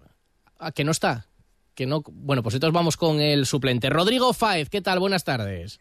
ah, 0.57 0.71
que 0.71 0.83
no 0.83 0.89
está. 0.89 1.27
Que 1.75 1.85
no, 1.85 2.01
bueno, 2.11 2.41
pues 2.41 2.55
entonces 2.55 2.73
vamos 2.73 2.97
con 2.97 3.21
el 3.21 3.45
suplente. 3.45 3.91
Rodrigo 3.91 4.33
Fáez, 4.33 4.67
¿qué 4.67 4.81
tal? 4.81 4.97
Buenas 4.97 5.25
tardes. 5.25 5.79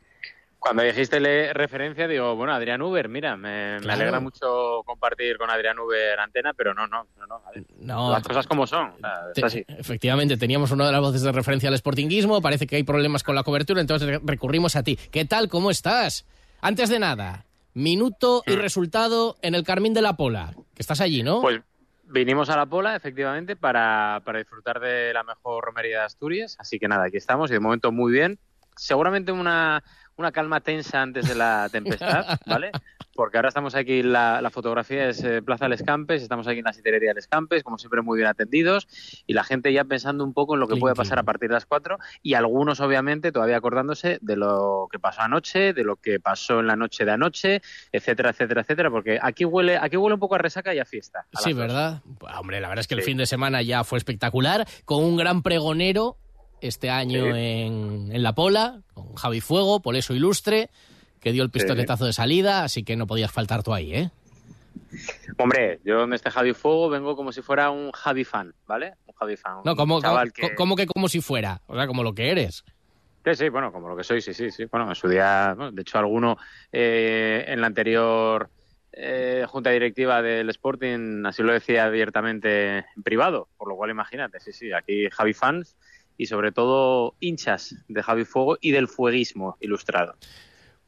Cuando 0.66 0.83
dijiste 0.83 1.20
le- 1.20 1.52
referencia, 1.52 2.09
digo, 2.09 2.35
bueno, 2.35 2.52
Adrián 2.52 2.83
Uber, 2.83 3.09
mira, 3.09 3.37
me, 3.37 3.76
alegra 3.76 4.18
mucho 4.18 4.83
compartir 4.85 5.38
con 5.38 5.48
Adrián 5.48 5.79
Uber 5.79 6.18
antena, 6.18 6.52
pero 6.55 6.74
no, 6.74 6.87
no, 6.88 7.07
no, 7.18 7.26
no, 7.26 7.35
a 7.37 7.50
ver, 7.55 7.64
No, 7.79 8.11
las 8.11 8.22
cosas 8.24 8.46
como 8.48 8.66
son, 8.66 8.88
o 8.88 8.98
sea, 8.98 9.33
Te- 9.33 9.40
es 9.40 9.44
así. 9.44 9.64
Efectivamente, 9.68 10.37
teníamos 10.37 10.72
una 10.72 10.87
de 10.87 10.92
las 10.92 11.00
voces 11.00 11.22
de 11.22 11.31
referencia 11.31 11.68
al 11.68 11.79
sportinguismo. 11.79 12.42
Parece 12.42 12.66
que 12.66 12.76
hay 12.76 12.83
problemas 12.83 13.22
con 13.22 13.35
la 13.37 13.44
cobertura, 13.44 13.81
entonces 13.81 14.09
re- 14.09 14.20
recurrimos 14.24 14.74
a 14.74 14.83
ti. 14.83 14.96
¿Qué 15.12 15.24
tal? 15.24 15.48
¿Cómo 15.48 15.70
estás? 15.70 16.26
Antes 16.61 16.88
de 16.88 16.98
nada, 16.98 17.44
minuto 17.74 18.42
y 18.46 18.57
resultado 18.57 19.37
en 19.42 19.55
el 19.55 19.62
Carmín 19.62 19.94
de 19.94 20.02
la 20.02 20.16
Pola. 20.16 20.52
Que 20.74 20.83
estás 20.83 21.00
allí, 21.00 21.22
¿no? 21.22 21.42
Pues 21.42 21.61
vinimos 22.05 22.50
a 22.50 22.57
la 22.57 22.66
Pola, 22.66 22.96
efectivamente, 22.96 23.55
para, 23.55 24.20
para 24.24 24.38
disfrutar 24.40 24.81
de 24.81 25.12
la 25.12 25.22
mejor 25.22 25.64
romería 25.64 25.98
de 26.00 26.05
Asturias, 26.07 26.57
así 26.59 26.79
que 26.81 26.88
nada, 26.88 27.05
aquí 27.05 27.18
estamos 27.18 27.50
y 27.50 27.55
de 27.55 27.61
momento 27.61 27.92
muy 27.92 28.12
bien. 28.12 28.38
Seguramente 28.79 29.33
una, 29.33 29.83
una 30.16 30.33
calma 30.33 30.61
tensa 30.61 31.02
antes 31.02 31.29
de 31.29 31.35
la 31.35 31.68
tempestad, 31.70 32.24
¿vale? 32.46 32.70
Porque 33.14 33.38
ahora 33.38 33.48
estamos 33.48 33.74
aquí, 33.74 34.02
la, 34.02 34.40
la 34.42 34.50
fotografía 34.50 35.09
es 35.09 35.22
eh, 35.24 35.40
Plaza 35.42 35.68
Les 35.68 35.83
Campes, 35.83 36.22
estamos 36.22 36.46
aquí 36.46 36.59
en 36.59 36.64
la 36.64 36.72
sitelería 36.74 37.14
Les 37.14 37.26
Campes, 37.29 37.62
como 37.62 37.79
siempre 37.79 38.02
muy 38.02 38.18
bien 38.18 38.29
atendidos, 38.29 38.87
y 39.26 39.33
la 39.33 39.42
gente 39.44 39.72
ya 39.72 39.85
pensando 39.85 40.22
un 40.24 40.35
poco 40.35 40.55
en 40.55 40.61
lo 40.61 40.68
que 40.68 40.76
puede 40.76 40.94
pasar 40.94 41.18
a 41.18 41.22
partir 41.22 41.48
de 41.48 41.55
las 41.55 41.64
4, 41.66 41.98
y 42.22 42.35
algunos 42.35 42.81
obviamente 42.81 43.33
todavía 43.33 43.57
acordándose 43.57 44.18
de 44.20 44.37
lo 44.37 44.88
que 44.90 44.98
pasó 44.98 45.22
anoche, 45.22 45.72
de 45.72 45.85
lo 45.85 45.96
que 45.96 46.20
pasó 46.20 46.61
en 46.61 46.66
la 46.66 46.76
noche 46.76 47.05
de 47.07 47.12
anoche, 47.12 47.62
etcétera, 47.92 48.31
etcétera, 48.31 48.61
etcétera, 48.62 48.90
porque 48.90 49.18
aquí 49.20 49.44
huele, 49.46 49.79
aquí 49.79 49.96
huele 49.96 50.14
un 50.14 50.20
poco 50.20 50.35
a 50.35 50.38
resaca 50.38 50.74
y 50.74 50.79
a 50.79 50.85
fiesta. 50.85 51.26
a 51.35 51.40
Sí. 51.40 51.52
¿verdad? 51.55 52.02
Hombre, 52.38 52.61
la 52.61 52.68
verdad 52.68 52.81
es 52.81 52.87
que 52.88 52.94
el 52.94 53.00
Sí. 53.00 53.07
fin 53.07 53.18
de 53.18 53.26
semana 53.26 53.62
ya 53.62 53.83
fue 53.85 53.96
espectacular, 53.98 54.66
con 54.85 55.02
un 55.02 55.16
gran 55.16 55.42
pregonero 55.42 56.16
este 56.61 56.90
año 56.90 57.25
Sí. 57.25 57.31
en, 57.40 58.09
en 58.12 58.23
La 58.23 58.35
Pola, 58.35 58.81
con 58.95 59.14
Javi 59.14 59.40
Fuego, 59.40 59.81
Poleso 59.81 60.14
Ilustre, 60.14 60.71
que 61.21 61.33
dio 61.33 61.42
el 61.42 61.51
pistoletazo 61.51 62.05
de 62.07 62.12
salida, 62.12 62.62
así 62.64 62.85
que 62.85 62.97
no 62.97 63.07
podías 63.07 63.31
faltar 63.33 63.62
tú 63.62 63.75
ahí, 63.75 63.92
¿eh? 63.95 64.11
Hombre, 65.38 65.81
yo 65.85 65.99
donde 65.99 66.16
esté 66.16 66.31
Javi 66.31 66.53
Fuego 66.55 66.88
vengo 66.88 67.16
como 67.16 67.33
si 67.33 67.42
fuera 67.42 67.71
un 67.71 67.90
Javi 67.92 68.25
fan, 68.25 68.55
¿vale? 68.66 68.95
Un 69.07 69.14
Javi 69.14 69.37
fan. 69.37 69.59
No, 69.64 69.73
un 69.73 69.77
como, 69.77 70.01
chaval 70.01 70.33
como- 70.33 70.49
que... 70.49 70.55
como 70.55 70.77
que 70.77 70.87
como 70.87 71.09
si 71.09 71.21
fuera, 71.21 71.61
o 71.66 71.75
sea, 71.75 71.87
como 71.87 72.03
lo 72.03 72.14
que 72.14 72.31
eres. 72.31 72.64
Sí, 73.25 73.35
sí, 73.35 73.49
bueno, 73.49 73.73
como 73.73 73.88
lo 73.88 73.97
que 73.97 74.05
soy, 74.05 74.21
sí, 74.21 74.33
sí, 74.33 74.51
sí. 74.51 74.66
Bueno, 74.66 74.88
en 74.88 74.95
su 74.95 75.09
día, 75.09 75.53
bueno, 75.57 75.73
de 75.73 75.83
hecho, 75.83 75.99
alguno 75.99 76.38
eh, 76.71 77.45
en 77.49 77.61
la 77.61 77.66
anterior 77.66 78.49
eh, 78.92 79.45
junta 79.49 79.71
directiva 79.71 80.23
del 80.23 80.49
Sporting 80.51 81.25
así 81.27 81.42
lo 81.42 81.53
decía 81.53 81.85
abiertamente 81.87 82.79
en 82.79 83.03
privado, 83.03 83.49
por 83.59 83.69
lo 83.69 83.75
cual 83.77 83.90
imagínate, 83.90 84.38
sí, 84.40 84.53
sí, 84.53 84.73
aquí 84.73 85.09
Javi 85.11 85.35
fans 85.35 85.77
y 86.16 86.26
sobre 86.26 86.52
todo 86.52 87.14
hinchas 87.20 87.76
de 87.88 88.02
Javi 88.02 88.24
Fuego 88.24 88.59
y 88.61 88.70
del 88.70 88.88
fueguismo 88.88 89.57
ilustrado. 89.61 90.14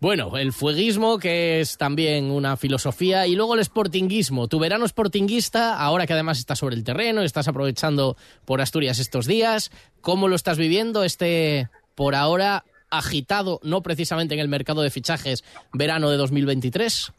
Bueno, 0.01 0.37
el 0.37 0.53
fueguismo, 0.53 1.19
que 1.19 1.61
es 1.61 1.77
también 1.77 2.31
una 2.31 2.57
filosofía, 2.57 3.27
y 3.27 3.35
luego 3.35 3.57
el 3.57 3.65
sportinguismo. 3.65 4.47
Tu 4.47 4.61
verano 4.61 4.87
sportinguista, 4.87 5.77
ahora 5.77 6.07
que 6.07 6.13
además 6.13 6.39
estás 6.39 6.61
sobre 6.61 6.77
el 6.77 6.85
terreno, 6.85 7.23
estás 7.23 7.49
aprovechando 7.49 8.17
por 8.45 8.61
Asturias 8.61 9.01
estos 9.01 9.27
días, 9.27 9.73
¿cómo 10.01 10.29
lo 10.29 10.37
estás 10.37 10.57
viviendo 10.57 11.03
este, 11.03 11.69
por 11.97 12.15
ahora, 12.15 12.65
agitado, 12.91 13.59
no 13.65 13.83
precisamente 13.83 14.35
en 14.35 14.41
el 14.41 14.47
mercado 14.47 14.83
de 14.83 14.91
fichajes, 14.91 15.43
verano 15.73 16.11
de 16.11 16.17
2023? 16.17 17.13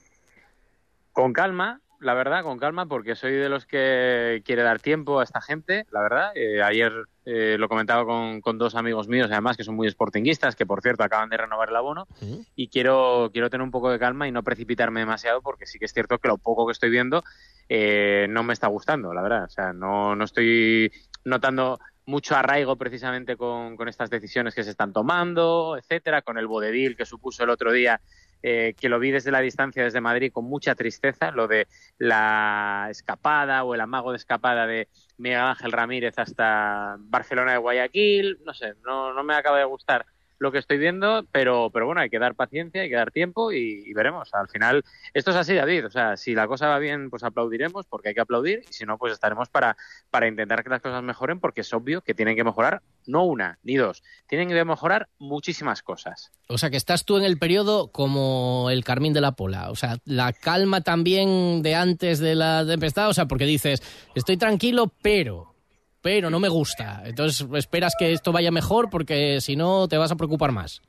Con 1.12 1.34
calma, 1.34 1.82
la 2.00 2.14
verdad, 2.14 2.44
con 2.44 2.58
calma, 2.60 2.86
porque 2.86 3.16
soy 3.16 3.34
de 3.34 3.50
los 3.50 3.66
que 3.66 4.42
quiere 4.46 4.64
dar 4.64 4.80
tiempo 4.80 5.20
a 5.20 5.24
esta 5.24 5.42
gente, 5.42 5.86
la 5.92 6.02
verdad. 6.02 6.32
Eh, 6.36 6.62
ayer 6.62 6.92
eh, 7.26 7.58
lo 7.60 7.68
comentaba 7.68 8.06
con, 8.06 8.42
con 8.42 8.58
dos 8.58 8.76
amigos 8.76 9.08
míos, 9.08 9.28
además, 9.32 9.58
que 9.58 9.64
son 9.64 9.76
muy 9.76 9.90
sportinguistas, 9.90 10.56
que 10.56 10.66
por 10.66 10.82
cierto 10.82 11.04
acaban 11.04 11.30
de 11.30 11.38
renovar 11.38 11.70
el 11.70 11.76
abono, 11.76 12.08
y 12.56 12.70
quiero, 12.70 13.30
quiero 13.34 13.50
tener 13.50 13.64
un 13.64 13.72
poco 13.72 13.92
de 13.92 14.00
calma 14.00 14.28
y 14.28 14.32
no 14.32 14.44
precipitarme 14.44 15.02
demasiado, 15.02 15.42
porque 15.42 15.66
sí 15.66 15.78
que 15.78 15.86
es 15.86 15.94
cierto 15.94 16.18
que 16.20 16.30
lo 16.30 16.38
poco 16.38 16.66
que 16.66 16.72
estoy 16.72 16.90
viendo 16.90 17.24
eh, 17.68 18.28
no 18.30 18.44
me 18.44 18.54
está 18.54 18.68
gustando, 18.68 19.14
la 19.14 19.22
verdad. 19.22 19.44
O 19.44 19.50
sea, 19.50 19.74
no, 19.74 20.16
no 20.16 20.24
estoy 20.24 20.92
notando 21.26 21.80
mucho 22.06 22.36
arraigo 22.36 22.76
precisamente 22.76 23.38
con, 23.38 23.78
con 23.78 23.88
estas 23.88 24.10
decisiones 24.10 24.56
que 24.56 24.64
se 24.64 24.72
están 24.72 24.94
tomando, 24.94 25.78
etcétera, 25.78 26.24
con 26.24 26.38
el 26.38 26.48
vodevil 26.48 26.96
que 26.96 27.06
supuso 27.06 27.44
el 27.44 27.52
otro 27.52 27.72
día 27.72 28.02
eh, 28.42 28.74
que 28.80 28.90
lo 28.90 29.00
vi 29.00 29.12
desde 29.12 29.32
la 29.32 29.42
distancia, 29.42 29.84
desde 29.84 30.02
Madrid, 30.02 30.32
con 30.32 30.46
mucha 30.46 30.76
tristeza, 30.76 31.32
lo 31.32 31.48
de 31.48 31.68
la 31.98 32.88
escapada 32.90 33.64
o 33.64 33.76
el 33.76 33.82
amago 33.82 34.12
de 34.12 34.18
escapada 34.18 34.66
de 34.66 34.88
Miguel 35.18 35.40
Ángel 35.40 35.72
Ramírez 35.72 36.18
hasta 36.18 36.96
Barcelona 37.00 37.54
de 37.54 37.58
Guayaquil, 37.58 38.40
no 38.46 38.54
sé, 38.54 38.76
no, 38.86 39.14
no 39.14 39.24
me 39.24 39.36
acaba 39.36 39.58
de 39.58 39.66
gustar 39.66 40.06
lo 40.40 40.52
que 40.52 40.58
estoy 40.58 40.78
viendo, 40.78 41.26
pero, 41.32 41.70
pero 41.72 41.86
bueno, 41.86 42.02
hay 42.02 42.10
que 42.10 42.20
dar 42.20 42.36
paciencia, 42.36 42.82
hay 42.82 42.90
que 42.90 42.96
dar 42.96 43.12
tiempo 43.12 43.52
y, 43.52 43.94
veremos. 43.94 44.34
Al 44.34 44.48
final, 44.48 44.84
esto 45.14 45.32
es 45.32 45.38
así, 45.38 45.54
David. 45.54 45.86
O 45.86 45.92
sea, 45.92 46.18
si 46.18 46.34
la 46.34 46.48
cosa 46.48 46.68
va 46.68 46.80
bien, 46.80 47.10
pues 47.10 47.24
aplaudiremos 47.24 47.86
porque 47.86 48.10
hay 48.10 48.16
que 48.16 48.22
aplaudir 48.22 48.64
y 48.70 48.74
si 48.74 48.86
no, 48.86 48.98
pues 48.98 49.14
estaremos 49.14 49.50
para, 49.50 49.78
para 50.10 50.28
intentar 50.28 50.64
que 50.64 50.70
las 50.70 50.82
cosas 50.82 51.04
mejoren 51.04 51.40
porque 51.40 51.62
es 51.62 51.74
obvio 51.74 52.02
que 52.02 52.14
tienen 52.14 52.36
que 52.36 52.44
mejorar 52.44 52.82
no 53.06 53.24
una 53.26 53.58
ni 53.64 53.76
dos, 53.76 54.04
tienen 54.28 54.50
que 54.50 54.66
mejorar 54.66 55.10
muchísimas 55.18 55.82
cosas. 55.82 56.32
O 56.48 56.58
sea, 56.58 56.70
que 56.70 56.78
estás 56.78 57.06
tú 57.06 57.18
en 57.18 57.24
el 57.24 57.38
periodo 57.38 57.92
como 57.92 58.70
el 58.70 58.84
Carmín 58.84 59.14
de 59.14 59.22
la 59.22 59.34
Pola. 59.34 59.70
O 59.72 59.76
sea, 59.76 59.98
la 60.06 60.32
calma 60.34 60.82
también 60.82 61.62
de 61.62 61.76
antes 61.76 62.20
de 62.20 62.36
la 62.36 62.66
tempestad. 62.66 63.10
O 63.10 63.14
sea, 63.14 63.28
porque 63.28 63.46
dices, 63.46 63.82
estoy 64.16 64.38
tranquilo, 64.38 64.92
pero, 65.02 65.56
pero 66.02 66.30
no 66.30 66.40
me 66.40 66.50
gusta. 66.50 67.02
Entonces 67.06 67.48
esperas 67.54 67.96
que 67.98 68.12
esto 68.14 68.32
vaya 68.32 68.52
mejor 68.52 68.90
porque 68.90 69.42
si 69.42 69.56
no 69.56 69.88
te 69.88 69.98
vas 69.98 70.12
a 70.12 70.16
preocupar 70.16 70.52
más. 70.52 70.82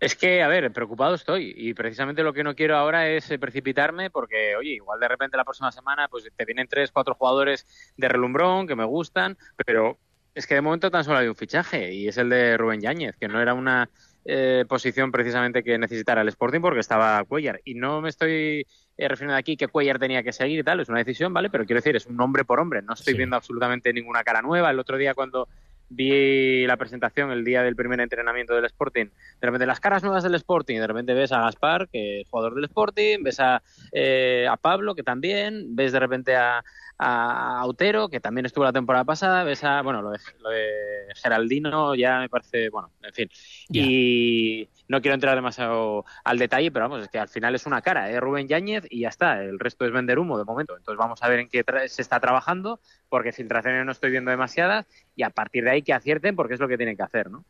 Es 0.00 0.16
que, 0.16 0.42
a 0.42 0.48
ver, 0.48 0.72
preocupado 0.72 1.14
estoy 1.14 1.54
y 1.56 1.74
precisamente 1.74 2.22
lo 2.22 2.32
que 2.32 2.42
no 2.42 2.54
quiero 2.54 2.76
ahora 2.76 3.08
es 3.08 3.30
eh, 3.30 3.38
precipitarme 3.38 4.10
porque, 4.10 4.56
oye, 4.56 4.70
igual 4.70 4.98
de 4.98 5.08
repente 5.08 5.36
la 5.36 5.44
próxima 5.44 5.70
semana 5.70 6.08
pues 6.08 6.24
te 6.34 6.44
vienen 6.44 6.66
tres, 6.68 6.90
cuatro 6.90 7.14
jugadores 7.14 7.66
de 7.96 8.08
relumbrón 8.08 8.66
que 8.66 8.74
me 8.74 8.84
gustan, 8.84 9.36
pero 9.64 9.98
es 10.34 10.46
que 10.46 10.54
de 10.54 10.62
momento 10.62 10.90
tan 10.90 11.04
solo 11.04 11.18
hay 11.18 11.28
un 11.28 11.36
fichaje 11.36 11.92
y 11.92 12.08
es 12.08 12.16
el 12.16 12.28
de 12.28 12.56
Rubén 12.56 12.80
Yáñez, 12.80 13.16
que 13.16 13.28
no 13.28 13.40
era 13.40 13.54
una 13.54 13.88
eh, 14.24 14.64
posición 14.68 15.12
precisamente 15.12 15.62
que 15.62 15.78
necesitara 15.78 16.22
el 16.22 16.28
Sporting 16.28 16.60
porque 16.60 16.80
estaba 16.80 17.22
Cuellar. 17.24 17.60
Y 17.64 17.74
no 17.74 18.00
me 18.00 18.08
estoy 18.08 18.66
eh, 18.96 19.08
refiriendo 19.08 19.36
aquí 19.36 19.56
que 19.56 19.68
Cuellar 19.68 19.98
tenía 19.98 20.22
que 20.22 20.32
seguir 20.32 20.60
y 20.60 20.62
tal, 20.62 20.80
es 20.80 20.88
una 20.88 20.98
decisión, 20.98 21.32
¿vale? 21.34 21.50
Pero 21.50 21.66
quiero 21.66 21.78
decir, 21.78 21.96
es 21.96 22.06
un 22.06 22.20
hombre 22.20 22.44
por 22.44 22.60
hombre, 22.60 22.82
no 22.82 22.94
estoy 22.94 23.14
viendo 23.14 23.36
absolutamente 23.36 23.92
ninguna 23.92 24.24
cara 24.24 24.40
nueva. 24.40 24.70
El 24.70 24.78
otro 24.78 24.96
día 24.96 25.14
cuando 25.14 25.48
vi 25.90 26.66
la 26.66 26.76
presentación 26.76 27.30
el 27.30 27.44
día 27.44 27.62
del 27.62 27.76
primer 27.76 28.00
entrenamiento 28.00 28.54
del 28.54 28.64
Sporting, 28.64 29.06
de 29.06 29.46
repente 29.46 29.66
las 29.66 29.80
caras 29.80 30.02
nuevas 30.02 30.22
del 30.22 30.34
Sporting, 30.34 30.78
de 30.78 30.86
repente 30.86 31.14
ves 31.14 31.32
a 31.32 31.42
Gaspar, 31.42 31.88
que 31.88 32.22
es 32.22 32.28
jugador 32.28 32.54
del 32.54 32.64
Sporting, 32.64 33.22
ves 33.22 33.40
a, 33.40 33.62
eh, 33.92 34.46
a 34.50 34.56
Pablo, 34.56 34.94
que 34.94 35.02
también, 35.02 35.76
ves 35.76 35.92
de 35.92 36.00
repente 36.00 36.36
a, 36.36 36.64
a 36.98 37.60
Autero, 37.60 38.08
que 38.08 38.20
también 38.20 38.46
estuvo 38.46 38.64
la 38.64 38.72
temporada 38.72 39.04
pasada, 39.04 39.44
ves 39.44 39.64
a, 39.64 39.82
bueno, 39.82 40.02
lo 40.02 40.10
de, 40.10 40.18
lo 40.40 40.50
de 40.50 40.68
Geraldino 41.14 41.94
ya 41.94 42.20
me 42.20 42.28
parece, 42.28 42.68
bueno, 42.70 42.90
en 43.02 43.12
fin. 43.12 43.28
Y 43.68 44.68
no 44.88 45.00
quiero 45.00 45.14
entrar 45.14 45.34
demasiado 45.34 46.04
al 46.24 46.38
detalle, 46.38 46.70
pero 46.70 46.88
vamos, 46.88 47.04
es 47.04 47.08
que 47.08 47.18
al 47.18 47.28
final 47.28 47.54
es 47.54 47.66
una 47.66 47.82
cara, 47.82 48.10
es 48.10 48.20
Rubén 48.20 48.48
Yáñez 48.48 48.84
y 48.90 49.00
ya 49.00 49.08
está, 49.08 49.42
el 49.42 49.58
resto 49.58 49.84
es 49.84 49.92
vender 49.92 50.18
humo 50.18 50.38
de 50.38 50.44
momento. 50.44 50.76
Entonces 50.76 50.98
vamos 50.98 51.22
a 51.22 51.28
ver 51.28 51.40
en 51.40 51.48
qué 51.48 51.64
se 51.88 52.02
está 52.02 52.20
trabajando, 52.20 52.80
porque 53.08 53.32
filtraciones 53.32 53.84
no 53.84 53.92
estoy 53.92 54.10
viendo 54.10 54.30
demasiadas 54.30 54.86
y 55.16 55.22
a 55.22 55.30
partir 55.30 55.64
de 55.64 55.70
ahí 55.70 55.82
que 55.82 55.92
acierten, 55.92 56.36
porque 56.36 56.54
es 56.54 56.60
lo 56.60 56.68
que 56.68 56.76
tienen 56.76 56.96
que 56.96 57.02
hacer, 57.02 57.30
¿no? 57.30 57.44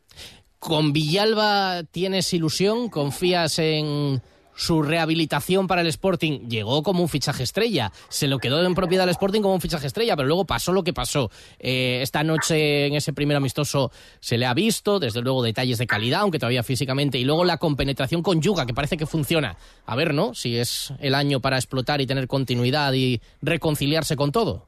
¿Con 0.58 0.94
Villalba 0.94 1.82
tienes 1.90 2.32
ilusión? 2.32 2.88
¿Confías 2.88 3.58
en 3.58 4.22
su 4.54 4.82
rehabilitación 4.82 5.66
para 5.66 5.80
el 5.80 5.86
Sporting? 5.88 6.48
Llegó 6.48 6.82
como 6.82 7.02
un 7.02 7.08
fichaje 7.08 7.42
estrella, 7.42 7.92
se 8.08 8.26
lo 8.26 8.38
quedó 8.38 8.64
en 8.64 8.74
propiedad 8.74 9.04
del 9.04 9.10
Sporting 9.10 9.42
como 9.42 9.54
un 9.54 9.60
fichaje 9.60 9.86
estrella, 9.86 10.16
pero 10.16 10.26
luego 10.28 10.44
pasó 10.44 10.72
lo 10.72 10.84
que 10.84 10.92
pasó. 10.92 11.30
Eh, 11.58 12.00
esta 12.02 12.22
noche 12.22 12.86
en 12.86 12.94
ese 12.94 13.12
primer 13.12 13.36
amistoso 13.36 13.90
se 14.20 14.38
le 14.38 14.46
ha 14.46 14.54
visto, 14.54 14.98
desde 14.98 15.22
luego 15.22 15.42
detalles 15.42 15.78
de 15.78 15.86
calidad, 15.86 16.20
aunque 16.20 16.38
todavía 16.38 16.62
físicamente, 16.62 17.18
y 17.18 17.24
luego 17.24 17.44
la 17.44 17.58
compenetración 17.58 18.22
con 18.22 18.40
Yuga, 18.40 18.66
que 18.66 18.74
parece 18.74 18.96
que 18.96 19.06
funciona. 19.06 19.56
A 19.86 19.96
ver, 19.96 20.14
¿no? 20.14 20.34
Si 20.34 20.56
es 20.56 20.92
el 21.00 21.14
año 21.14 21.40
para 21.40 21.56
explotar 21.56 22.00
y 22.00 22.06
tener 22.06 22.26
continuidad 22.26 22.92
y 22.92 23.20
reconciliarse 23.42 24.16
con 24.16 24.32
todo. 24.32 24.66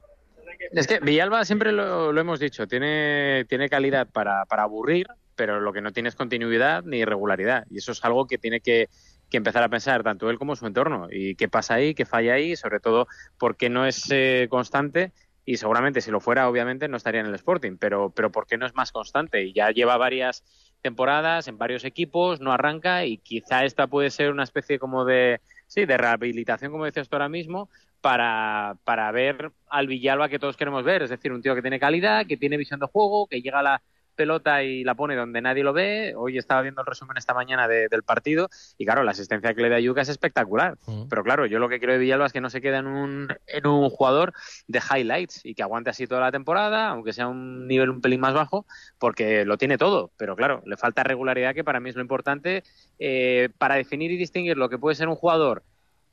Es 0.71 0.87
que 0.87 0.99
Villalba 0.99 1.45
siempre 1.45 1.71
lo, 1.71 2.11
lo 2.11 2.21
hemos 2.21 2.39
dicho, 2.39 2.67
tiene, 2.67 3.45
tiene 3.47 3.69
calidad 3.69 4.07
para, 4.07 4.45
para 4.45 4.63
aburrir, 4.63 5.07
pero 5.35 5.61
lo 5.61 5.71
que 5.71 5.81
no 5.81 5.93
tiene 5.93 6.09
es 6.09 6.15
continuidad 6.15 6.83
ni 6.83 7.05
regularidad. 7.05 7.65
Y 7.69 7.77
eso 7.77 7.91
es 7.91 8.03
algo 8.03 8.27
que 8.27 8.37
tiene 8.37 8.59
que, 8.59 8.89
que 9.29 9.37
empezar 9.37 9.63
a 9.63 9.69
pensar 9.69 10.03
tanto 10.03 10.29
él 10.29 10.37
como 10.37 10.55
su 10.55 10.65
entorno. 10.65 11.07
¿Y 11.11 11.35
qué 11.35 11.47
pasa 11.49 11.75
ahí? 11.75 11.93
¿Qué 11.93 12.05
falla 12.05 12.33
ahí? 12.33 12.55
Sobre 12.55 12.79
todo, 12.79 13.07
porque 13.37 13.69
no 13.69 13.85
es 13.85 14.07
eh, 14.11 14.47
constante? 14.49 15.11
Y 15.45 15.57
seguramente 15.57 16.01
si 16.01 16.11
lo 16.11 16.19
fuera, 16.19 16.49
obviamente, 16.49 16.87
no 16.87 16.97
estaría 16.97 17.21
en 17.21 17.27
el 17.27 17.35
Sporting. 17.35 17.77
Pero, 17.79 18.09
pero 18.09 18.31
¿por 18.31 18.47
qué 18.47 18.57
no 18.57 18.65
es 18.65 18.75
más 18.75 18.91
constante? 18.91 19.43
Y 19.43 19.53
ya 19.53 19.71
lleva 19.71 19.97
varias 19.97 20.43
temporadas 20.81 21.47
en 21.47 21.57
varios 21.57 21.83
equipos, 21.85 22.39
no 22.39 22.51
arranca 22.51 23.05
y 23.05 23.17
quizá 23.17 23.65
esta 23.65 23.87
puede 23.87 24.09
ser 24.09 24.31
una 24.31 24.43
especie 24.43 24.77
como 24.77 25.05
de, 25.05 25.41
sí, 25.67 25.85
de 25.85 25.97
rehabilitación, 25.97 26.71
como 26.71 26.85
decías 26.85 27.09
tú 27.09 27.15
ahora 27.15 27.29
mismo, 27.29 27.69
para, 28.01 28.77
para 28.83 29.11
ver 29.11 29.51
al 29.69 29.87
Villalba 29.87 30.29
que 30.29 30.39
todos 30.39 30.57
queremos 30.57 30.83
ver. 30.83 31.01
Es 31.01 31.09
decir, 31.09 31.31
un 31.31 31.41
tío 31.41 31.55
que 31.55 31.61
tiene 31.61 31.79
calidad, 31.79 32.25
que 32.27 32.37
tiene 32.37 32.57
visión 32.57 32.79
de 32.79 32.87
juego, 32.87 33.27
que 33.27 33.41
llega 33.41 33.59
a 33.59 33.63
la 33.63 33.81
pelota 34.17 34.63
y 34.63 34.83
la 34.83 34.95
pone 34.95 35.15
donde 35.15 35.39
nadie 35.41 35.63
lo 35.63 35.71
ve. 35.71 36.13
Hoy 36.17 36.37
estaba 36.37 36.61
viendo 36.61 36.81
el 36.81 36.87
resumen 36.87 37.15
esta 37.15 37.33
mañana 37.33 37.67
de- 37.69 37.87
del 37.87 38.03
partido 38.03 38.49
y 38.77 38.83
claro, 38.83 39.03
la 39.03 39.11
asistencia 39.11 39.53
que 39.53 39.61
le 39.61 39.69
da 39.69 39.79
Yuca 39.79 40.01
es 40.01 40.09
espectacular. 40.09 40.77
Pero 41.09 41.23
claro, 41.23 41.45
yo 41.45 41.59
lo 41.59 41.69
que 41.69 41.77
quiero 41.79 41.93
de 41.93 41.99
Villalba 41.99 42.25
es 42.25 42.33
que 42.33 42.41
no 42.41 42.49
se 42.49 42.59
quede 42.59 42.77
en 42.77 42.87
un, 42.87 43.27
en 43.47 43.67
un 43.67 43.89
jugador 43.89 44.33
de 44.67 44.79
highlights 44.81 45.45
y 45.45 45.55
que 45.55 45.63
aguante 45.63 45.91
así 45.91 46.05
toda 46.07 46.19
la 46.19 46.31
temporada, 46.33 46.89
aunque 46.89 47.13
sea 47.13 47.27
un 47.29 47.65
nivel 47.67 47.89
un 47.91 48.01
pelín 48.01 48.19
más 48.19 48.33
bajo, 48.33 48.65
porque 48.99 49.45
lo 49.45 49.57
tiene 49.57 49.77
todo. 49.77 50.11
Pero 50.17 50.35
claro, 50.35 50.61
le 50.65 50.75
falta 50.75 51.03
regularidad 51.03 51.53
que 51.55 51.63
para 51.63 51.79
mí 51.79 51.89
es 51.91 51.95
lo 51.95 52.01
importante 52.01 52.63
eh, 52.99 53.49
para 53.57 53.75
definir 53.75 54.11
y 54.11 54.17
distinguir 54.17 54.57
lo 54.57 54.67
que 54.67 54.77
puede 54.79 54.95
ser 54.95 55.07
un 55.07 55.15
jugador 55.15 55.63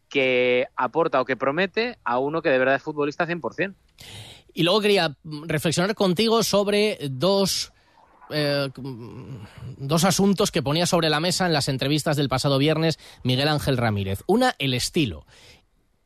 que 0.08 0.66
aporta 0.76 1.20
o 1.20 1.24
que 1.24 1.36
promete 1.36 1.98
a 2.04 2.18
uno 2.18 2.42
que 2.42 2.50
de 2.50 2.58
verdad 2.58 2.76
es 2.76 2.82
futbolista 2.82 3.26
100%. 3.26 3.74
Y 4.52 4.62
luego 4.62 4.80
quería 4.80 5.16
reflexionar 5.46 5.94
contigo 5.96 6.42
sobre 6.44 6.98
dos, 7.10 7.72
eh, 8.30 8.70
dos 9.76 10.04
asuntos 10.04 10.50
que 10.50 10.62
ponía 10.62 10.86
sobre 10.86 11.10
la 11.10 11.20
mesa 11.20 11.46
en 11.46 11.52
las 11.52 11.68
entrevistas 11.68 12.16
del 12.16 12.28
pasado 12.28 12.58
viernes 12.58 12.98
Miguel 13.22 13.48
Ángel 13.48 13.76
Ramírez. 13.76 14.22
Una, 14.26 14.54
el 14.58 14.74
estilo. 14.74 15.26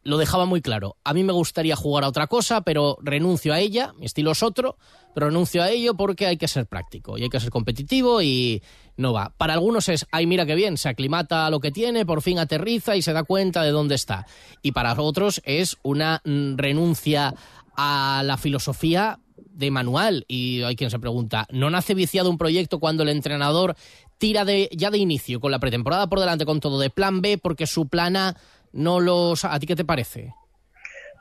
Lo 0.05 0.17
dejaba 0.17 0.47
muy 0.47 0.63
claro. 0.63 0.97
A 1.05 1.13
mí 1.13 1.23
me 1.23 1.33
gustaría 1.33 1.77
jugar 1.77 2.05
a 2.05 2.09
otra 2.09 2.29
cosa, 2.29 2.63
pero 2.63 2.97
renuncio 3.03 3.53
a 3.53 3.61
ella. 3.61 3.93
Mi 3.99 4.07
estilo 4.07 4.31
es 4.31 4.43
otro, 4.43 4.79
pero 5.13 5.27
renuncio 5.27 5.63
a 5.63 5.71
ello 5.71 5.95
porque 5.95 6.27
hay 6.27 6.39
que 6.39 6.49
ser 6.49 6.67
práctico 6.67 7.19
y 7.19 7.25
hay 7.25 7.29
que 7.29 7.41
ser 7.41 7.51
competitivo 7.51 8.23
y 8.23 8.63
no 8.97 9.13
va. 9.13 9.35
Para 9.37 9.53
algunos 9.53 9.89
es, 9.89 10.07
ay, 10.11 10.27
mira 10.27 10.47
qué 10.47 10.55
bien, 10.55 10.79
se 10.79 10.89
aclimata 10.89 11.47
a 11.47 11.51
lo 11.51 11.61
que 11.61 11.73
tiene, 11.73 12.07
por 12.07 12.23
fin 12.23 12.39
aterriza 12.39 12.97
y 12.97 13.03
se 13.03 13.13
da 13.13 13.25
cuenta 13.25 13.63
de 13.63 13.71
dónde 13.71 13.97
está. 13.97 14.27
Y 14.63 14.73
para 14.73 14.99
otros 14.99 15.43
es 15.45 15.77
una 15.83 16.23
mm, 16.25 16.57
renuncia 16.57 17.35
a 17.77 18.23
la 18.25 18.39
filosofía 18.39 19.21
de 19.59 19.71
manual. 19.71 20.25
Y 20.29 20.63
hay 20.63 20.77
quien 20.77 20.91
se 20.91 20.99
pregunta, 20.99 21.47
¿no 21.51 21.69
nace 21.69 21.95
viciado 21.95 22.31
un 22.31 22.39
proyecto 22.39 22.79
cuando 22.79 23.03
el 23.03 23.11
entrenador 23.11 23.75
tira 24.17 24.45
de, 24.45 24.69
ya 24.73 24.91
de 24.91 24.99
inicio, 24.99 25.41
con 25.41 25.51
la 25.51 25.59
pretemporada 25.59 26.09
por 26.09 26.21
delante, 26.21 26.47
con 26.47 26.61
todo 26.61 26.81
de 26.81 26.91
plan 26.91 27.21
B, 27.21 27.39
porque 27.39 27.67
su 27.67 27.89
plan 27.89 28.17
A 28.17 28.37
no 28.73 29.01
los... 29.01 29.45
¿A 29.45 29.59
ti 29.59 29.67
qué 29.67 29.77
te 29.77 29.85
parece? 29.85 30.33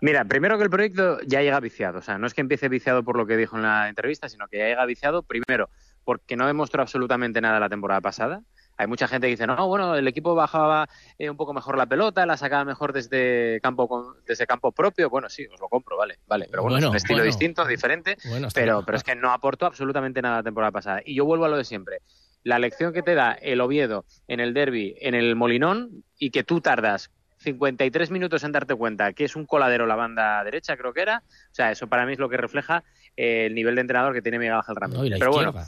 Mira, 0.01 0.25
primero 0.25 0.57
que 0.57 0.63
el 0.63 0.69
proyecto 0.69 1.19
ya 1.25 1.41
llega 1.41 1.59
viciado. 1.59 1.99
O 1.99 2.01
sea, 2.03 2.19
no 2.19 2.27
es 2.27 2.33
que 2.35 2.41
empiece 2.41 2.69
viciado 2.69 3.03
por 3.03 3.17
lo 3.17 3.25
que 3.25 3.35
dijo 3.35 3.55
en 3.55 3.63
la 3.63 3.89
entrevista, 3.89 4.29
sino 4.29 4.47
que 4.47 4.59
ya 4.59 4.67
llega 4.67 4.85
viciado, 4.85 5.23
primero, 5.23 5.69
porque 6.05 6.35
no 6.35 6.45
demostró 6.45 6.83
absolutamente 6.83 7.41
nada 7.41 7.59
la 7.59 7.69
temporada 7.69 8.01
pasada. 8.01 8.43
Hay 8.77 8.85
mucha 8.87 9.07
gente 9.07 9.27
que 9.27 9.31
dice, 9.31 9.47
no, 9.47 9.67
bueno, 9.67 9.95
el 9.95 10.07
equipo 10.07 10.35
bajaba 10.35 10.87
eh, 11.17 11.29
un 11.29 11.35
poco 11.37 11.53
mejor 11.53 11.77
la 11.77 11.85
pelota, 11.87 12.25
la 12.25 12.37
sacaba 12.37 12.63
mejor 12.63 12.93
desde 12.93 13.59
campo 13.61 13.87
con- 13.87 14.15
desde 14.25 14.45
campo 14.45 14.71
propio. 14.71 15.09
Bueno, 15.09 15.29
sí, 15.29 15.45
os 15.51 15.59
lo 15.59 15.67
compro, 15.67 15.97
vale, 15.97 16.19
vale. 16.27 16.47
Pero 16.51 16.61
bueno, 16.61 16.75
Bueno, 16.75 16.87
es 16.87 16.91
un 16.91 16.95
estilo 16.97 17.17
bueno. 17.17 17.25
distinto, 17.25 17.65
diferente, 17.65 18.17
Bueno, 18.29 18.47
pero, 18.53 18.75
bien. 18.75 18.85
pero 18.85 18.97
es 18.97 19.03
que 19.03 19.15
no 19.15 19.31
aportó 19.31 19.65
absolutamente 19.65 20.21
nada 20.21 20.37
la 20.37 20.43
temporada 20.43 20.71
pasada. 20.71 21.01
Y 21.03 21.15
yo 21.15 21.25
vuelvo 21.25 21.45
a 21.45 21.49
lo 21.49 21.57
de 21.57 21.63
siempre. 21.63 22.01
La 22.43 22.59
lección 22.59 22.93
que 22.93 23.01
te 23.01 23.15
da 23.15 23.31
el 23.33 23.59
Oviedo 23.61 24.05
en 24.27 24.39
el 24.39 24.53
derby, 24.53 24.95
en 25.01 25.15
el 25.15 25.35
Molinón, 25.35 26.03
y 26.19 26.29
que 26.29 26.43
tú 26.43 26.61
tardas 26.61 27.09
53 27.39 28.09
minutos 28.11 28.43
en 28.43 28.51
darte 28.51 28.73
cuenta 28.75 29.13
que 29.13 29.23
es 29.25 29.35
un 29.35 29.45
coladero 29.45 29.85
la 29.85 29.95
banda 29.95 30.43
derecha, 30.43 30.77
creo 30.77 30.93
que 30.93 31.01
era. 31.01 31.23
O 31.27 31.53
sea, 31.53 31.71
eso 31.71 31.87
para 31.87 32.05
mí 32.05 32.13
es 32.13 32.19
lo 32.19 32.29
que 32.29 32.37
refleja 32.37 32.83
eh, 33.15 33.47
el 33.47 33.55
nivel 33.55 33.75
de 33.75 33.81
entrenador 33.81 34.13
que 34.13 34.21
tiene 34.21 34.39
Miguel 34.39 34.55
Ángel 34.55 34.75
Ramírez. 34.75 35.01
No, 35.11 35.17
pero 35.19 35.31
izquierda. 35.31 35.51
bueno, 35.51 35.67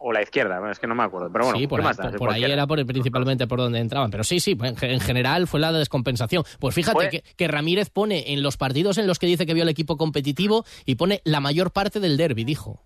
o 0.00 0.12
la 0.12 0.22
izquierda, 0.22 0.60
es 0.70 0.78
que 0.78 0.86
no 0.86 0.94
me 0.94 1.02
acuerdo. 1.02 1.30
Pero 1.32 1.44
bueno, 1.46 1.58
sí, 1.58 1.66
por 1.66 1.80
¿qué 1.80 1.86
ahí, 1.88 1.94
por- 1.94 2.16
por 2.18 2.30
ahí 2.30 2.44
era 2.44 2.66
por, 2.66 2.84
principalmente 2.86 3.46
por 3.46 3.58
donde 3.58 3.78
entraban. 3.80 4.10
Pero 4.10 4.24
sí, 4.24 4.40
sí, 4.40 4.56
en, 4.62 4.76
ge- 4.76 4.92
en 4.92 5.00
general 5.00 5.46
fue 5.46 5.60
la 5.60 5.72
descompensación. 5.72 6.44
Pues 6.58 6.74
fíjate 6.74 7.08
que, 7.10 7.22
que 7.36 7.48
Ramírez 7.48 7.90
pone 7.90 8.32
en 8.32 8.42
los 8.42 8.56
partidos 8.56 8.98
en 8.98 9.06
los 9.06 9.18
que 9.18 9.26
dice 9.26 9.46
que 9.46 9.54
vio 9.54 9.62
el 9.64 9.68
equipo 9.68 9.96
competitivo 9.96 10.64
y 10.84 10.94
pone 10.96 11.20
la 11.24 11.40
mayor 11.40 11.70
parte 11.72 12.00
del 12.00 12.16
derby, 12.16 12.44
dijo. 12.44 12.82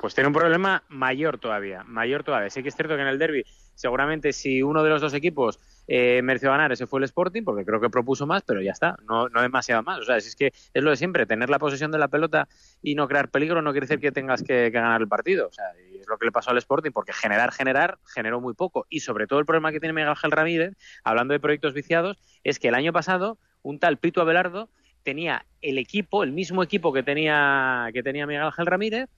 Pues 0.00 0.14
tiene 0.14 0.28
un 0.28 0.34
problema 0.34 0.82
mayor 0.88 1.38
todavía, 1.38 1.84
mayor 1.84 2.24
todavía. 2.24 2.48
Sí 2.48 2.62
que 2.62 2.70
es 2.70 2.74
cierto 2.74 2.96
que 2.96 3.02
en 3.02 3.08
el 3.08 3.18
derby, 3.18 3.44
seguramente 3.74 4.32
si 4.32 4.62
uno 4.62 4.82
de 4.82 4.88
los 4.88 5.02
dos 5.02 5.12
equipos 5.12 5.60
eh, 5.86 6.22
mereció 6.22 6.50
ganar, 6.50 6.72
ese 6.72 6.86
fue 6.86 7.00
el 7.00 7.04
Sporting, 7.04 7.42
porque 7.42 7.66
creo 7.66 7.82
que 7.82 7.90
propuso 7.90 8.26
más, 8.26 8.42
pero 8.42 8.62
ya 8.62 8.72
está, 8.72 8.96
no, 9.06 9.28
no 9.28 9.42
demasiado 9.42 9.82
más. 9.82 10.00
O 10.00 10.04
sea, 10.04 10.16
es 10.16 10.34
que 10.36 10.52
es 10.72 10.82
lo 10.82 10.88
de 10.88 10.96
siempre, 10.96 11.26
tener 11.26 11.50
la 11.50 11.58
posesión 11.58 11.90
de 11.90 11.98
la 11.98 12.08
pelota 12.08 12.48
y 12.82 12.94
no 12.94 13.08
crear 13.08 13.28
peligro 13.28 13.60
no 13.60 13.72
quiere 13.72 13.86
decir 13.86 14.00
que 14.00 14.10
tengas 14.10 14.42
que, 14.42 14.46
que 14.46 14.70
ganar 14.70 15.02
el 15.02 15.08
partido. 15.08 15.48
O 15.48 15.52
sea, 15.52 15.66
y 15.92 15.98
es 15.98 16.08
lo 16.08 16.16
que 16.16 16.24
le 16.24 16.32
pasó 16.32 16.50
al 16.50 16.58
Sporting, 16.58 16.92
porque 16.92 17.12
generar, 17.12 17.52
generar, 17.52 17.98
generó 18.06 18.40
muy 18.40 18.54
poco. 18.54 18.86
Y 18.88 19.00
sobre 19.00 19.26
todo 19.26 19.38
el 19.38 19.44
problema 19.44 19.70
que 19.70 19.80
tiene 19.80 19.92
Miguel 19.92 20.08
Ángel 20.08 20.30
Ramírez, 20.30 20.76
hablando 21.04 21.32
de 21.32 21.40
proyectos 21.40 21.74
viciados, 21.74 22.16
es 22.42 22.58
que 22.58 22.68
el 22.68 22.74
año 22.74 22.94
pasado 22.94 23.36
un 23.60 23.78
tal 23.78 23.98
Pito 23.98 24.22
Abelardo 24.22 24.70
tenía 25.02 25.44
el 25.60 25.76
equipo, 25.76 26.22
el 26.22 26.32
mismo 26.32 26.62
equipo 26.62 26.90
que 26.92 27.02
tenía, 27.02 27.90
que 27.92 28.02
tenía 28.02 28.26
Miguel 28.26 28.44
Ángel 28.44 28.66
Ramírez, 28.66 29.10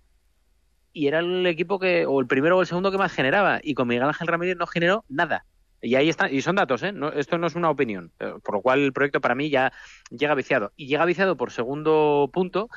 y 0.93 1.07
era 1.07 1.21
el 1.21 1.47
equipo 1.47 1.79
que, 1.79 2.07
o 2.07 2.21
el 2.21 2.27
primero 2.27 2.59
o 2.59 2.61
el 2.61 2.67
segundo 2.67 2.91
que 2.91 2.99
más 2.99 3.13
generaba, 3.13 3.61
y 3.63 3.75
con 3.75 3.89
Miguel 3.89 4.05
Ángel 4.05 4.29
Ramírez 4.29 4.57
no 4.57 4.67
generó 4.67 5.05
nada. 5.09 5.45
Y 5.81 5.97
ahí 5.97 6.09
están, 6.09 6.33
y 6.33 6.43
son 6.43 6.55
datos, 6.55 6.83
¿eh? 6.85 6.93
No, 6.93 7.11
esto 7.11 7.39
no 7.39 7.49
es 7.49 7.57
una 7.57 7.69
opinión. 7.69 8.13
Eh, 8.21 8.35
Por 8.45 8.55
lo 8.55 8.63
cual 8.63 8.81
el 8.81 8.93
proyecto 8.93 9.21
para 9.21 9.35
mí 9.35 9.51
ya 9.51 9.73
llega 10.11 10.35
viciado. 10.35 10.73
Y 10.77 10.87
llega 10.87 11.05
viciado 11.05 11.37
por 11.37 11.51
segundo 11.51 12.31
punto 12.33 12.69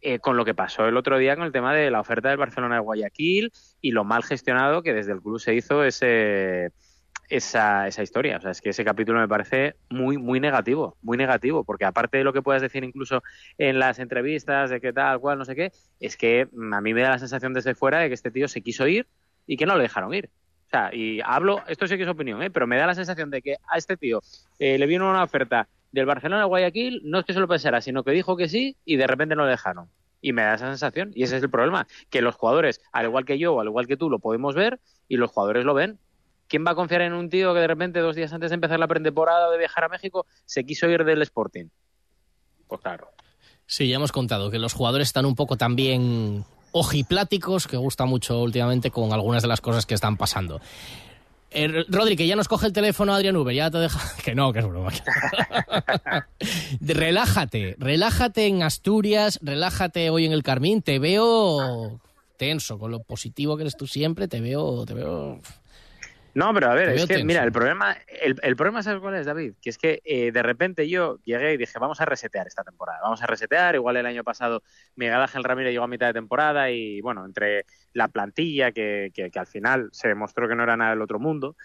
eh, 0.00 0.20
con 0.20 0.36
lo 0.36 0.44
que 0.44 0.54
pasó 0.54 0.86
el 0.86 0.96
otro 0.96 1.18
día 1.18 1.36
con 1.36 1.44
el 1.44 1.52
tema 1.52 1.74
de 1.74 1.90
la 1.90 2.00
oferta 2.00 2.28
del 2.28 2.38
Barcelona 2.38 2.76
de 2.76 2.80
Guayaquil 2.82 3.52
y 3.80 3.90
lo 3.90 4.04
mal 4.04 4.22
gestionado 4.22 4.82
que 4.82 4.94
desde 4.94 5.12
el 5.12 5.20
club 5.20 5.38
se 5.38 5.54
hizo 5.54 5.84
ese 5.84 6.70
esa, 7.28 7.86
esa 7.86 8.02
historia. 8.02 8.38
O 8.38 8.40
sea, 8.40 8.50
es 8.50 8.60
que 8.60 8.70
ese 8.70 8.84
capítulo 8.84 9.20
me 9.20 9.28
parece 9.28 9.74
muy, 9.90 10.18
muy 10.18 10.40
negativo, 10.40 10.96
muy 11.02 11.16
negativo, 11.16 11.64
porque 11.64 11.84
aparte 11.84 12.18
de 12.18 12.24
lo 12.24 12.32
que 12.32 12.42
puedas 12.42 12.62
decir 12.62 12.84
incluso 12.84 13.22
en 13.58 13.78
las 13.78 13.98
entrevistas 13.98 14.70
de 14.70 14.80
qué 14.80 14.92
tal, 14.92 15.20
cual, 15.20 15.38
no 15.38 15.44
sé 15.44 15.54
qué, 15.54 15.72
es 16.00 16.16
que 16.16 16.48
mm, 16.52 16.74
a 16.74 16.80
mí 16.80 16.94
me 16.94 17.02
da 17.02 17.10
la 17.10 17.18
sensación 17.18 17.52
desde 17.54 17.74
fuera 17.74 17.98
de 17.98 18.08
que 18.08 18.14
este 18.14 18.30
tío 18.30 18.48
se 18.48 18.62
quiso 18.62 18.86
ir 18.86 19.06
y 19.46 19.56
que 19.56 19.66
no 19.66 19.74
lo 19.74 19.82
dejaron 19.82 20.12
ir. 20.14 20.30
O 20.66 20.70
sea, 20.70 20.90
y 20.92 21.20
hablo, 21.24 21.62
esto 21.68 21.86
sí 21.86 21.96
que 21.96 22.02
es 22.02 22.08
opinión, 22.08 22.42
¿eh? 22.42 22.50
pero 22.50 22.66
me 22.66 22.76
da 22.76 22.86
la 22.86 22.94
sensación 22.94 23.30
de 23.30 23.40
que 23.40 23.56
a 23.70 23.78
este 23.78 23.96
tío 23.96 24.20
eh, 24.58 24.78
le 24.78 24.86
vino 24.86 25.08
una 25.08 25.22
oferta 25.22 25.68
del 25.92 26.06
Barcelona 26.06 26.42
a 26.42 26.46
Guayaquil, 26.46 27.02
no 27.04 27.20
es 27.20 27.24
que 27.24 27.32
se 27.32 27.40
lo 27.40 27.46
pensara, 27.46 27.80
sino 27.80 28.02
que 28.02 28.10
dijo 28.10 28.36
que 28.36 28.48
sí 28.48 28.76
y 28.84 28.96
de 28.96 29.06
repente 29.06 29.36
no 29.36 29.44
lo 29.44 29.48
dejaron. 29.48 29.88
Y 30.20 30.32
me 30.32 30.42
da 30.42 30.54
esa 30.54 30.68
sensación, 30.68 31.12
y 31.14 31.22
ese 31.22 31.36
es 31.36 31.42
el 31.42 31.50
problema, 31.50 31.86
que 32.10 32.20
los 32.20 32.34
jugadores, 32.34 32.80
al 32.90 33.06
igual 33.06 33.24
que 33.24 33.38
yo 33.38 33.60
al 33.60 33.68
igual 33.68 33.86
que 33.86 33.96
tú, 33.96 34.10
lo 34.10 34.18
podemos 34.18 34.54
ver 34.54 34.80
y 35.08 35.16
los 35.18 35.30
jugadores 35.30 35.64
lo 35.64 35.74
ven. 35.74 35.98
¿Quién 36.48 36.64
va 36.66 36.72
a 36.72 36.74
confiar 36.74 37.02
en 37.02 37.12
un 37.12 37.28
tío 37.28 37.52
que 37.54 37.60
de 37.60 37.66
repente, 37.66 38.00
dos 38.00 38.16
días 38.16 38.32
antes 38.32 38.50
de 38.50 38.54
empezar 38.54 38.78
la 38.78 38.86
pretemporada 38.86 39.50
de 39.50 39.58
viajar 39.58 39.84
a 39.84 39.88
México, 39.88 40.26
se 40.44 40.64
quiso 40.64 40.88
ir 40.88 41.04
del 41.04 41.22
Sporting? 41.22 41.66
Pues 42.68 42.80
claro. 42.80 43.08
Sí, 43.66 43.88
ya 43.88 43.96
hemos 43.96 44.12
contado 44.12 44.50
que 44.50 44.58
los 44.58 44.72
jugadores 44.72 45.08
están 45.08 45.26
un 45.26 45.34
poco 45.34 45.56
también 45.56 46.44
ojipláticos, 46.72 47.66
que 47.66 47.76
gusta 47.76 48.04
mucho 48.04 48.42
últimamente 48.42 48.90
con 48.90 49.12
algunas 49.12 49.42
de 49.42 49.48
las 49.48 49.60
cosas 49.60 49.86
que 49.86 49.94
están 49.94 50.16
pasando. 50.16 50.60
Eh, 51.50 51.84
Rodri, 51.88 52.16
que 52.16 52.26
ya 52.26 52.36
nos 52.36 52.48
coge 52.48 52.66
el 52.66 52.72
teléfono 52.72 53.14
Adrián 53.14 53.36
Uber, 53.36 53.54
ya 53.54 53.70
te 53.70 53.78
deja... 53.78 53.98
Que 54.22 54.34
no, 54.34 54.52
que 54.52 54.58
es 54.58 54.66
broma. 54.66 54.92
relájate, 56.80 57.76
relájate 57.78 58.46
en 58.46 58.62
Asturias, 58.62 59.38
relájate 59.42 60.10
hoy 60.10 60.26
en 60.26 60.32
el 60.32 60.42
Carmín, 60.42 60.82
te 60.82 60.98
veo 60.98 62.00
tenso, 62.36 62.78
con 62.78 62.90
lo 62.90 63.00
positivo 63.00 63.56
que 63.56 63.62
eres 63.62 63.76
tú 63.76 63.86
siempre, 63.86 64.28
te 64.28 64.40
veo... 64.40 64.84
Te 64.84 64.94
veo... 64.94 65.40
No, 66.36 66.52
pero 66.52 66.70
a 66.70 66.74
ver, 66.74 66.90
es 66.90 67.06
que, 67.06 67.14
tenso. 67.14 67.24
mira, 67.24 67.42
el 67.42 67.50
problema, 67.50 67.96
el, 68.08 68.36
el 68.42 68.56
problema, 68.56 68.82
¿sabes 68.82 69.00
cuál 69.00 69.14
es, 69.14 69.24
David? 69.24 69.54
Que 69.58 69.70
es 69.70 69.78
que 69.78 70.02
eh, 70.04 70.32
de 70.32 70.42
repente 70.42 70.86
yo 70.86 71.18
llegué 71.24 71.54
y 71.54 71.56
dije, 71.56 71.78
vamos 71.78 71.98
a 72.02 72.04
resetear 72.04 72.46
esta 72.46 72.62
temporada, 72.62 72.98
vamos 73.02 73.22
a 73.22 73.26
resetear. 73.26 73.74
Igual 73.74 73.96
el 73.96 74.04
año 74.04 74.22
pasado 74.22 74.62
Miguel 74.96 75.14
Ángel 75.14 75.44
Ramírez 75.44 75.72
llegó 75.72 75.84
a 75.84 75.88
mitad 75.88 76.08
de 76.08 76.12
temporada 76.12 76.70
y, 76.70 77.00
bueno, 77.00 77.24
entre 77.24 77.64
la 77.94 78.08
plantilla, 78.08 78.70
que, 78.70 79.12
que, 79.14 79.30
que 79.30 79.38
al 79.38 79.46
final 79.46 79.88
se 79.92 80.08
demostró 80.08 80.46
que 80.46 80.54
no 80.54 80.62
era 80.62 80.76
nada 80.76 80.90
del 80.90 81.00
otro 81.00 81.18
mundo, 81.18 81.56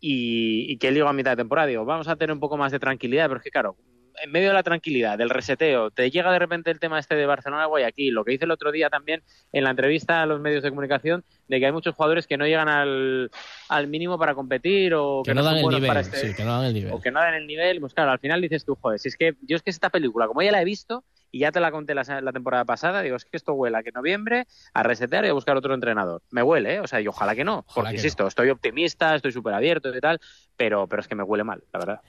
y, 0.00 0.72
y 0.72 0.78
que 0.78 0.88
él 0.88 0.94
llegó 0.94 1.10
a 1.10 1.12
mitad 1.12 1.32
de 1.32 1.36
temporada, 1.36 1.66
digo, 1.66 1.84
vamos 1.84 2.08
a 2.08 2.16
tener 2.16 2.32
un 2.32 2.40
poco 2.40 2.56
más 2.56 2.72
de 2.72 2.78
tranquilidad, 2.78 3.26
pero 3.28 3.40
es 3.40 3.44
que, 3.44 3.50
claro, 3.50 3.76
en 4.22 4.30
medio 4.30 4.48
de 4.48 4.54
la 4.54 4.62
tranquilidad, 4.62 5.18
del 5.18 5.30
reseteo, 5.30 5.90
te 5.90 6.10
llega 6.10 6.32
de 6.32 6.38
repente 6.38 6.70
el 6.70 6.78
tema 6.78 6.98
este 6.98 7.14
de 7.14 7.26
Barcelona-Guayaquil, 7.26 8.14
lo 8.14 8.24
que 8.24 8.32
hice 8.34 8.44
el 8.44 8.50
otro 8.50 8.72
día 8.72 8.88
también 8.90 9.22
en 9.52 9.64
la 9.64 9.70
entrevista 9.70 10.22
a 10.22 10.26
los 10.26 10.40
medios 10.40 10.62
de 10.62 10.70
comunicación, 10.70 11.24
de 11.48 11.58
que 11.60 11.66
hay 11.66 11.72
muchos 11.72 11.94
jugadores 11.94 12.26
que 12.26 12.36
no 12.36 12.46
llegan 12.46 12.68
al, 12.68 13.30
al 13.68 13.86
mínimo 13.88 14.18
para 14.18 14.34
competir 14.34 14.94
o 14.94 15.22
que, 15.24 15.30
Que 15.30 15.34
no 15.34 15.42
dan 15.42 15.56
el 15.58 15.66
nivel, 15.68 15.86
para 15.88 16.00
este- 16.00 16.16
sí, 16.28 16.34
que 16.34 16.44
no 16.44 16.52
dan 16.56 16.64
el 16.66 16.74
nivel. 16.74 16.92
o 16.92 17.00
que 17.00 17.10
no 17.10 17.20
dan 17.20 17.34
el 17.34 17.46
nivel, 17.46 17.80
pues 17.80 17.94
claro, 17.94 18.10
al 18.12 18.18
final 18.18 18.40
dices 18.40 18.64
tú, 18.64 18.76
joder, 18.80 18.98
si 18.98 19.08
es 19.08 19.16
que 19.16 19.34
yo 19.42 19.56
es 19.56 19.62
que 19.62 19.70
esta 19.70 19.90
película, 19.90 20.26
como 20.26 20.42
ya 20.42 20.52
la 20.52 20.62
he 20.62 20.64
visto 20.64 21.04
y 21.30 21.40
ya 21.40 21.50
te 21.50 21.58
la 21.58 21.72
conté 21.72 21.94
la, 21.94 22.04
la 22.20 22.32
temporada 22.32 22.64
pasada, 22.64 23.02
digo, 23.02 23.16
es 23.16 23.24
que 23.24 23.36
esto 23.36 23.54
huele 23.54 23.76
a 23.76 23.82
que 23.82 23.90
noviembre 23.90 24.46
a 24.72 24.82
resetear 24.84 25.24
y 25.24 25.28
a 25.28 25.32
buscar 25.32 25.56
otro 25.56 25.74
entrenador. 25.74 26.22
Me 26.30 26.42
huele, 26.44 26.74
¿eh? 26.76 26.80
O 26.80 26.86
sea, 26.86 27.00
y 27.00 27.08
ojalá 27.08 27.34
que 27.34 27.42
no, 27.44 27.64
porque 27.74 27.90
que 27.90 27.96
insisto, 27.96 28.26
estoy 28.28 28.50
optimista, 28.50 29.16
estoy 29.16 29.32
súper 29.32 29.52
abierto 29.54 29.94
y 29.94 30.00
tal, 30.00 30.20
pero, 30.56 30.86
pero 30.86 31.02
es 31.02 31.08
que 31.08 31.16
me 31.16 31.24
huele 31.24 31.42
mal, 31.42 31.64
la 31.72 31.78
verdad. 31.80 32.00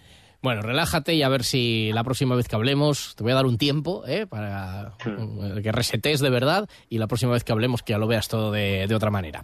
Bueno, 0.41 0.62
relájate 0.62 1.13
y 1.15 1.24
a 1.24 1.30
ver 1.30 1.43
si 1.43 1.91
la 1.93 2.04
próxima 2.04 2.36
vez 2.36 2.48
que 2.48 2.56
hablemos, 2.56 3.15
te 3.15 3.24
voy 3.24 3.32
a 3.32 3.36
dar 3.36 3.45
un 3.45 3.58
tiempo 3.58 4.04
¿eh? 4.08 4.28
para 4.28 4.93
eh, 5.06 5.62
que 5.63 5.71
resetes 5.71 6.19
de 6.19 6.30
verdad 6.30 6.69
y 6.89 6.98
la 7.00 7.08
próxima 7.08 7.32
vez 7.32 7.43
que 7.43 7.52
hablemos 7.52 7.82
que 7.82 7.93
ya 7.93 7.98
lo 7.98 8.08
veas 8.08 8.28
todo 8.28 8.52
de, 8.52 8.86
de 8.88 8.95
otra 8.95 9.10
manera. 9.10 9.41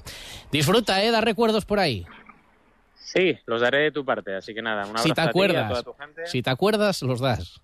Disfruta, 0.51 1.03
¿eh? 1.03 1.09
Da 1.11 1.21
recuerdos 1.21 1.65
por 1.65 1.79
ahí. 1.79 2.05
Sí, 2.95 3.37
los 3.45 3.61
daré 3.61 3.79
de 3.79 3.91
tu 3.91 4.05
parte, 4.05 4.35
así 4.35 4.53
que 4.53 4.61
nada, 4.61 4.83
un 4.83 4.89
abrazo 4.91 5.07
Si 5.07 5.13
te 5.13 5.21
a 5.21 5.23
ti 5.23 5.25
y 5.25 5.27
a 5.27 5.29
acuerdas, 5.31 5.69
toda 5.69 5.83
tu 5.83 5.93
gente. 5.93 6.27
si 6.27 6.41
te 6.41 6.49
acuerdas, 6.49 7.01
los 7.01 7.19
das. 7.19 7.59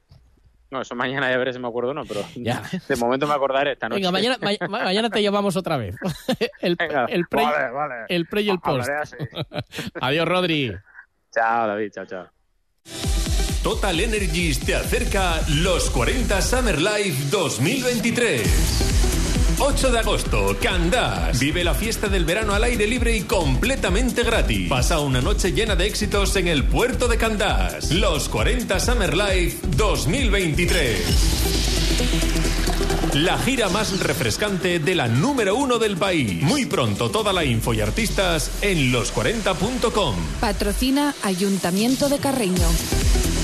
No, 0.69 0.81
eso 0.81 0.95
mañana 0.95 1.29
ya 1.31 1.37
veré 1.37 1.53
si 1.53 1.59
me 1.59 1.67
acuerdo 1.69 1.91
o 1.91 1.93
no, 1.93 2.03
pero 2.03 2.21
Ya. 2.35 2.61
de 2.89 2.95
momento 2.97 3.25
me 3.27 3.33
acordaré 3.35 3.71
esta 3.73 3.87
noche. 3.87 3.99
Venga, 4.01 4.11
mañana, 4.11 4.37
ma- 4.41 4.67
mañana 4.83 5.09
te 5.09 5.23
llamamos 5.23 5.55
otra 5.55 5.77
vez. 5.77 5.95
El, 6.59 6.75
el 7.07 7.25
pre, 7.27 7.43
Vale, 7.43 7.71
vale. 7.71 7.95
el 8.09 8.25
pre 8.25 8.41
y 8.41 8.49
el 8.49 8.59
post. 8.59 8.89
Adiós, 10.01 10.27
Rodri. 10.27 10.73
Chao, 11.33 11.67
David, 11.67 11.91
chao, 11.93 12.05
chao. 12.05 12.27
Total 13.67 13.99
Energies 13.99 14.61
te 14.61 14.75
acerca 14.75 15.41
los 15.49 15.89
40 15.89 16.41
Summer 16.41 16.81
Life 16.81 17.25
2023. 17.29 18.47
8 19.59 19.91
de 19.91 19.99
agosto, 19.99 20.55
Candás. 20.61 21.37
Vive 21.37 21.65
la 21.65 21.73
fiesta 21.73 22.07
del 22.07 22.23
verano 22.23 22.53
al 22.53 22.63
aire 22.63 22.87
libre 22.87 23.17
y 23.17 23.23
completamente 23.23 24.23
gratis. 24.23 24.69
Pasa 24.69 25.01
una 25.01 25.19
noche 25.19 25.51
llena 25.51 25.75
de 25.75 25.85
éxitos 25.85 26.37
en 26.37 26.47
el 26.47 26.63
puerto 26.63 27.09
de 27.09 27.17
Candás. 27.17 27.91
Los 27.91 28.29
40 28.29 28.79
Summer 28.79 29.13
Life 29.13 29.57
2023. 29.75 31.01
La 33.15 33.37
gira 33.39 33.67
más 33.67 33.99
refrescante 33.99 34.79
de 34.79 34.95
la 34.95 35.09
número 35.09 35.57
uno 35.57 35.77
del 35.77 35.97
país. 35.97 36.41
Muy 36.41 36.67
pronto 36.67 37.11
toda 37.11 37.33
la 37.33 37.43
info 37.43 37.73
y 37.73 37.81
artistas 37.81 38.49
en 38.61 38.93
los40.com. 38.93 40.15
Patrocina 40.39 41.13
Ayuntamiento 41.23 42.07
de 42.07 42.19
Carreño. 42.19 42.69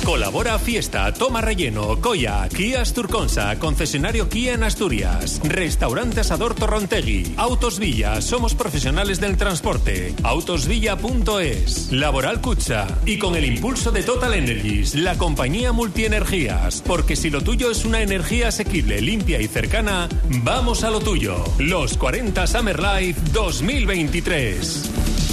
Colabora 0.05 0.59
Fiesta, 0.59 1.13
Toma 1.13 1.39
Relleno, 1.39 2.01
Coya, 2.01 2.47
Kia 2.49 2.81
Asturconsa, 2.81 3.57
concesionario 3.57 4.27
Kia 4.27 4.53
en 4.53 4.63
Asturias, 4.63 5.39
Restaurante 5.43 6.19
Asador 6.19 6.55
Torrontegui, 6.55 7.33
Autos 7.37 7.79
Villa, 7.79 8.21
somos 8.21 8.53
profesionales 8.53 9.21
del 9.21 9.37
transporte, 9.37 10.13
autosvilla.es, 10.23 11.93
Laboral 11.93 12.41
Cucha 12.41 12.85
y 13.05 13.17
con 13.17 13.35
el 13.35 13.45
impulso 13.45 13.91
de 13.91 14.03
Total 14.03 14.33
Energies, 14.33 14.93
la 14.93 15.17
compañía 15.17 15.71
multienergías, 15.71 16.83
porque 16.85 17.15
si 17.15 17.29
lo 17.29 17.41
tuyo 17.41 17.71
es 17.71 17.85
una 17.85 18.01
energía 18.01 18.49
asequible, 18.49 18.99
limpia 18.99 19.39
y 19.39 19.47
cercana, 19.47 20.09
vamos 20.43 20.83
a 20.83 20.91
lo 20.91 20.99
tuyo. 20.99 21.45
Los 21.59 21.97
40 21.97 22.45
Summer 22.45 22.79
Life 22.79 23.21
2023. 23.31 25.32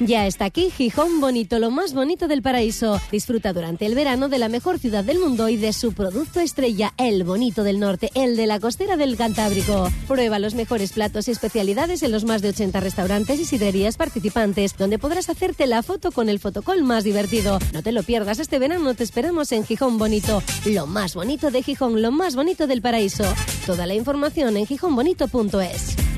Ya 0.00 0.26
está 0.26 0.46
aquí 0.46 0.70
Gijón 0.70 1.20
Bonito, 1.20 1.58
lo 1.58 1.70
más 1.70 1.94
bonito 1.94 2.28
del 2.28 2.42
paraíso. 2.42 3.00
Disfruta 3.12 3.52
durante 3.52 3.86
el 3.86 3.94
verano 3.94 4.28
de 4.28 4.38
la 4.38 4.48
mejor 4.48 4.78
ciudad 4.78 5.04
del 5.04 5.18
mundo 5.18 5.48
y 5.48 5.56
de 5.56 5.72
su 5.72 5.92
producto 5.92 6.40
estrella, 6.40 6.92
el 6.96 7.24
bonito 7.24 7.62
del 7.62 7.80
norte, 7.80 8.10
el 8.14 8.36
de 8.36 8.46
la 8.46 8.60
costera 8.60 8.96
del 8.96 9.16
Cantábrico. 9.16 9.88
Prueba 10.08 10.38
los 10.38 10.54
mejores 10.54 10.92
platos 10.92 11.28
y 11.28 11.30
especialidades 11.30 12.02
en 12.02 12.12
los 12.12 12.24
más 12.24 12.42
de 12.42 12.50
80 12.50 12.80
restaurantes 12.80 13.40
y 13.40 13.44
sidrerías 13.44 13.96
participantes, 13.96 14.76
donde 14.76 14.98
podrás 14.98 15.28
hacerte 15.28 15.66
la 15.66 15.82
foto 15.82 16.10
con 16.12 16.28
el 16.28 16.40
fotocol 16.40 16.82
más 16.82 17.04
divertido. 17.04 17.58
No 17.72 17.82
te 17.82 17.92
lo 17.92 18.02
pierdas 18.02 18.38
este 18.38 18.58
verano, 18.58 18.94
te 18.94 19.04
esperamos 19.04 19.52
en 19.52 19.64
Gijón 19.64 19.98
Bonito, 19.98 20.42
lo 20.66 20.86
más 20.86 21.14
bonito 21.14 21.50
de 21.50 21.62
Gijón, 21.62 22.02
lo 22.02 22.10
más 22.10 22.36
bonito 22.36 22.66
del 22.66 22.82
paraíso. 22.82 23.24
Toda 23.66 23.86
la 23.86 23.94
información 23.94 24.56
en 24.56 24.66
gijonbonito.es. 24.66 26.13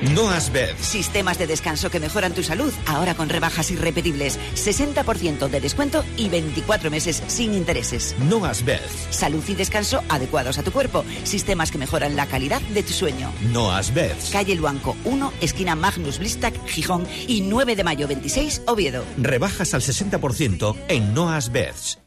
Noas 0.00 0.52
Bed. 0.52 0.76
Sistemas 0.78 1.38
de 1.38 1.48
descanso 1.48 1.90
que 1.90 1.98
mejoran 1.98 2.32
tu 2.32 2.44
salud, 2.44 2.72
ahora 2.86 3.14
con 3.14 3.28
rebajas 3.28 3.72
irrepetibles. 3.72 4.38
60% 4.54 5.48
de 5.48 5.60
descuento 5.60 6.04
y 6.16 6.28
24 6.28 6.88
meses 6.88 7.20
sin 7.26 7.52
intereses. 7.52 8.14
Noas 8.20 8.64
Bed. 8.64 8.80
Salud 9.10 9.42
y 9.48 9.54
descanso 9.54 10.04
adecuados 10.08 10.58
a 10.58 10.62
tu 10.62 10.70
cuerpo. 10.70 11.04
Sistemas 11.24 11.72
que 11.72 11.78
mejoran 11.78 12.14
la 12.14 12.26
calidad 12.26 12.60
de 12.60 12.84
tu 12.84 12.92
sueño. 12.92 13.32
Noas 13.52 13.92
Bed. 13.92 14.14
Calle 14.30 14.54
Luanco 14.54 14.96
1, 15.04 15.32
esquina 15.40 15.74
Magnus 15.74 16.18
Blistac, 16.18 16.54
Gijón 16.66 17.04
y 17.26 17.40
9 17.40 17.74
de 17.74 17.84
mayo 17.84 18.06
26, 18.06 18.62
Oviedo. 18.66 19.04
Rebajas 19.16 19.74
al 19.74 19.80
60% 19.80 20.76
en 20.88 21.12
Noas 21.12 21.50
Beds. 21.50 21.98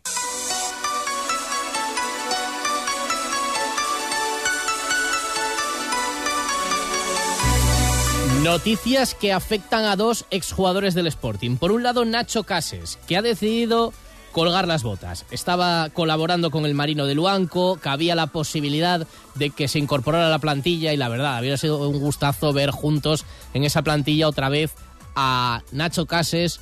Noticias 8.44 9.14
que 9.14 9.34
afectan 9.34 9.86
a 9.86 9.96
dos 9.96 10.26
exjugadores 10.32 10.96
del 10.96 11.06
Sporting. 11.06 11.58
Por 11.58 11.72
un 11.72 11.84
lado, 11.84 12.06
Nacho 12.06 12.44
Cases, 12.44 12.98
que 13.08 13.16
ha 13.16 13.22
decidido 13.22 13.94
colgar 14.32 14.68
las 14.68 14.82
botas. 14.82 15.28
Estaba 15.30 15.90
colaborando 15.92 16.50
con 16.50 16.66
el 16.66 16.74
Marino 16.74 17.06
de 17.06 17.14
Luanco, 17.14 17.78
que 17.78 17.90
había 17.90 18.16
la 18.16 18.28
posibilidad 18.28 19.06
de 19.36 19.52
que 19.52 19.68
se 19.68 19.78
incorporara 19.78 20.26
a 20.26 20.32
la 20.32 20.40
plantilla 20.40 20.92
y 20.92 20.98
la 20.98 21.08
verdad, 21.08 21.38
habría 21.38 21.56
sido 21.56 21.88
un 21.88 22.00
gustazo 22.00 22.52
ver 22.52 22.72
juntos 22.72 23.26
en 23.54 23.64
esa 23.64 23.84
plantilla 23.84 24.28
otra 24.28 24.50
vez 24.50 24.74
a 25.16 25.62
Nacho 25.72 26.08
Cases, 26.08 26.62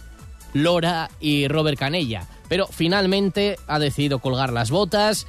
Lora 0.53 1.09
y 1.21 1.47
Robert 1.47 1.79
Canella. 1.79 2.27
Pero 2.49 2.67
finalmente 2.67 3.57
ha 3.67 3.79
decidido 3.79 4.19
colgar 4.19 4.51
las 4.51 4.69
botas 4.69 5.27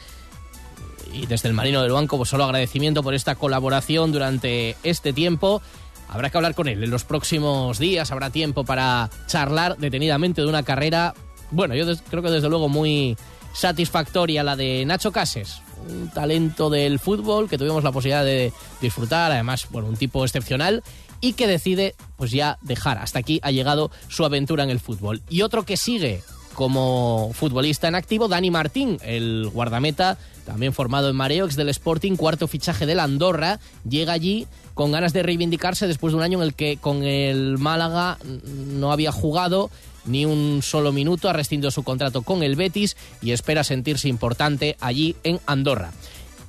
y 1.13 1.27
desde 1.27 1.49
el 1.49 1.55
Marino 1.55 1.81
de 1.83 1.89
Luanco 1.89 2.17
pues 2.17 2.29
solo 2.29 2.45
agradecimiento 2.45 3.05
por 3.05 3.15
esta 3.15 3.37
colaboración 3.37 4.11
durante 4.11 4.77
este 4.83 5.13
tiempo 5.13 5.63
Habrá 6.11 6.29
que 6.29 6.39
hablar 6.39 6.57
con 6.57 6.67
él 6.67 6.83
en 6.83 6.91
los 6.91 7.05
próximos 7.05 7.79
días, 7.79 8.11
habrá 8.11 8.31
tiempo 8.31 8.65
para 8.65 9.09
charlar 9.29 9.77
detenidamente 9.79 10.41
de 10.43 10.49
una 10.49 10.65
carrera, 10.65 11.15
bueno, 11.53 11.77
yo 11.77 11.87
creo 12.11 12.23
que 12.23 12.31
desde 12.31 12.49
luego 12.49 12.69
muy 12.69 13.17
satisfactoria 13.53 14.43
la 14.43 14.57
de 14.57 14.85
Nacho 14.85 15.13
Cases, 15.13 15.63
un 15.89 16.11
talento 16.11 16.69
del 16.69 16.99
fútbol 16.99 17.49
que 17.49 17.59
tuvimos 17.59 17.85
la 17.85 17.93
posibilidad 17.93 18.25
de 18.25 18.53
disfrutar, 18.81 19.31
además, 19.31 19.69
bueno, 19.71 19.89
un 19.89 19.97
tipo 19.97 20.25
excepcional 20.25 20.83
y 21.21 21.35
que 21.35 21.47
decide 21.47 21.95
pues 22.17 22.33
ya 22.33 22.59
dejar. 22.61 22.99
Hasta 22.99 23.21
aquí 23.21 23.39
ha 23.45 23.53
llegado 23.53 23.93
su 24.09 24.25
aventura 24.25 24.65
en 24.65 24.71
el 24.71 24.81
fútbol. 24.81 25.23
Y 25.29 25.43
otro 25.43 25.65
que 25.65 25.77
sigue 25.77 26.23
como 26.55 27.31
futbolista 27.35 27.89
en 27.89 27.95
activo, 27.95 28.29
Dani 28.29 28.51
Martín, 28.51 28.99
el 29.03 29.49
guardameta, 29.53 30.19
también 30.45 30.73
formado 30.73 31.09
en 31.09 31.17
Mareox 31.17 31.57
del 31.57 31.69
Sporting, 31.69 32.17
cuarto 32.17 32.49
fichaje 32.49 32.87
de 32.87 32.95
la 32.95 33.05
Andorra, 33.05 33.61
llega 33.89 34.13
allí 34.13 34.47
con 34.81 34.93
ganas 34.93 35.13
de 35.13 35.23
reivindicarse 35.23 35.87
después 35.87 36.15
de 36.15 36.17
un 36.17 36.23
año 36.23 36.39
en 36.39 36.45
el 36.45 36.55
que 36.55 36.79
con 36.79 37.03
el 37.03 37.59
Málaga 37.59 38.17
no 38.25 38.93
había 38.93 39.13
jugado 39.13 39.71
ni 40.07 40.25
un 40.25 40.63
solo 40.63 40.91
minuto, 40.91 41.29
ha 41.29 41.35
rescindido 41.35 41.71
su 41.71 41.83
contrato 41.83 42.23
con 42.23 42.43
el 42.43 42.57
Betis 42.57 42.97
y 43.21 43.33
espera 43.33 43.63
sentirse 43.63 44.09
importante 44.09 44.79
allí 44.81 45.17
en 45.23 45.39
Andorra. 45.45 45.93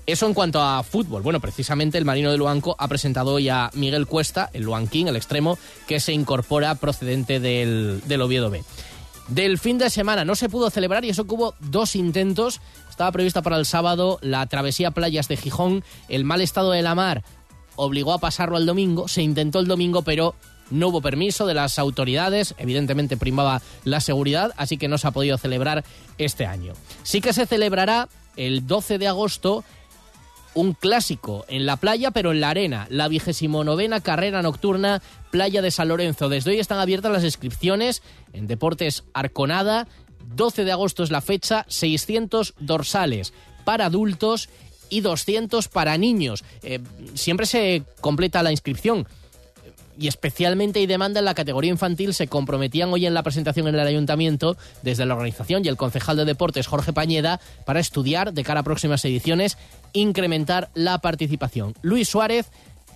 Eso 0.05 0.27
en 0.27 0.33
cuanto 0.33 0.61
a 0.61 0.81
fútbol. 0.83 1.23
Bueno, 1.23 1.41
precisamente 1.41 1.97
el 1.97 2.05
Marino 2.05 2.31
de 2.31 2.37
Luanco 2.37 2.77
ha 2.79 2.87
presentado 2.87 3.33
hoy 3.33 3.49
a 3.49 3.69
Miguel 3.73 4.07
Cuesta, 4.07 4.49
el 4.53 4.63
Luanquín, 4.63 5.09
el 5.09 5.17
extremo, 5.17 5.57
que 5.85 5.99
se 5.99 6.13
incorpora 6.13 6.75
procedente 6.75 7.41
del, 7.41 8.01
del 8.05 8.21
Oviedo 8.21 8.49
B. 8.49 8.63
Del 9.27 9.59
fin 9.59 9.77
de 9.77 9.89
semana 9.89 10.23
no 10.23 10.35
se 10.35 10.47
pudo 10.47 10.69
celebrar 10.69 11.03
y 11.03 11.09
eso 11.09 11.27
que 11.27 11.35
hubo 11.35 11.53
dos 11.59 11.97
intentos. 11.97 12.61
Estaba 12.89 13.11
prevista 13.11 13.41
para 13.41 13.57
el 13.57 13.65
sábado 13.65 14.19
la 14.21 14.45
travesía 14.45 14.91
playas 14.91 15.27
de 15.27 15.35
Gijón. 15.35 15.83
El 16.07 16.23
mal 16.23 16.39
estado 16.39 16.71
de 16.71 16.81
la 16.81 16.95
mar 16.95 17.23
obligó 17.81 18.13
a 18.13 18.19
pasarlo 18.19 18.57
al 18.57 18.67
domingo, 18.67 19.07
se 19.07 19.23
intentó 19.23 19.59
el 19.59 19.67
domingo, 19.67 20.03
pero 20.03 20.35
no 20.69 20.89
hubo 20.89 21.01
permiso 21.01 21.47
de 21.47 21.55
las 21.55 21.79
autoridades, 21.79 22.53
evidentemente 22.59 23.17
primaba 23.17 23.61
la 23.83 23.99
seguridad, 24.01 24.51
así 24.55 24.77
que 24.77 24.87
no 24.87 24.99
se 24.99 25.07
ha 25.07 25.11
podido 25.11 25.37
celebrar 25.39 25.83
este 26.19 26.45
año. 26.45 26.73
Sí 27.01 27.21
que 27.21 27.33
se 27.33 27.47
celebrará 27.47 28.07
el 28.37 28.67
12 28.67 28.99
de 28.99 29.07
agosto 29.07 29.63
un 30.53 30.73
clásico 30.73 31.43
en 31.47 31.65
la 31.65 31.77
playa, 31.77 32.11
pero 32.11 32.31
en 32.31 32.41
la 32.41 32.49
arena, 32.49 32.85
la 32.89 33.07
vigésimo 33.07 33.63
novena 33.63 33.99
carrera 33.99 34.43
nocturna 34.43 35.01
Playa 35.31 35.61
de 35.61 35.71
San 35.71 35.87
Lorenzo. 35.87 36.29
Desde 36.29 36.51
hoy 36.51 36.59
están 36.59 36.79
abiertas 36.79 37.11
las 37.11 37.23
inscripciones 37.23 38.03
en 38.33 38.47
Deportes 38.47 39.05
Arconada. 39.13 39.87
12 40.35 40.65
de 40.65 40.71
agosto 40.71 41.03
es 41.03 41.09
la 41.09 41.21
fecha, 41.21 41.65
600 41.67 42.53
dorsales 42.59 43.33
para 43.65 43.85
adultos 43.85 44.49
y 44.91 45.01
200 45.01 45.67
para 45.69 45.97
niños. 45.97 46.43
Eh, 46.61 46.79
siempre 47.15 47.47
se 47.47 47.81
completa 48.01 48.43
la 48.43 48.51
inscripción 48.51 49.07
y 49.97 50.07
especialmente 50.07 50.79
hay 50.79 50.85
demanda 50.85 51.19
en 51.19 51.25
la 51.25 51.33
categoría 51.33 51.71
infantil, 51.71 52.13
se 52.13 52.27
comprometían 52.27 52.91
hoy 52.91 53.05
en 53.05 53.13
la 53.13 53.23
presentación 53.23 53.67
en 53.67 53.75
el 53.75 53.87
ayuntamiento 53.87 54.57
desde 54.81 55.05
la 55.05 55.15
organización 55.15 55.63
y 55.65 55.67
el 55.67 55.77
concejal 55.77 56.17
de 56.17 56.25
deportes 56.25 56.67
Jorge 56.67 56.93
Pañeda 56.93 57.39
para 57.65 57.79
estudiar 57.79 58.33
de 58.33 58.43
cara 58.43 58.61
a 58.61 58.63
próximas 58.63 59.03
ediciones 59.05 59.57
incrementar 59.93 60.69
la 60.73 60.99
participación. 60.99 61.75
Luis 61.81 62.07
Suárez 62.07 62.47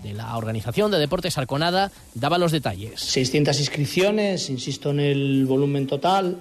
de 0.03 0.13
la 0.13 0.35
organización 0.37 0.91
de 0.91 0.99
Deportes 0.99 1.37
Arconada 1.37 1.91
daba 2.13 2.37
los 2.37 2.51
detalles. 2.51 2.99
600 3.01 3.59
inscripciones, 3.59 4.49
insisto 4.49 4.91
en 4.91 4.99
el 4.99 5.45
volumen 5.45 5.87
total, 5.87 6.39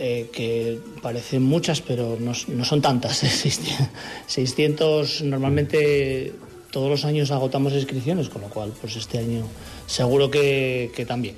eh, 0.00 0.30
que 0.32 0.78
parecen 1.02 1.42
muchas, 1.42 1.80
pero 1.80 2.16
no, 2.20 2.32
son 2.32 2.80
tantas. 2.80 3.16
600 4.26 5.22
normalmente 5.22 6.32
todos 6.70 6.88
los 6.88 7.04
años 7.04 7.32
agotamos 7.32 7.72
inscripciones, 7.72 8.28
con 8.28 8.42
lo 8.42 8.48
cual, 8.48 8.72
pues 8.80 8.94
este 8.94 9.18
año 9.18 9.44
seguro 9.86 10.30
que, 10.30 11.04
también. 11.08 11.34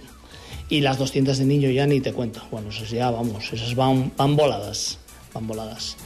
Y 0.69 0.83
las 0.83 0.99
200 0.99 1.39
de 1.39 1.47
niño 1.47 1.71
ya 1.71 1.87
ni 1.87 2.03
te 2.03 2.13
cuento. 2.13 2.43
Bueno, 2.51 2.69
esas 2.69 2.91
ya 2.91 3.11
vamos, 3.11 3.51
esas 3.51 3.75
van, 3.75 4.13
van 4.15 4.37
voladas, 4.37 4.99
van 5.33 5.47
voladas. 5.47 5.97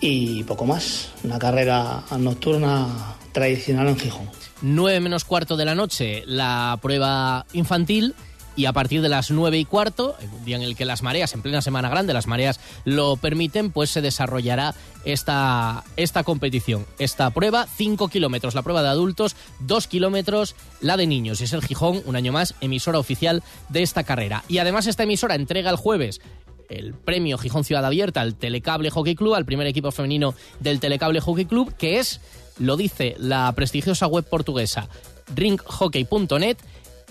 Y 0.00 0.44
poco 0.44 0.66
más, 0.66 1.08
una 1.24 1.40
carrera 1.40 2.04
nocturna 2.16 3.16
tradicional 3.32 3.88
en 3.88 3.98
Gijón. 3.98 4.30
9 4.62 5.00
menos 5.00 5.24
cuarto 5.24 5.56
de 5.56 5.64
la 5.64 5.74
noche 5.74 6.22
la 6.26 6.78
prueba 6.80 7.44
infantil 7.54 8.14
y 8.58 8.66
a 8.66 8.72
partir 8.72 9.02
de 9.02 9.08
las 9.08 9.30
9 9.30 9.56
y 9.56 9.64
cuarto, 9.64 10.16
un 10.32 10.44
día 10.44 10.56
en 10.56 10.62
el 10.62 10.74
que 10.74 10.84
las 10.84 11.04
mareas, 11.04 11.32
en 11.32 11.42
plena 11.42 11.62
Semana 11.62 11.88
Grande, 11.88 12.12
las 12.12 12.26
mareas 12.26 12.58
lo 12.84 13.16
permiten, 13.16 13.70
pues 13.70 13.88
se 13.90 14.00
desarrollará 14.00 14.74
esta, 15.04 15.84
esta 15.96 16.24
competición. 16.24 16.84
Esta 16.98 17.30
prueba, 17.30 17.68
5 17.76 18.08
kilómetros 18.08 18.56
la 18.56 18.62
prueba 18.62 18.82
de 18.82 18.88
adultos, 18.88 19.36
2 19.60 19.86
kilómetros 19.86 20.56
la 20.80 20.96
de 20.96 21.06
niños. 21.06 21.40
Y 21.40 21.44
es 21.44 21.52
el 21.52 21.62
Gijón, 21.62 22.02
un 22.04 22.16
año 22.16 22.32
más, 22.32 22.56
emisora 22.60 22.98
oficial 22.98 23.44
de 23.68 23.84
esta 23.84 24.02
carrera. 24.02 24.42
Y 24.48 24.58
además 24.58 24.88
esta 24.88 25.04
emisora 25.04 25.36
entrega 25.36 25.70
el 25.70 25.76
jueves 25.76 26.20
el 26.68 26.94
premio 26.94 27.38
Gijón 27.38 27.62
Ciudad 27.62 27.86
Abierta 27.86 28.22
al 28.22 28.34
Telecable 28.34 28.90
Hockey 28.90 29.14
Club, 29.14 29.34
al 29.34 29.46
primer 29.46 29.68
equipo 29.68 29.92
femenino 29.92 30.34
del 30.58 30.80
Telecable 30.80 31.20
Hockey 31.20 31.44
Club, 31.44 31.74
que 31.76 32.00
es, 32.00 32.20
lo 32.58 32.76
dice 32.76 33.14
la 33.18 33.52
prestigiosa 33.52 34.08
web 34.08 34.28
portuguesa 34.28 34.88
ringhockey.net, 35.34 36.56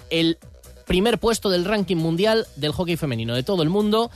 el 0.10 0.38
primer 0.88 1.20
puesto 1.20 1.50
del 1.50 1.66
ranking 1.66 1.98
mundial 1.98 2.48
del 2.56 2.72
hockey 2.72 2.98
femenino 2.98 3.36
de 3.36 3.44
todo 3.44 3.62
el 3.62 3.70
mundo. 3.70 4.10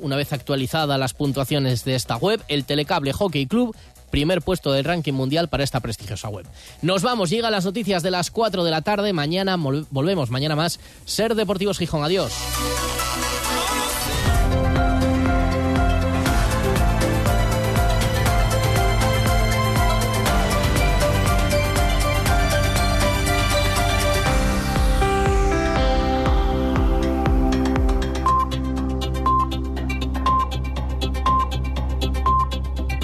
Una 0.00 0.16
vez 0.16 0.32
actualizadas 0.32 0.98
las 0.98 1.12
puntuaciones 1.12 1.84
de 1.84 1.94
esta 1.94 2.16
web, 2.16 2.42
el 2.48 2.64
Telecable 2.64 3.12
Hockey 3.12 3.46
Club 3.46 3.76
primer 4.10 4.40
puesto 4.40 4.72
del 4.72 4.84
ranking 4.84 5.12
mundial 5.12 5.48
para 5.48 5.64
esta 5.64 5.80
prestigiosa 5.80 6.28
web. 6.28 6.46
Nos 6.80 7.02
vamos, 7.02 7.28
llegan 7.28 7.52
las 7.52 7.64
noticias 7.64 8.02
de 8.02 8.10
las 8.10 8.30
4 8.30 8.64
de 8.64 8.70
la 8.70 8.82
tarde, 8.82 9.12
mañana 9.12 9.56
volvemos, 9.56 10.30
mañana 10.30 10.56
más, 10.56 10.80
Ser 11.04 11.34
Deportivos 11.34 11.78
Gijón, 11.78 12.04
adiós. 12.04 12.32